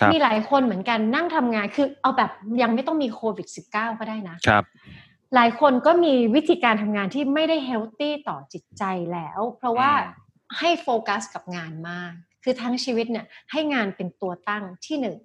[0.00, 2.30] รับมีหลายคนเหมือนกันนั่งทำงานคือเอาแบบ
[2.62, 4.64] ยังไม่ต้องมีโควิด -19 ก็ได้นะครับ
[5.34, 10.28] หลายคนก็มีวิธีการทำงานที่ไม่ได้เฮลตี้ต่อจิตใจแล้ว เพราะว่าอืม
[10.58, 12.12] ให้โฟกัสกับงานมาก
[12.44, 15.18] คือทั้งชีวิตเนี่ยให้งานเป็นตัวตั้งที่หนึ่ง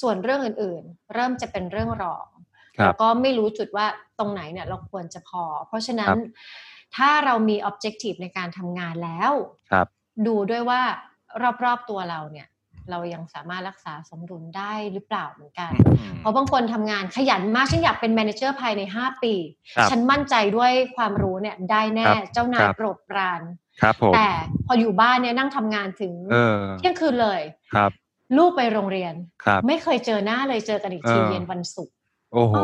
[0.00, 2.26] ส่วนเรื่องอื่นๆ เริ่มจะเป็นเรื่องรอง
[2.78, 3.86] ครัแล้วบก็ไม่รู้จุดว่า
[4.18, 6.22] ตรงไหนเนี่ยเราควรจะพอ เพราะฉะนั้ครันบ
[6.96, 9.32] ถ้าเรามี objective ในการทำงานแล้ว
[9.70, 9.86] ครับ
[10.26, 10.80] ดูด้วยว่า
[11.64, 12.46] รอบๆตัวเราเนี่ย
[12.90, 19.34] เรายังสามารถรักษาสมดุลได้หรือเปล่าเหมือนกันอืมเพราะบางคนทำงานขยันมาก ฉันอยากเป็นแมเนเจอร์ภายใน 5 ปี
[19.76, 23.40] ครับฉันมั่นใจด้วยความรู้เนี่ยได้แน่ครับเจ้านายครับโปรดปราน
[23.82, 24.30] ครับผมแต่
[24.66, 27.40] พออยู่บ้านเนี่ยนั่งทำงานถึงเออเที่ยงคืนเลย
[27.74, 27.90] ครับ
[28.36, 29.14] ลูกไปโรงเรียน
[29.44, 31.94] ครับไม่เคยเจอหน้าเลยเจอกันอีกทีเออเย็นวันศุกร์
[32.32, 32.58] โอ้โหเอ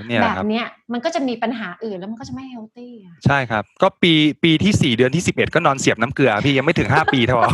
[0.00, 4.12] อเนี่ยแบครับบเนี้ยมันก็จะมีปัญหาอื่นแล้วมันก็จะไม่ healthy อะใช่ครับ ก็ปี
[4.44, 7.48] ปีที่สี่เดือนที่สิบเอ็ดก็นอนเสียบน้ำเกลือพี่ยังไม่ถึงห้าปีเท่าไหร่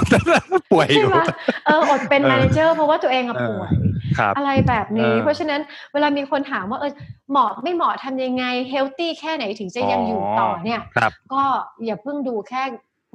[0.72, 1.18] ป่วยอใช่ยู่ไหม
[1.66, 3.70] เอออดเป็นเออ manager เพราะว่าตัวเองอะเออป่วย
[4.18, 5.60] ครับอะไรแบบนี้เออเพราะฉะนั้น
[5.92, 6.92] เวลามีคนถามว่าเออ
[7.30, 11.42] เหมาะไม่เหมาะทำยังไง healthy แค่ไหนถึงจะยังอยู่ต่อเนี่ยครับก็
[11.84, 12.62] อย่าเพิ่งดูแค่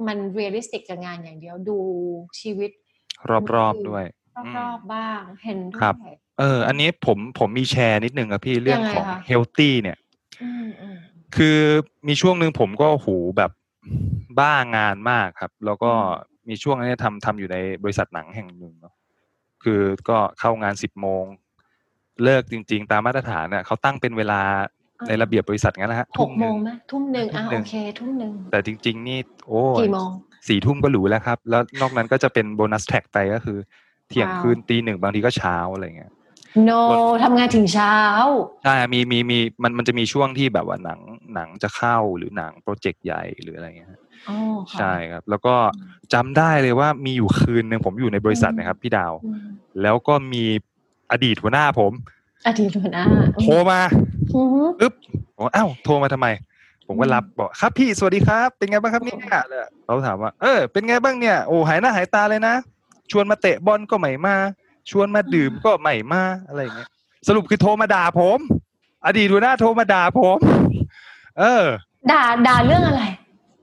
[0.06, 1.78] มัน realistic กับงานอย่างเดียวดู
[2.40, 2.70] ชีวิต
[3.54, 4.04] รอบๆด้วย
[4.58, 9.98] รอบๆบ้าง เห็นด้ครัวบยเออ อันนี้ผมผมมีแชร์นิดนึงครับพี่เรื่องยังไงของคะเฮลตี้เนี่ย
[10.42, 10.96] อืมอืม
[11.36, 11.58] คือ
[12.08, 13.50] มีช่วงหนึ่งผมก็หูแบบ
[14.40, 15.92] บ้างานมากครับ แล้วก็
[16.48, 18.94] มีช่วงนี้ทำทำอยู่ในบริษัทหนังแห่งหนึ่งเนาะ
[19.64, 21.24] คือก็เข้างานสิบโมง
[22.24, 24.40] เลิกจริง ๆ ตามมาตรฐานเนี่ยเขาตั้งเป็นเวลา
[25.08, 30.10] ในระเบียบบริษัทงั้นนะฮะหทุ่กมหโมนึ่งงไหมทุ่มหนึ่งอะทุ่มหนึ่โองเค ทุ่มหนึ่งแต่จริง ๆ นี่ โอ้กี่โมง
[30.48, 33.58] สี่ทุ่มก็หรูแล้วครับ แล้วนอกนั้นก็จะเป็นโบนัสแท็กไปก็คือ
[34.10, 36.12] เที่ยงว้าวคืนตีหนึ่งบางทีก็เช้าอะไรเงี้ย
[36.68, 36.80] no
[37.24, 37.96] ทำงานถึงเช้า
[38.64, 41.00] ใช่มีมีมีมันมันจะมีช่วงที่แบบว่าหนัง
[41.34, 44.36] หนังจะเข้าหรือหนังโปรเจกต์ใหญ่หรืออะไรเงี้ยฮะอ๋อ
[44.70, 45.54] ค่ะใช่ครับ แล้วก็
[46.14, 49.40] จำได้เลยว่ามีอยู่คืนหนึ่งผมอยู่ในบริษัทอืมนะครับ พี่ดาวอืม
[49.82, 50.44] แล้วก็มี
[51.12, 51.92] อดีตหัวหน้าผม
[52.46, 53.04] อดีตหัวหน้า
[53.42, 53.80] โทรมา
[54.34, 54.92] อือหือปึ๊บ
[55.34, 56.26] ผมว่าอ้าวโทรมาทำไม
[56.86, 59.18] ผมก็อืมรับบอกครับพี่สวัสดีครับ เป็นไงบ้างครับเนี่ย
[59.84, 62.54] เขาถามว่า เออเป็นไงบ้างเนี่ยโอ้หายหน้าหายตาเลยนะ
[63.10, 64.36] ชวนมาเตะบอลก็ไม่มา
[64.90, 66.88] ชวนมาดื่มก็ไม่มาอะไรอย่างเงี้ย
[67.28, 68.38] สรุปคือโทรมาด่าผม
[69.06, 70.38] อดีตหัวหน้าโทรมาด่าผม
[71.38, 71.64] เออ
[72.12, 73.02] ด่าด่าเรื่องอะไร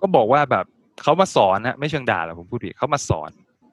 [0.02, 0.66] ก็บอกว่าแบบ
[1.04, 3.30] เขามาสอนนะไม่เชิงด่าหรอกผมพูดผิดเขามาสอน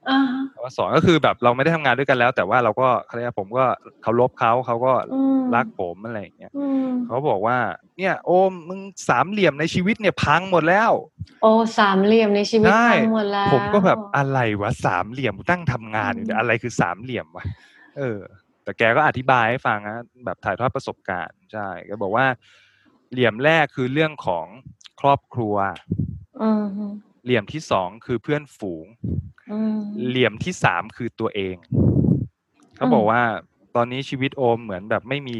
[0.08, 3.64] อ่าฮะภาวะสองก็คือแบบเราไม่ได้ทำงานด้วยกันแล้ว แต่ว่าเราก็เขาเรียกว่าผมก็
[4.02, 7.58] เคารพเขาเขาก็อืมรักผมอะไรอย่างเงี้ยอืมเขาบอกว่า
[7.98, 10.92] เนี่ย โอมมึงสามเหลี่ยมในชีวิตเนี่ยพังหมดแล้ว
[11.42, 17.44] โอ้สามเหลี่ยมในชีวิตใช่พังหมดแล้ว ผมก็แบบอะไรวะสามเหลี่ยมตั้งทำงานอยู่เนี่ยอะไรคือสามเหลี่ยมวะ
[17.98, 18.18] เออ
[18.62, 22.26] แต่แกก็อธิบายให้ฟังนะแบบถ่ายทอดประสบการณ์ใช่ก็บอกว่า
[23.12, 24.46] เหลี่ยมแรกคือเรื่องของ
[25.00, 25.56] ครอบครัว
[26.42, 26.86] อืมฮึ
[27.24, 29.33] เหลี่ยมที่สองคือเพื่อนฝูงอืม
[30.08, 31.56] เหลี่ยมที่สามคือตัวเอง
[32.76, 33.20] เขาอืมบอกว่า
[33.76, 35.36] ตอนนี้ชีวิตโอมเหมือนแบบไม่มี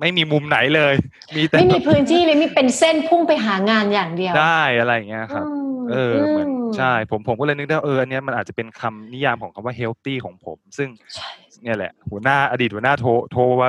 [0.00, 0.94] ไม่มีมุมไหนเลย
[1.36, 5.46] มีแต่ไม่มีพื้นที่เลยมีเป็นเส้นพุ่งไปหางานอย่างเดียว ได้อะไรอย่างเงี้ยครับ
[5.80, 11.30] มเออเหมือนมใช่ ผมผมก็เลยนึกได้ว่าเอออันเนี้ยมันอาจจะเป็นคำนิยามของคำว่า healthy ของผม ซึ่งใช่
[11.62, 13.68] เนี่ยแหละ หัวหน้าอดีตหัวหน้าโทรโทรมา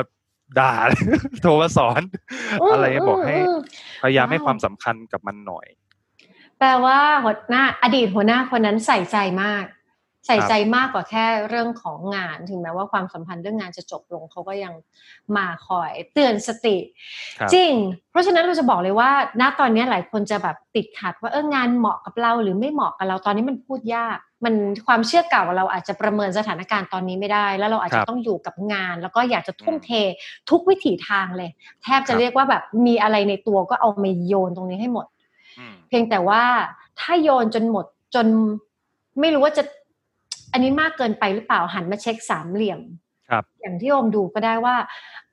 [0.59, 0.73] ด่า
[1.43, 2.01] โทรมาสอน
[2.71, 3.55] อะไรเงี้ยบอกให้ม
[4.01, 5.65] พยายามให้ว้าวความสำคัญกับมันหน่อย
[6.59, 9.65] แปลว่าหัวหน้าอดีตหัวหน้าคนนั้นใส่ใจมาก
[10.27, 14.73] ใส่ใจมากกว่าแค่เรื่องของงาน ถึงแม้ว่าความสัมพันธ์เรื่องงานจะจบลงเขาก็ยัง
[15.37, 16.77] มาคอยเตือนสติ
[17.39, 17.73] ครับจริง
[18.11, 19.11] เพราะฉะนั้นเราจะบอกเลยว่า
[19.41, 24.55] ณตอนนี้หลายคนจะแบบติดขัดว่าเอองานเหมาะกับเราหรือไม่เหมาะกับเราตอนนี้มันพูดยากมัน
[24.87, 29.91] ความเชื่อเก่าเราอาจจะประเมินสถานการณ์ตอนนี้ไม่ได้ แล้วเราอาจคจะรับต้องอยู่กับงาน แล้วก็อยากจะทุ่มเท
[30.49, 31.49] ทุกวิถีทางเลย
[31.83, 35.22] แทบจะเรียกว่าแบบมีอะไรในตัวก็เอามาโยนตรงนี้ให้หมดอืม
[35.89, 36.43] เพียงแต่ว่า
[36.99, 37.85] ถ้าโยนจนหมด
[38.15, 38.27] จน
[39.19, 39.63] ไม่รู้ว่าจะ
[40.51, 42.81] อันนี้มากเกินไปหรือเปล่าหันมาเช็คสามเหลี่ยม
[43.29, 44.75] ครับอย่างที่โอมดูก็ได้ว่า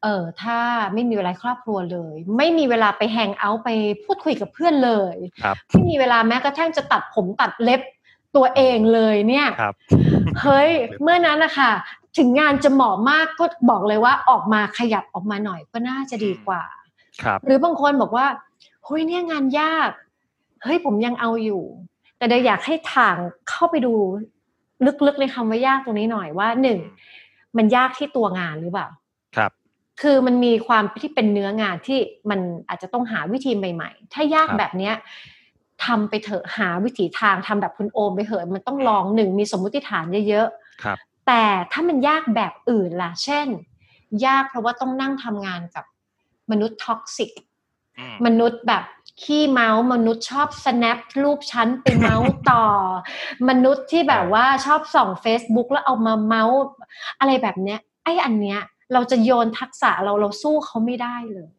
[0.02, 0.58] เออถ้า
[0.94, 3.68] ไม่มีเวลาครอบครัวเลย ไม่มีเวลาไปแฮงเอาท์ไป
[4.04, 7.80] พูดคุยกับเพื่อนเลยครับไม่มีเวลาแม้กระทั่งจะตัดผมตัดเล็บ
[8.36, 9.74] ตัวเองเลยเนี่ยครับ
[10.42, 10.70] เฮ้ย
[11.02, 11.70] เมื่อนั้นนะคะ
[12.16, 16.62] ถึงงานจะเหมาะมากก็บอกเลยว่าออกมาขยับออกมาหน่อยก็น่าจะดีกว่า
[17.22, 18.26] ครับ หรือบางคนบอกว่า
[18.84, 19.90] เฮ้ยเนี่ยงานยาก
[20.62, 21.62] เฮ้ยผมยังเอาอยู่
[22.18, 23.16] แต่เดี๋ยวอยากให้ถ่าง
[23.48, 23.94] เข้าไปดู
[25.06, 26.78] ลึกๆในคำว่ายากตรงนี้หน่อยว่าหนึ่ง
[27.56, 28.88] มันยากที่ตัวงานหรือเปล่า
[29.36, 29.52] ครับ
[30.00, 31.98] คือมันมีความที่เป็นเนื้องานที่
[32.30, 34.94] มันอาจจะต้องหาวิธีใหม่ ๆ ถ้ายากครับแบบเนี้ย
[35.84, 40.96] ทำไปเถอะหาวิถีทางทำแบบคุณโอมไปเถอะมันต้องลองหนึ่งมีสมมุติฐานเยอะๆครับ
[41.26, 43.46] แต่ถ้ามันยากแบบอื่นล่ะ เช่น
[44.26, 45.84] ยากเพราะว่าต้องนั่งทำงานกับ
[46.50, 47.30] มนุษย์ toxic
[47.98, 48.82] อืมมนุษย์แบบ
[49.22, 52.64] ขี้เมาส์มนุษย์ชอบ snap รูปชั้นไปเมาส์ต่อ
[53.48, 56.60] มนุษย์ที่แบบว่าชอบส่อง Facebook แล้วเอามาเมาส์
[57.20, 58.60] อะไรแบบเนี้ยไอ้อันเนี้ย
[58.92, 61.50] เราจะโยนทักษะเราเราสู้เขาไม่ได้เลย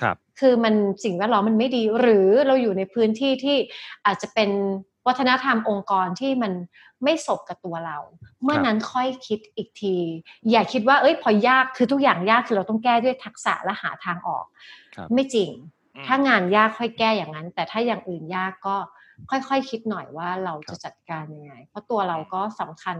[0.00, 0.74] ครับ คือมัน
[1.04, 3.56] สิ่งแวดล้อมมันไม่ดี หรือเราอยู่ในพื้นที่ที่
[4.06, 4.50] อาจจะเป็น
[5.06, 6.52] วัฒนธรรมองค์กรที่มัน
[7.04, 7.98] ไม่สบกับตัวเรา
[8.42, 9.96] เมื่อนั้นค่อยคิดอีกที
[10.50, 14.44] อย่าคิดว่าเอ้ยพอยากคือทุกอย่างยากคือเราต้องแก้ด้วยทักษะและหาทางออก
[14.94, 18.76] ครับไม่จริงอืม ถ้างานยากค่อยแก้อย่างนั้น แต่ถ้าอย่างอื่นยากก็
[19.30, 22.98] ค่อยๆคคิดหน่อยว่าเราจะจัดการยังไง เพราะตัวเราก็สำคัญ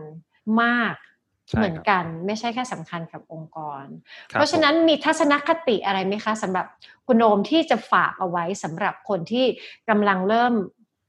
[0.62, 0.94] มาก
[1.48, 3.84] ใช่เหมือนครับกันไม่ใช่แค่สำคัญกับองค์กร
[4.30, 6.66] คบเพราะฉะนั้นมีทัศนคติอะไรไหมคะสำหรับ
[7.06, 9.46] คุณโอมที่จะฝากเอาไว้สำหรับคนที่
[9.88, 10.54] กำลังเริ่ม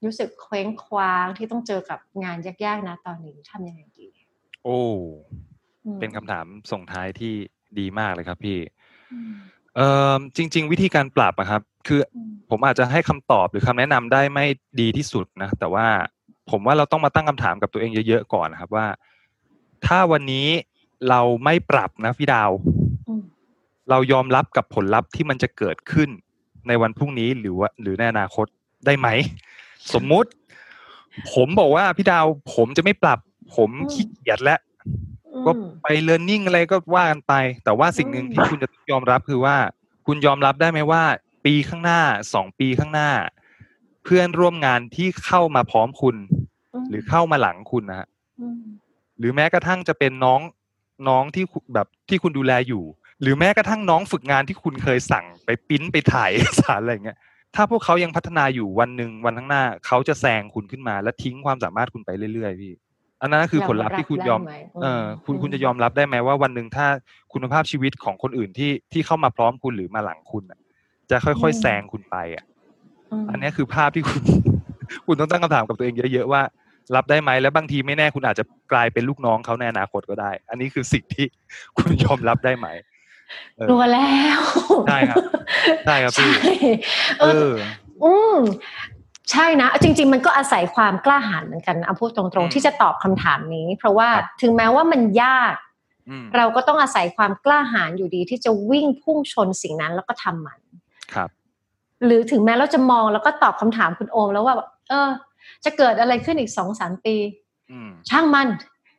[0.05, 4.09] รู้สึกเคว้งคว้างที่ต้องเจอกับงานยากๆนะตอนนี้ทำยังไงดี
[4.63, 4.79] โอ้
[5.85, 7.33] อืมเป็นคำถามส่งท้ายที่
[7.79, 8.57] ดีมากเลยครับพี่
[9.13, 9.35] อืม
[9.75, 14.45] เอ่อจริง ๆ วิธีการปรับอะครับ คืออืมผมอาจจะให้คำตอบหรือคำแนะนำได้ไม่
[14.79, 15.87] ดีที่สุดนะ แต่ว่า
[16.49, 18.87] ผมว่าเราต้องมาตั้งคำถามกับตัวเองเยอะๆก่อนนะครับว่า
[19.85, 20.47] ถ้าวันนี้
[21.09, 22.51] เราไม่ปรับนะพี่ดาว
[23.09, 23.23] อืม
[23.89, 26.09] เรายอมรับกับผลลัพธ์ที่มันจะเกิดขึ้น
[26.67, 28.45] ในวันพรุ่งนี้หรือว่า หรือในอนาคต
[28.85, 29.07] ได้ไหม
[29.93, 30.29] สมมุติ
[31.33, 33.19] ผมบอกว่าพี่ดาวผมจะไม่ปรับ
[33.55, 34.59] ผมขี้เกียจแล้ว
[35.45, 37.33] ก็อืมไปเรียนรู้อะไรก็ว่ากันไป
[37.63, 39.55] แต่ว่าสิ่งหนึ่งอืมที่คุณจะต้องยอมรับคือว่า
[40.07, 41.03] คุณยอมรับได้ไหมว่า
[41.45, 42.01] ปีข้างหน้า
[42.33, 43.09] สองปีข้างหน้า
[44.03, 46.15] เพื่อนร่วมงานที่เข้ามาพร้อมคุณ
[46.73, 48.07] มหรือเข้ามาหลังคุณนะฮะ
[48.55, 48.61] ม
[49.19, 50.41] หรือแม้กระทั่งจะเป็นน้อง
[51.07, 52.83] น้องที่คุณแบบที่คุณดูแลอยู่
[53.21, 57.17] หรือแม้กระทั่งน้องฝึกงานที่คุณเคยสั่งไปปริ้นไปถ่ายเอกสารอะไรอย่างเงี้ย
[57.55, 62.73] ถ้าพวกเขายังพัฒนาอยู่วันหนึ่งวันข้างหน้า เขาจะแซงคุณขึ้นมา และทิ้งความสามารถคุณไปเรื่อยๆพี่
[63.21, 66.87] อันนั้นคือผลลัพธ์ที่คุณยอมเารับได้ไหเออคุณคุณจะยอมรับได้ไหมว่าวันหนึ่งถ้า
[67.33, 70.59] คุณภาพชีวิตของคนอื่นที่ที่เข้ามาพร้อมคุณหรือมาหลังคุณน่ะ
[71.11, 72.45] จะค่อยๆแซงคุณไปอะ
[73.21, 74.21] มอันนี้คือภาพที่คุณ
[75.07, 76.41] คุณต้องตั้งคำถามกับตัวเองเยอะๆว่า
[76.95, 81.25] รับได้ไหมแล้วบางทีไม่แน่คุณอาจจะกลายเป็นลูกน้องเขาในอนาคตก็ได้ อันนี้คือสิ่งที่
[81.77, 82.67] คุณยอมรับได้ไหม
[83.57, 84.39] เออกลัวแล้ว
[84.87, 85.17] ใช่ครับ
[85.85, 86.53] ใช่ครับพี่ใช่
[87.21, 87.55] เอเอออ
[88.03, 88.37] อืม
[89.31, 95.55] ใช่นะจริง ๆ มันก็อาศัยความกล้าหาญเหมือนกันเอาพูดตรอืงมๆที่จะตอบคำถามนี้ เพราะว่าครับถึงแม้ว่ามันยาก
[96.09, 100.59] อืมเราก็ต้องอาศัยความกล้าหาญอยู่ดีที่จะวิ่งพุ่งชนสิ่งนั้นแล้วก็ทำมัน
[101.13, 101.29] ครับ
[102.05, 104.55] หรือถึงแม้เราจะมองแล้วก็ตอบคำถามคุณโอมแล้วว่า
[104.89, 105.09] เออ
[105.65, 107.15] จะเกิดอะไรขึ้นอีกสองสามปี
[107.71, 108.47] อืมช่างมัน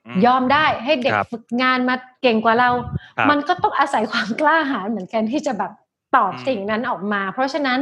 [0.06, 2.70] อืมยอมได้ให้เด็กครับฝึกงานมาเก่งกว่าเรา
[3.16, 5.72] ครับมันก็ต้องอาศัยความกล้าหาญเหมือนกันที่จะแบบ
[6.16, 7.80] ตอบอืมสิ่งนั้นออกมา เพราะฉะนั้น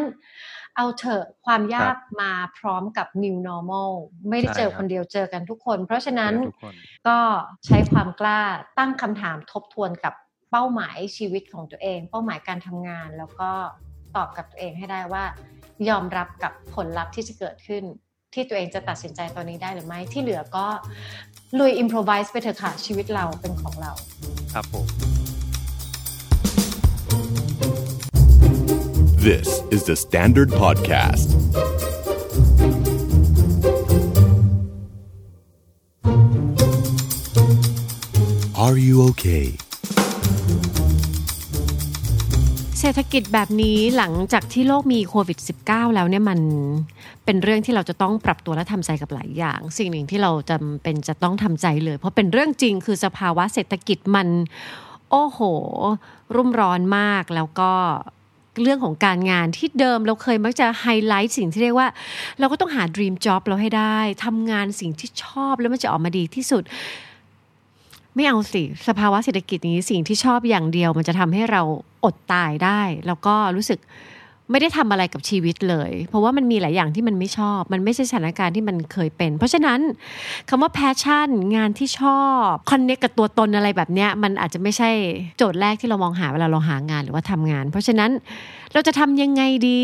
[0.76, 3.92] เอาเถอะความยากมาพร้อมกับ new normal
[4.28, 6.74] ไม่ได้ใช่เจอครับคนเดียวเจอกันทุกคน เพราะฉะนั้นทุกคน
[7.09, 7.18] ก็
[7.66, 8.40] ใช้ความกล้า
[8.78, 10.14] ตั้งคำถามทบทวนกับ
[10.51, 13.51] เป้าหมายชีวิตของตัวเอง เป้าหมายการทำงาน แล้วก็
[14.16, 15.24] ตอบกับตัวเองให้ได้ว่า
[15.88, 17.84] ยอมรับกับผลลัพธ์ที่จะเกิดขึ้น
[18.34, 20.66] ที่ตัวเองจะตัดสินใจตอนนี้ได้หรือไม่ที่เหลือก็
[21.59, 23.92] ลุยอิมพร v i s e ไปเถอะค่ะชีวิตเราเป็นของเรา
[24.52, 25.30] ครับผม
[29.28, 31.28] This is the Standard Podcast.
[38.56, 39.47] Are you okay?
[42.80, 46.40] เศรษฐกิจแบบนี้หลังจากที่โลกมีโควิด -19 แล้วเนี่ยมัน
[47.24, 54.28] เป็นเรื่องที่เราจะต้องปรับตัวและทำใจกับหลายอย่าง สิ่งหนึ่งที่เราจำเป็นจะต้องทำใจเลย เพราะเป็นเรื่องจริงคือสภาวะเศรษฐกิจมัน
[55.10, 55.40] โอ้โห
[56.34, 57.72] รุ่มร้อนมากแล้วก็
[58.62, 61.88] เรื่องของการงานที่เดิมเราเคยมักจะไฮไลท์สิ่งที่เรียกว่า
[62.38, 66.62] เราก็ต้องหาดีมจ็อบเราให้ได้ทำงานสิ่งที่ชอบแล้วมันจะออกมาดีที่สุด
[68.14, 71.62] ไม่เอาสิ สภาวะเศรษฐกิจนี้สิ่งที่ชอบอย่างเดียว มันจะทำให้เรา
[72.04, 73.78] อดตายได้ แล้วก็รู้สึก
[74.51, 79.81] ไม่ได้ทำอะไรกับชีวิตเลย เพราะว่ามันมีหลายอย่างที่มันไม่ชอบ มันไม่ใช่สถานการณ์ที่มันเคยเป็น เพราะฉะนั้น
[80.48, 84.90] คำว่า passion งานที่ชอบ connect กับตัวตนอะไรแบบเนี้ยมันอาจจะไม่ใช่
[85.36, 88.10] โจทย์แรกที่เรามองหาเวลาเราหางานหรือว่าทำงาน เพราะฉะนั้น
[88.72, 89.82] เราจะทำยังไงดี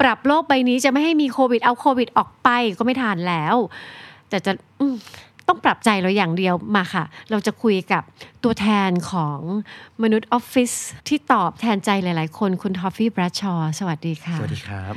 [0.00, 2.48] ปรับโลกใบนี้จะไม่ให้มีโควิดเอาโควิดออกไป
[2.78, 3.56] ก็ไม่ทันแล้ว
[4.28, 4.86] แต่จะอื
[5.48, 8.02] ต้องปรับใจเราอย่างเดียวมาค่ะ เราจะคุยกับ
[8.44, 9.38] ตัวแทนของ
[10.02, 10.72] มนุษย์ออฟฟิศ
[11.08, 14.94] ที่ตอบแทนใจหลาย ๆ คนคุณทอฟฟี่ แบรดชอว์สวัสดีค่ะ สวัสดีครับ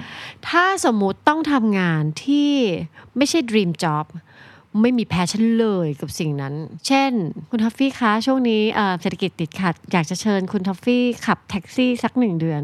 [0.49, 2.51] ถ้าสมมุติต้องทำงานที่
[3.17, 4.05] ไม่ใช่ dream job
[4.81, 6.53] ไม่มี passion เลยกับสิ่งนั้น
[6.87, 7.11] เช่น
[7.49, 12.63] คุณทอฟฟี่คะช่วงนี้เอ่อเศรษฐกิจติดขัด อยากจะเชิญคุณทอฟฟี่ขับแท็กซี่สักหนึ่งเดือน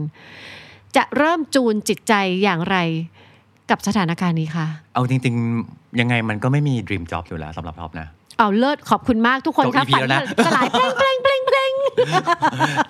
[0.95, 2.13] จะเริ่มจูนจิตใจ
[2.43, 2.77] อย่างไร
[3.71, 5.35] กับสถานการณ์นี้คะเอาจริง
[5.67, 8.07] ๆ ยังไงมันก็ไม่มี dream job อยู่แล้วสำหรับท็อปนะ
[8.39, 11.71] เอาเลิศขอบคุณมากทุกคนจบครับ EP แล้วนะสลายเพลงเพลงเพลงเพลง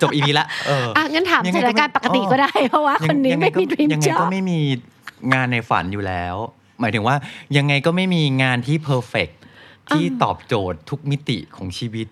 [0.02, 4.58] จบอีพีละเอออะงั้นถามยังสไงก็ถานการณ์ปกติไม่ก็ได้เพราะว่าคนนี้ยังงไม่ก็มี dream ยังไงก็ job ไม่มี
[5.32, 6.36] งานในฝันอยู่แล้ว
[6.80, 7.16] หมายถึงว่า
[7.56, 9.34] ยังไงก็ไม่มีงานที่ perfect
[9.90, 12.06] ที่ตอบโจทย์ทุกมิติของชีวิต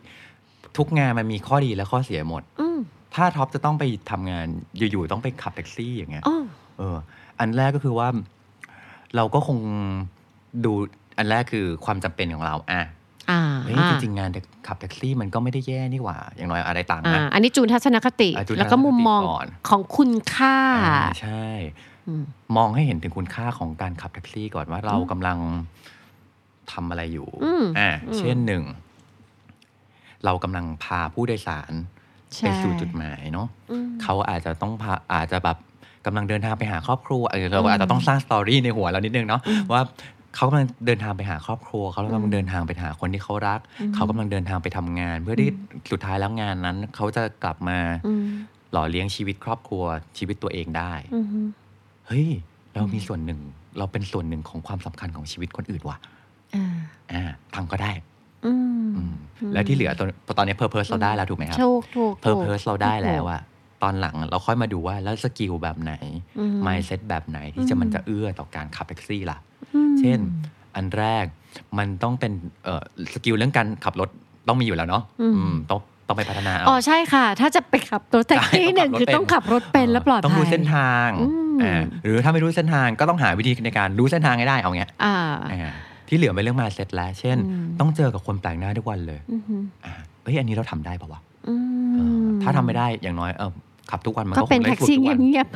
[0.76, 2.78] ทุกงานมันมีข้อดีและข้อเสียหมดอืม
[3.14, 6.42] ถ้าท็อปจะต้องไปทำงานอยู่ๆต้องไปขับแท็กซี่อย่างเงี้ยอ๋อ
[6.78, 6.97] เออ
[7.38, 8.09] อันแรกก็คือว่า
[9.16, 9.59] เราก็คง
[10.65, 10.73] ดู
[11.19, 12.82] อันแรกคือความจำเป็นของเราอะ
[13.31, 14.31] อ่าเฮ้ยจริงๆงาน
[14.66, 20.57] ขับแท็กซี่มันก็ไม่ได้แย่นี่หว่า อย่างน้อยอะไรต่างอ่านะอันนี้จูนทัศนคติอะจูนแล้วก็มุมมองทัศนคติก่อนของคุณค่า
[20.87, 21.45] อ่าใช่
[22.07, 22.24] อืม
[22.57, 25.39] มองให้เห็นถึงคุณค่าของการขับแท็กซี่ก่อนว่าเรากำลัง
[26.73, 28.65] ทำอะไรอยู่อืมอ่าอืมเช่นหนึ่ง
[30.24, 31.73] เรากำลังพาผู้โดยสาร
[32.35, 35.59] ใช่ไปสู่จุดหมายเนาะอืมเขาอาจจะต้องพาอาจจะแบบ
[36.06, 39.40] กำลังเดินทางไปหาครอบครัวเออเราอาจจะต้องสร้างสตอรี่ในหัวเรานิดนึงเนาะ
[39.72, 39.82] ว่า
[40.36, 43.60] เขากำลังเดินทางไปหาครอบครัว เขากำลังเดินทางไปหาคนที่เขารัก
[43.94, 45.51] เขากำลังเดินทางไปทำงาน เพื่อที่
[45.90, 48.24] สุดท้ายแล้วงานนั้น เขาจะกลับมาอืม
[48.72, 49.85] หล่อเลี้ยงชีวิตครอบครัว
[50.18, 51.27] ชีวิตตัวเองได้อืม
[52.06, 52.28] เฮ้ย
[52.74, 53.40] เรามีส่วนหนึ่ง
[53.78, 55.97] เราเป็นส่วนหนึ่งของความสำคัญของชีวิตคนอื่นว่ะ
[56.55, 56.66] อ่า
[57.12, 57.22] อ่า
[57.55, 57.93] ทำก็ได้
[58.47, 58.52] อื
[58.85, 59.14] มอืม
[59.52, 60.09] แล้วที่เหลือตอน
[60.39, 63.40] ตอนนี้ purpose เราได้แล้วถูกไหมครับถูกถูก purposeเราได้แล้วอะ
[63.82, 65.93] ตอนหลังเราค่อยมาดูว่าแล้ว skill แบบไหน
[66.39, 69.39] อืม mindset แบบไหนที่จะมันจะเอื้อต่อการขับแท็กซี่ล่ะ
[69.74, 70.19] อืมเช่น
[70.77, 71.24] อันแรก
[71.78, 72.32] มันต้องเป็น
[72.65, 72.82] เอ่อ
[73.14, 74.09] skill เรื่องการขับรถ
[74.48, 85.16] ต้องมีอยู่แล้วเนาะอืมอืมต้องต้องไปพัฒนาเอาอ๋อใช่ค่ะ ถ้าจะไปขับรถแท็กซี่ใช่หนึ่งต้องขับรถคือต้องขับรถเป็นและปลอดภัยต้องรู้เส้นทางอืมอ่าหรือถ้าไม่รู้เส้นทางก็ต้องหาวิธีในการรู้เส้นทางให้ได้เอาเงี้ยอ่า
[85.52, 85.73] อ่า
[86.09, 89.43] ที่เหลือเป็นเรื่องมาเซ็ตแล้ว เช่นอืมต้องเจอกับคนแปลกหน้าทุกวันเลยอืม
[89.85, 89.93] อ่า
[90.23, 91.55] เฮ้ยอันนี้เราทำได้ปะวะอื
[91.94, 93.51] เออมถ้าทำไม่ได้อย่างน้อยเออ
[93.90, 95.48] ขับทุกวันมันก็ก็คเป็นงได้แท็กฝึกซี่ทุกวันเงียบ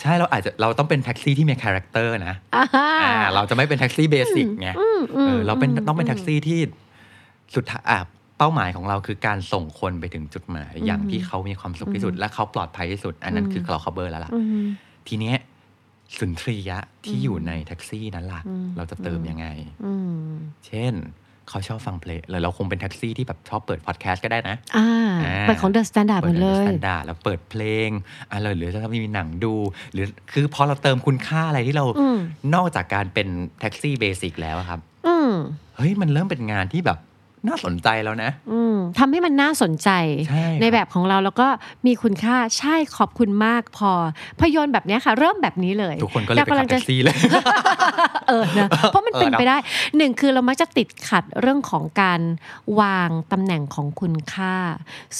[0.00, 2.64] ใช่เราอาจจะเราต้องเป็นแท็กซี่ที่มีคาแรคเตอร์นะๆอ่า
[3.02, 6.60] อ่าเราจะไม่เป็นแท็กซี่เบสิกไงอืมอืมเออเราเป็นมต้องเป็นแท็กซี่ที่
[7.54, 8.00] สุดท้ายอะ
[8.38, 14.66] เป้าหมายของเราคือการส่งคนไปถึงจุดหมาย อย่างที่เขามีความสุขที่สุด และเขาปลอดภัยที่สุด อันนั้นคือเรา cover แล้วล่ะอืม
[15.08, 15.36] ทีเนี้ย
[16.18, 19.46] สุนทรียะที่อยู่ในแท็กซี่นั้นล่ะอืมเราจะเติมยังไง
[19.84, 19.94] อื
[20.30, 20.32] ม
[20.66, 20.92] เช่น
[21.50, 24.88] เขาชอบฟังเพลงเลยเราคงเป็นแท็กซี่ที่แบบชอบเปิดพอดแคสต์ก็ได้นะอ่า
[25.24, 27.88] อ่าเปิดของเดอะสแตนดาร์ดหมเปิดดเลสยแตนดาร์ดแล้วเปิดเพลง
[28.30, 29.54] อะไรหรือถ้ามีหนังดู
[29.92, 32.18] หรือคือพอเราเติมคุณค่าอะไรที่เราอืม
[32.54, 33.28] นอกจากการเป็น
[33.60, 35.30] แท็กซี่เบสิกแล้วอะครับอืม
[35.76, 36.98] เฮ้ยมันเริ่มเป็นงานที่แบบ
[37.48, 39.90] น่าสนใจแล้วนะอืมทำให้มันน่าสนใจ
[40.28, 41.48] ใช่ครับแบบของเราแล้วก็
[41.86, 43.92] มีคุณค่าใช่ขอบคุณมากพอ
[44.40, 47.16] พยนตร์แบบเนี้ยค่ะ เริ่มแบบนี้เลย ทุกคนก็เลยไปราขับแท็กซี่เลย
[48.28, 49.56] เออนะเพราะมันเป็นเออเนอะไปได้
[49.96, 52.20] หนึ่งคือเรามักจะติดขัดเรื่องของการ
[52.80, 54.54] วางตำแหน่งของคุณค่า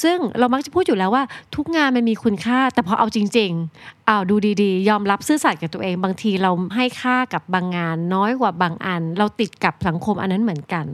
[0.03, 1.25] ซึ่งเรามักจะพูดอยู่แล้วว่า
[1.57, 10.87] ทุกงานมันมีคุณค่า แต่พอเอาจริงๆเอาดูดีๆ ยอมรับซื่อสัตย์กับตัวเอง บางทีเราให้ค่ากับบางงาน น้อยกว่าบางอัน เราติดกับสังคมอันนั้นเหมือนกัน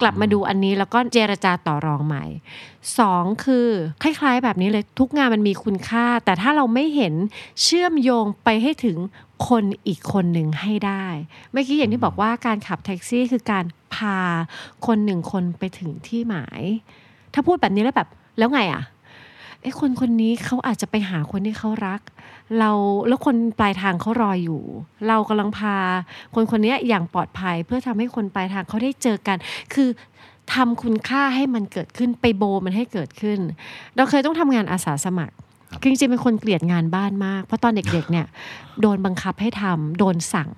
[0.00, 2.24] กลับมาดูอันนี้แล้วก็เจรจาต่อรองใหม่
[2.98, 3.68] สองคือ
[4.02, 7.14] คล้ายๆ แบบนี้เลยทุกงานมันมีคุณค่า แต่ถ้าเราไม่เห็น
[7.62, 8.98] เชื่อมโยงไปให้ถึง
[9.48, 11.06] คนอีกคนหนึ่งให้ได้
[11.52, 13.64] เมื่อกี้อย่างที่บอกว่าการขับแท็กซี่คือการ
[13.94, 14.18] พา
[14.86, 16.62] คนหนึ่งคนไปถึงที่หมาย
[17.34, 18.08] ถ้าพูดแบบนี้แล้วแบบ
[18.38, 18.82] แล้วไงอะ
[19.62, 22.00] ไอ้คนคนนี้เขาอาจจะไปหาคนที่เขารัก
[22.58, 22.70] เรา
[23.08, 24.62] แล้วคนปลายทางเขารออยู่
[25.08, 25.76] เรากำลังพา
[26.34, 29.36] คนคนนี้อย่างปลอดภัยเพื่อทำให้คนปลายทางเขาได้เจอกัน
[29.74, 29.88] คือ
[30.54, 33.38] ทำคุณค่าให้มันเกิดขึ้นไปโบมันให้เกิดขึ้น
[33.96, 35.34] เราเคยต้องทำงานอาสาสมัคร
[35.80, 38.26] คือจริงๆเป็นคนเกลียดงานบ้านมาก เพราะตอนเด็กๆเนี่ย
[38.80, 40.50] โดนบังคับให้ทำโดนสั่ง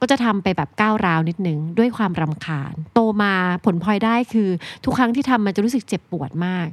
[0.00, 3.32] ก็จะทำไปแบบก้าวร้าวนิดนึง ด้วยความรำคาญ โตมา
[3.64, 4.48] ผลพลอยได้คือ
[4.84, 6.68] ทุกครั้งที่ทำมันจะรู้สึกเจ็บปวดมาก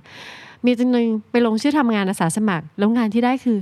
[0.66, 3.58] มีจริงหนึ่งไปลงชื่อทำงานอาสาสมัคร แล้วงานที่ได้คือ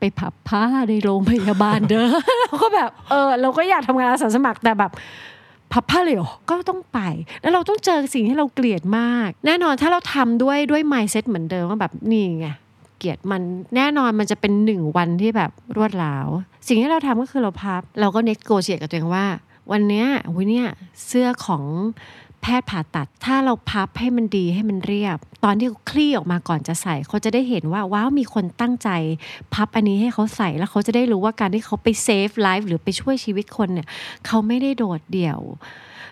[0.00, 2.08] ไปผับผ้าในโรงพยาบาลเด้อ
[2.40, 4.92] เราก็แบบ เออ เราก็อยากทำงานอาสาสมัครแต่แบบ
[5.72, 6.98] พับผ้าเลยเหรอก็ต้องไป
[7.42, 12.48] แล้วเราต้องเจอสิ่งที่เราเกลียดมาก แน่นอนถ้าเราทำด้วยด้วย mindset เหมือนเดิมว่าแบบนี่ไง
[12.98, 13.42] เกลียดมัน
[13.76, 16.26] แน่นอนมันจะเป็นหนึ่งวันที่แบบรวดร้าว
[16.66, 19.26] สิ่งที่เราทำก็คือเราพับ เราก็เน็กโกเชียกับตัวเองว่า
[19.72, 20.06] วันเนี้ย
[20.36, 20.66] วันเนี้ย
[21.06, 21.64] เสื้อของ
[22.42, 28.88] แพทย์ผ่าตัด ถ้าเราพับให้มันดีให้มันเรียบ ตอนที่เขาคลี่ออกมาก่อนจะใส่เขาจะได้เห็นว่าว้าวมีคนตั้งใจ
[29.54, 33.86] พับอันนี้ให้เขาใส่แล้วเขาจะได้รู้ว่าการที่เขาไป save life หรือไปช่วยชีวิตคนเนี่ย
[34.26, 35.40] เขาไม่ได้โดดเดี่ยว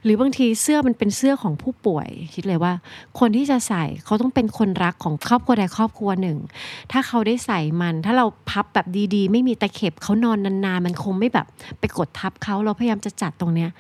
[0.05, 2.73] หรือบางทีเสื้อมันเป็นเสื้อของผู้ป่วย คิดเลยว่า
[3.19, 6.39] คนที่จะใส่เขาต้องเป็นคนรักของครอบครัวใดครอบครัวหนึ่ง
[6.93, 11.47] ถ้าเขาได้ใส่มัน ถ้าเราพับแบบดีๆ ไม่มีตะเข็บเขานอนนานๆ มันคงไม่แบบ
[11.79, 13.71] ไปกดทับเขาเราพยายามจะจัดตรงเนี้ย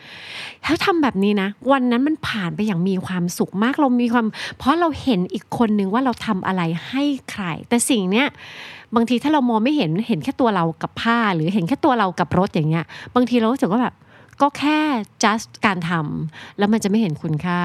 [0.66, 4.26] ถ้าทำแบบนี้นะ วันนั้นมันผ่านไปอย่างมีความสุขมากเรามีความ
[4.58, 8.26] เพราะเราเห็นอีกคนนึงว่าเราทำอะไรให้ใคร แต่สิ่งเนี้ย
[8.94, 12.84] บางทีถ้าเรามองไม่เห็นเห็นแค่ตัวเรากับผ้า หรือเห็นแค่ตัวเรากับรถอย่างเงี้ย
[13.14, 13.94] บางทีเรารู้สึกว่าแบบ
[14.40, 14.78] ก็แค่
[15.22, 17.58] just การทำแล้วมันจะไม่เห็นคุณค่า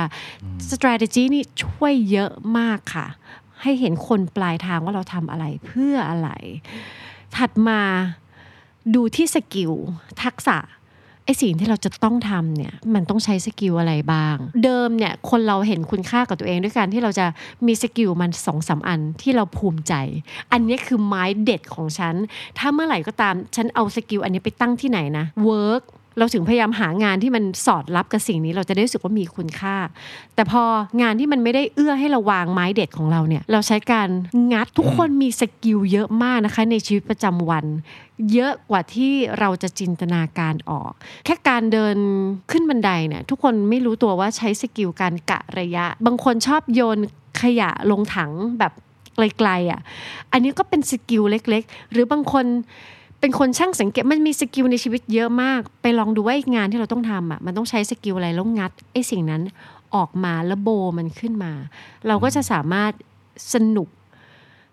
[0.72, 3.08] strategy นี่ช่วยเยอะมากค่ะ
[3.62, 6.30] ให้เห็นคนปลายทางว่าเราทำอะไรเพื่ออะไร
[7.36, 7.82] ถัดมา
[8.96, 9.72] ดูที่ skill
[10.24, 10.58] ทักษะ
[11.26, 17.26] ไอสิ่งที่เราจะต้องทำเนี่ยมันต้องใช้ skill อะไรบ้าง เดิมเนี่ยคนเราเห็นคุณค่ากับตัวเองด้วยการที่เราจะ
[17.68, 19.94] มี skill มันสองสามอันที่เราภูมิใจ
[20.52, 22.16] อันนี้คือไม้เด็ดของฉัน
[22.58, 25.84] ถ้าเมื่อไหร่ก็ตามฉันเอา skill อันนี้ไปตั้งที่ไหนนะ work
[26.18, 29.76] เราถึงพยายามหางานที่มันสอดรับกับสิ่งนี้ เราจะได้รู้สึกว่ามีคุณค่า
[30.36, 30.64] แต่พอ
[31.02, 34.10] งานที่มันไม่ได้เอื้อให้เราวางไม้เด็ดของเราเนี่ย เราใช้การ
[34.54, 37.66] งัดทุกคนมี skill เยอะมากนะคะ ในชีวิตประจำวัน
[38.34, 40.92] เยอะกว่าที่เราจะจินตนาการออก
[41.26, 41.98] แค่การเดิน
[42.52, 47.00] ขึ้นบันไดเนี่ย ทุกคนไม่รู้ตัวว่าใช้ skill การกะระยะ บางคนชอบโยน
[47.42, 48.74] ขยะลงถังแบบ
[49.16, 49.82] ไกลๆอะ
[50.32, 52.46] อันนี้ก็เป็น skill เล็ก ๆ หรือบางคน
[53.24, 59.42] เป็นคนช่างสังเกตมันมี skill ในชีวิตเยอะมาก ไปลองดูว่าไอ้งานที่เราต้องทำอะมันต้องใช้ skill อะไรแล้วงัดไอ้สิ่งนั้น
[59.96, 61.54] ออกมาแล้วโบมันขึ้นมา
[62.08, 62.92] เราก็จะสามารถ
[63.54, 63.88] สนุก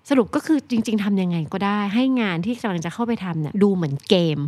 [0.09, 4.39] สรุปก็คือจริง ๆทำยังไงก็ได้ ให้งานที่กำลังจะเข้าไปทำเนี่ยดูเหมือนเกม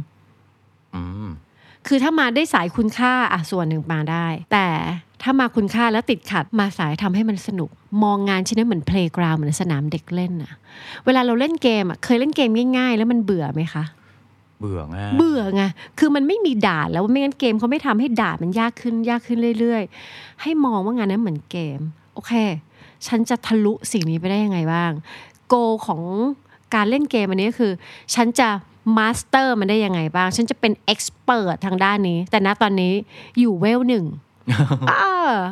[0.94, 1.28] อืม
[1.86, 4.66] คือถ้ามาได้สายคุณค่าอะส่วนหนึ่งมาได้ แต่
[5.22, 7.70] ถ้ามาคุณค่าแล้วติดขัดมาสายทำให้มันสนุก
[8.02, 10.52] มองงานชิ้นนั้นเหมือนเพลย์กราวเหมือนสนามเด็กเล่นอะ
[11.04, 13.84] เวลาเราเล่นเกมอะเคยเล่นเกมง่ายๆ แล้วมันเบื่อไหมคะ
[14.60, 15.62] เบื่อง่ายเบื่อไง
[15.98, 19.82] คือมันไม่มีด่านแล้วไม่งั้นเกมเขาไม่ทำให้ด่านมันยากขึ้นยากขึ้นเรื่อย
[20.12, 21.78] ๆ ให้มองว่างานนั้นเหมือนเกม
[22.14, 22.32] โอเค
[23.06, 24.90] ฉันจะทะลุสิ่งนี้ไปได้ยังไงบ้าง
[25.48, 25.54] goal
[25.86, 26.00] ของ
[26.74, 27.72] การเล่นเกมอันนี้ก็คือ
[28.14, 28.48] ฉันจะ
[28.96, 32.92] master มันได้ยังไงบ้าง ฉันจะเป็น expert ทางด้านนี้ แต่ณตอนนี้
[33.40, 34.31] อยู่เวลหนึ่งอ่า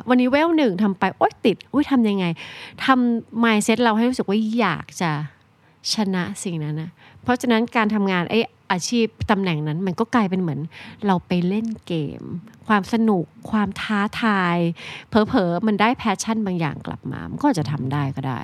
[0.08, 2.24] วันนี้เวลหนึ่งทำไป โอ๊ยติดอุ้ยทำยังไง
[2.84, 5.10] ทำ mindset เราให้รู้สึกว่าอยากจะ
[5.94, 6.90] ชนะสิ่งนั้นนะ
[7.22, 8.38] เพราะฉะนั้นการทำงานไอ้
[8.72, 10.60] อาชีพตำแหน่งนั้นมันก็กลายเป็นเหมือน
[11.06, 12.22] เราไปเล่นเกม
[12.68, 14.56] ความสนุก ความท้าทาย
[15.08, 18.40] เผลอๆมันได้แพชชั่นบางอย่างกลับมา มันก็อาจจะทำได้ก็ได้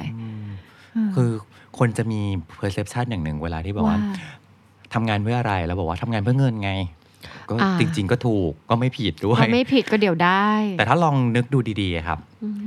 [1.14, 1.30] คือ
[1.78, 2.20] คนจะมี
[2.60, 3.98] perception อย่างหนึ่งเวลาที่บอกว่า
[4.94, 6.70] ทำงานเพื่ออะไร แล้วบอกว่าทำงานเพื่อเงินไง
[7.48, 10.48] ก็อ่าจริง ๆ ก็ถูกก็ไม่ผิดด้วยมันไม่ผิดก็เดี๋ยวได้
[10.78, 12.66] แต่ถ้าลองนึกดูดีๆครับอืม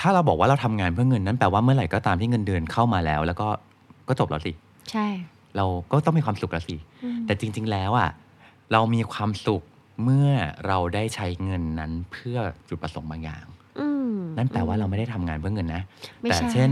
[0.00, 3.48] ถ้าเราบอกว่าเราทำงานเพื่อเงินนั้นแปลว่าเมื่อไหร่ก็ตามที่เงินเดือนเข้ามาแล้ว แล้วก็
[4.08, 4.52] ก็จบแล้วสิ
[4.90, 5.06] ใช่
[5.56, 8.10] เราก็ต้องมีความสุขแล้วสิอืมแต่จริง ๆ แล้วอะ
[8.72, 9.62] เรามีความสุข
[10.04, 10.28] เมื่อ
[10.66, 12.38] เราได้ใช้เงินนั้นเพื่อ
[12.68, 13.44] จุดประสงค์บางอย่าง
[13.78, 15.82] อืมนั่นแปลว่าเราไม่ได้ทำงานเพื่อเงินนะ
[16.20, 16.70] ไม่แต่ใช่เช่น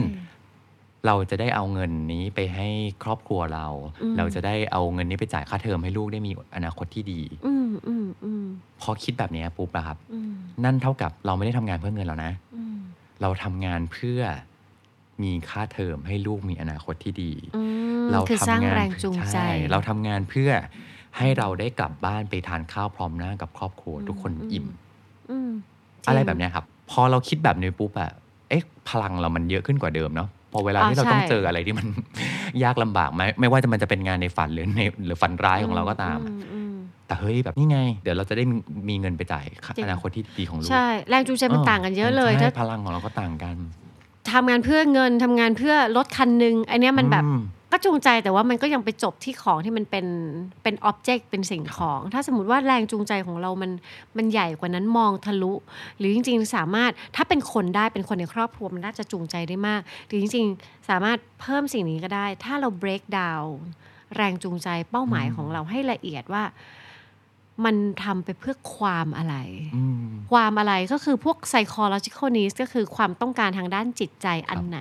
[1.07, 2.69] เราจะได้เอาเงินนี้ไปให้
[3.05, 3.67] ครอบครัวเรา
[4.03, 8.45] อืม เราจะได้เอาเงินนี้ไปจ่ายค่าเทอมให้ลูกได้มีอนาคตที่ดี อืมอืมอืม
[8.81, 10.33] พอคิดแบบนี้ปุ๊บอะครับ อืม
[10.65, 12.79] นั่นเท่ากับเราไม่ได้ทำงานเพื่อเงินแล้วนะ อืม
[13.23, 14.21] เราทำงานเพื่อ
[15.23, 17.63] มีค่าเทอมให้ลูกมีอนาคตที่ดี อื
[18.03, 20.51] มเราคือสร้างทำงานแรงจูงใจ ช่เราทำงานเพื่อ
[21.19, 24.67] ให้เราได้กลับบ้านไปทานข้าวพร้อมหน้ากับครอบครัวทุกคนอิ่ม
[25.31, 25.51] อืม
[26.09, 28.11] อะไรแบบเนี้ยครับ พอเราคิดแบบนี้ปุ๊บอะ
[28.49, 31.87] เอ๊ะพลังเรามันเยอะขึ้นกว่าเดิมเนาะ พอเวลาอ๋อที่เราต้องใช่เจออะไรที่มัน
[32.65, 36.75] ยากลำบากไหมไม่ว่าจะมันจะเป็นงานในฝันหรือในหรือฝันร้ายของเราก็ตามอือืม
[37.07, 38.57] แต่เฮ้ยแบบนี่ไง เดี๋ยวเราจะได้มี
[38.89, 43.57] มีเงินไปจ่ายค่าจริงอนาคตที่ดีของลูกใช่แรงจูงใจมันต่างกันเยอะเลยใช่ถ้าพลังของเราก็ต่างกัน
[44.33, 47.41] ทำงานเพื่อเงินทำงานเพื่อรถคันหนึ่งอันเนี้ยมันแบบอืม
[47.73, 50.07] ก็จูงใจแต่ว่ามันก็ยังไปจบที่ของที่มันเป็น
[50.63, 53.71] เป็นอ็อบเจกต์เป็นสิ่งของ ถ้าสมมติว่าแรงจูงใจของเรามัน
[54.17, 55.53] มันใหญ่กว่านั้นมองทะลุ
[55.99, 63.49] หรือจริง ๆ สามารถถ้าเป็นคนได้เป็นคนในครอบครัวมันน่าจะจูงใจได้มาก หรือจริง ๆ สามารถเพิ่มสิ่งนี้ก็ได้ ถ้าเรา break down
[64.17, 66.45] แรงจูงใจเป้าหมายของเราให้ละเอียดว่า
[67.65, 69.37] มันทำไปเพื่อความอะไร
[69.77, 74.81] อืมความอะไรก็คือพวก psychological needs ก็คือความต้องการทางด้านจิตใจอันไหน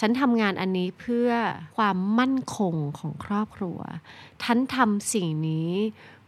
[0.00, 1.30] ฉันทำงานอันนี้เพื่อ
[1.76, 3.78] ความมั่นคงของครอบครัว
[4.44, 5.70] ฉันทำสิ่งนี้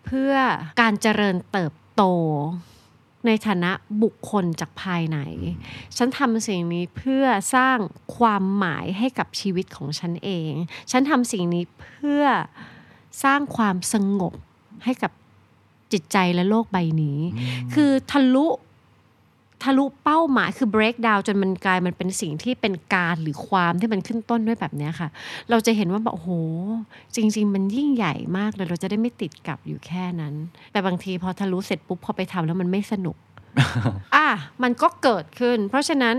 [0.05, 0.33] เพื่อ
[0.81, 2.03] การเจริญเติบโต
[3.27, 3.73] ในฐานะ
[4.03, 5.19] บุคคลจากภายใน
[5.97, 7.25] ฉันทำสิ่งนี้เพื่อ
[7.55, 7.79] สร้าง
[8.17, 10.53] ความหมายให้กับชีวิตของฉันเอง
[10.91, 12.25] ฉันทำสิ่งนี้เพื่อ
[13.25, 14.35] สร้างความสงบ
[14.85, 15.13] ให้กับ
[15.95, 17.19] จิตใจและโลกใบนี้
[17.75, 18.47] คือทะลุ
[19.63, 25.09] ทะลุเป้าหมายคือ break down จนมันกลายมันเป็นสิ่งที่เป็นการหรือความที่มันขึ้นต้นด้วยแบบเนี้ยค่ะ
[25.51, 26.31] เราจะเห็นว่าแบบโอ้โห
[27.17, 30.35] จริง ๆ มันยิ่งใหญ่มากเลยเราจะได้ไม่ติดกับอยู่แค่นั้น
[30.73, 33.17] แต่บางทีพอทะลุเสร็จปุ๊บพอไปทำแล้วมันไม่สนุก
[34.15, 34.29] อะ
[34.63, 36.15] มันก็เกิดขึ้น เพราะฉะนั้น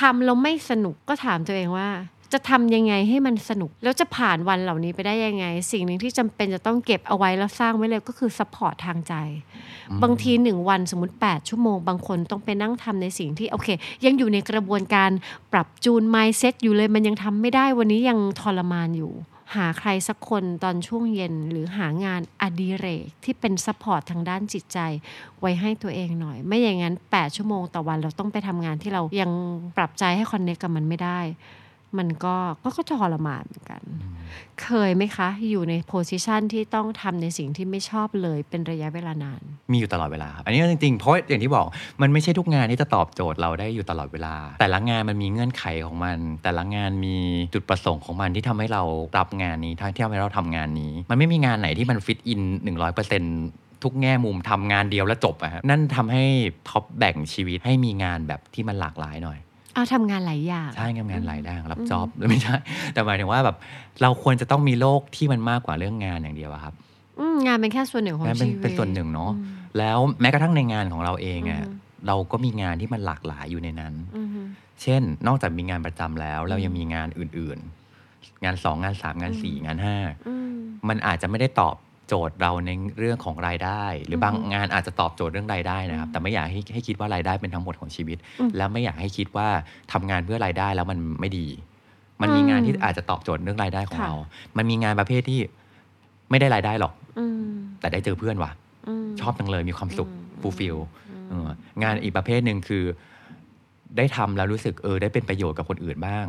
[0.00, 1.88] ทำแล้วไม่สนุกก็ถามตัวเองว่า
[2.32, 9.14] จะทำยังไงให้มันสนุก แล้วจะผ่านวันเหล่านี้ไปได้ยังไง สิ่งหนึ่งที่จำเป็นจะต้องเก็บเอาไว้แล้วสร้างไว้เลยก็คือ support ทางใจ
[10.02, 13.68] บางทีหนึ่งวันสมมติ 8 ชั่วโมง บางคนต้องไปนั่งทำในสิ่งที่โอเค
[14.04, 15.10] ยังอยู่ในกระบวนการ
[15.52, 19.12] ปรับจูน mindset อยู่เลยมันยังทำไม่ได้วันนี้ยังทรมานอยู่
[19.54, 24.78] หาใครสักคนตอนช่วงเย็นหรือหางานอดิเรกที่เป็น support ทางด้านจิตใจ
[25.40, 29.30] ไว้ให้ตัวเองหน่อย ไม่อย่างนั้น 8 ชั่วโมงต่อวันเราต้องไปทำงานที่เรายัง
[29.76, 31.20] ปรับใจให้ connect กับมันไม่ได้
[31.98, 33.82] มันก็ก็ก็ทรมานเหมือนกัน
[34.62, 39.42] เคยไหมคะ อยู่ใน position ที่ต้องทำในสิ่งที่ไม่ชอบเลยเป็นระยะเวลานาน
[39.72, 41.66] มีอยู่ตลอดเวลาครับอันนี้จริงๆ เพราะอย่างที่บอก
[42.02, 47.16] มันไม่ใช่ทุกงานที่จะตอบโจทย์เราได้อยู่ตลอดเวลา แต่ละงานมันมีเงื่อนไขของมัน แต่ละงานมี
[47.54, 48.82] จุดประสงค์ของมันที่ทำให้เรา
[49.18, 52.40] รับงานนี้ทั้งที่ทำให้เราทำงานนี้ มันไม่มีงานไหนที่มัน fit in
[53.12, 56.24] 100%ทุกแง่มุมทำงานเดียวแล้วจบอะครับนั่นทำให้
[56.68, 59.38] ท็อปแบ่งชีวิตให้มีงานแบบที่มันหลากหลายหน่อย
[59.74, 62.56] เอาทำงานหลายอย่าง ใช่งานงานหลายด้านรับจ็อบไม่ใช่
[62.92, 63.56] แต่หมายถึงว่าแบบ
[64.02, 66.74] เราควรจะต้องมีโลกที่มันมากกว่าเรื่องงานอย่างเดียวอะครับ
[67.18, 69.32] อืมงานเป็นแค่ส่วนหนึ่งของนั่นเป็นชีวิตเป็นส่วนหนึ่งเนาะ
[69.78, 74.28] แล้วแม้กระทั่งในงานของเราเองอะอือฮึเราก็มีงานที่มันหลากหลายอยู่ในนั้นอืม
[74.82, 77.58] เช่น นอกจากมีงานประจำแล้ว เรายังมีงานอื่น
[78.02, 79.96] ๆ งานสองงานสามงานสี่งานห้า
[80.28, 80.56] อืม
[80.88, 81.76] มันอาจจะไม่ได้ตอบ
[82.08, 89.48] โจทย์เราในเรื่องของรายได้ หรือบางงานอาจจะตอบโจทย์เรื่องรายได้นะครับ แต่ไม่อยากให้ให้คิดว่ารายได้เป็นทั้งหมดของชีวิตอืมแล้วไม่อยากให้คิดว่า
[89.92, 91.46] ทำงานเพื่อรายได้แล้วมันไม่ดี
[92.22, 94.14] มันมีงานที่อาจจะตอบโจทย์เรื่องรายได้ของค่ะเรา
[94.56, 95.40] มันมีงานประเภทที่
[96.30, 97.50] ไม่ได้รายได้หรอกอืม
[97.80, 98.50] แต่ได้เจอเพื่อนว่ะ
[99.04, 100.76] มชอบจังเลยมีความสุขอืมฟูลฟิล
[101.30, 101.48] อืม
[101.82, 102.84] งานอีกประเภทหนึ่งคือ
[103.96, 106.26] ได้ทำแล้วรู้สึกเออได้เป็นประโยชน์กับคนอื่นบ้าง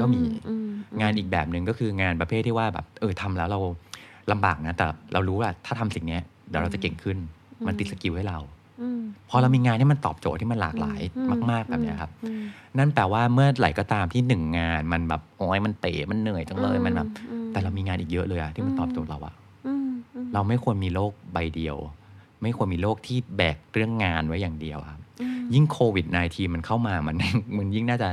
[0.00, 0.68] ก็มีอืม
[1.02, 3.60] งานอีกแบบหนึ่งก็คืองานประเภทที่ว่าแบบ เออทำแล้วเรา
[4.32, 7.18] ลำบากนะ แต่เรารู้ว่าถ้าทำสิ่งเนี้ยเดี๋ยวเราจะเก่งขึ้น
[7.66, 8.38] มันติด skill ให้เรา
[8.80, 9.00] อืม
[9.30, 12.42] พอเรามีงานที่มันตอบโจทย์ที่มันหลากหลายอืมมาก ๆ แบบเนี้ยครับอืม
[12.78, 19.34] นั่นแปลว่าเมื่อไหร่ก็ตามที่หนึ่งงานมันแบบโอ้ยมันเตะมันเหนื่อยจังเลยมันแบบอืมแต่เรามีงานอีกเยอะเลยอะที่มันตอบโจทย์เราอะ
[19.66, 21.76] อืมอืมเราไม่ควรมีโลกใบเดียว
[22.42, 27.16] ไม่ควรมีโลกที่แบกเรื่องงานไว้อย่างเดียวครับอืมยิ่งโควิด -19 มันเข้ามามัน
[27.58, 28.08] มันยิ่งน่าจะ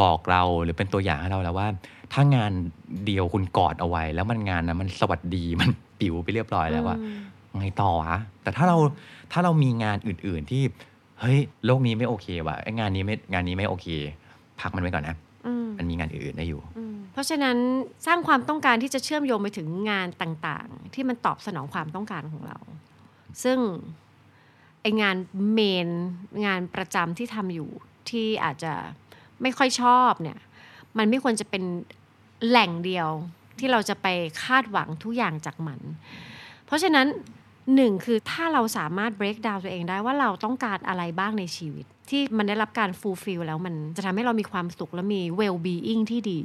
[0.00, 1.68] บอกเราหรือเป็นตัวอย่างให้เราแล้วว่า
[2.14, 2.52] ถ้างาน
[3.06, 6.96] เดียวคุณกอดเอาไว้ แล้วมันงานนะมันสวัสดีมันปิวไปเรียบร้อยแล้วว่า
[7.58, 8.76] ไงต่อวะแต่ถ้าเรา
[9.32, 10.62] ถ้าเรามีงานอื่น ๆที่
[11.20, 13.86] เฮ้ยโลกนี้ไม่โอเคว่ะไอ้งานนี้ไม่งานนี้ไม่โอเค
[14.60, 15.16] พักมันไว้ก่อนนะ
[15.46, 17.56] อืมมันมีงานอื่นๆได้อยู่อืมเพราะฉะนั้น
[18.06, 22.58] สร้างความต้องการที่จะเชื่อมโยงไปถึงงานต่างๆ ที่มันตอบสนองความต้องการของเรา
[23.44, 23.58] ซึ่ง
[24.82, 25.16] ไองาน
[25.52, 25.88] เมน
[26.46, 27.70] งานประจำที่ทำอยู่
[28.10, 28.72] ที่อาจจะ
[29.42, 30.38] ไม่ค่อยชอบเนี่ย
[30.98, 31.64] มันไม่ควรจะเป็น
[32.48, 33.08] แหล่งเดียว
[33.58, 34.06] ที่เราจะไป
[34.44, 35.80] คาดหวังทุกอย่างจากมัน
[36.66, 37.06] เพราะฉะนั้น
[37.74, 46.42] หนึ่งคือถ้าเราสามารถ break down ตัวเองได้ว่าเราต้องการอะไรบ้างในชีวิต ที่มันได้รับการ fulfill แล้วมันจะทำให้เรามีความสุขและมี well being ที่ดี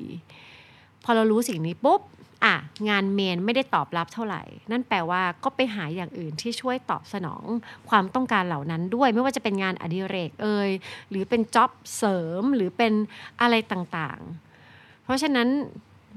[1.03, 2.01] พอเรารู้สิ่งนี้ปุ๊บ
[2.45, 2.55] อะ
[2.89, 7.45] งานเมนไม่ได้ตอบรับเท่าไหร่ นั่นแปลว่าก็ไปหาอย่างอื่นที่ช่วยตอบสนอง
[7.89, 10.69] ความต้องการเหล่านั้นด้วย ไม่ว่าจะเป็นงานอดิเรกเอ่ย
[11.09, 12.93] หรือเป็นจ็อบเสริมหรือเป็น
[13.41, 15.47] อะไรต่างๆ เพราะฉะนั้น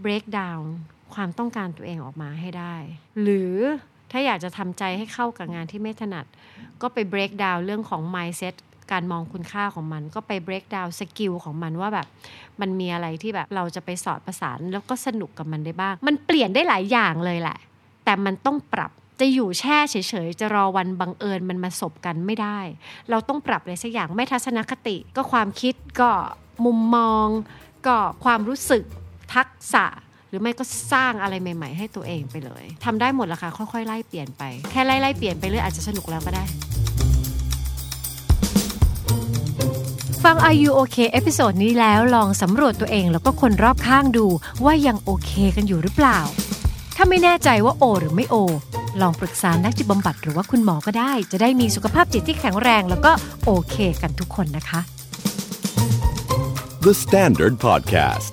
[0.04, 0.64] break down
[1.14, 2.74] ความต้องการตัวเองออกมาให้ได้
[3.22, 3.54] หรือ
[4.10, 6.26] ถ้าอยากจะทำใจให้เข้ากับงานที่ไม่ถนัด
[6.82, 8.54] ก็ไป break down เรื่องของ mindset
[8.92, 12.06] การมองคุณค่าของมัน ก็ไป break down สกิลของมันว่าแบบ
[12.60, 17.58] มันมีอะไรที่แบบเราจะไปสอดประสานแล้วก็สนุกกับมันได้บ้าง มันเปลี่ยนได้หลายอย่างเลยแหละ
[18.04, 18.90] แต่มันต้องปรับ
[19.20, 19.96] จะอยู่แช่เฉ
[20.26, 22.58] ยๆ จะรอวันบังเอิญมันมาสบกันไม่ได้
[23.10, 26.10] เราต้องปรับอะไรสักอย่างไม่ทัศนคติ ก็ความคิดก็
[26.64, 27.26] มุมมอง
[27.86, 28.84] ก็ความรู้สึก
[29.34, 29.86] ทักษะ
[30.28, 36.44] หรือไม่ก็สร้างอะไรใหม่ ๆ ให้ตัวเองไปเลยทำได้หมดละค่ะค่อยๆไล่เปลี่ยนไปแค่ไล่ๆเปลี่ยนไปเรื่อยอาจจะสนุกแล้วก็ได้
[40.24, 44.26] ฟัง Are You OK episode นี้แล้วลองสำรวจตัวเองแล้วก็คนรอบข้างดู
[44.64, 46.18] ว่ายังโอเคกันอยู่หรือเปล่า
[46.96, 48.36] ถ้าไม่แน่ใจว่าโอ หรือไม่โอ
[49.00, 53.12] ลองปรึกษานักจิตบำบัดหรือว่าคุณหมอก็ได้ จะได้มีสุขภาพจิตที่แข็งแรงแล้วก็
[53.44, 54.80] โอเคกันทุกคนนะคะ
[56.86, 58.32] The Standard Podcast.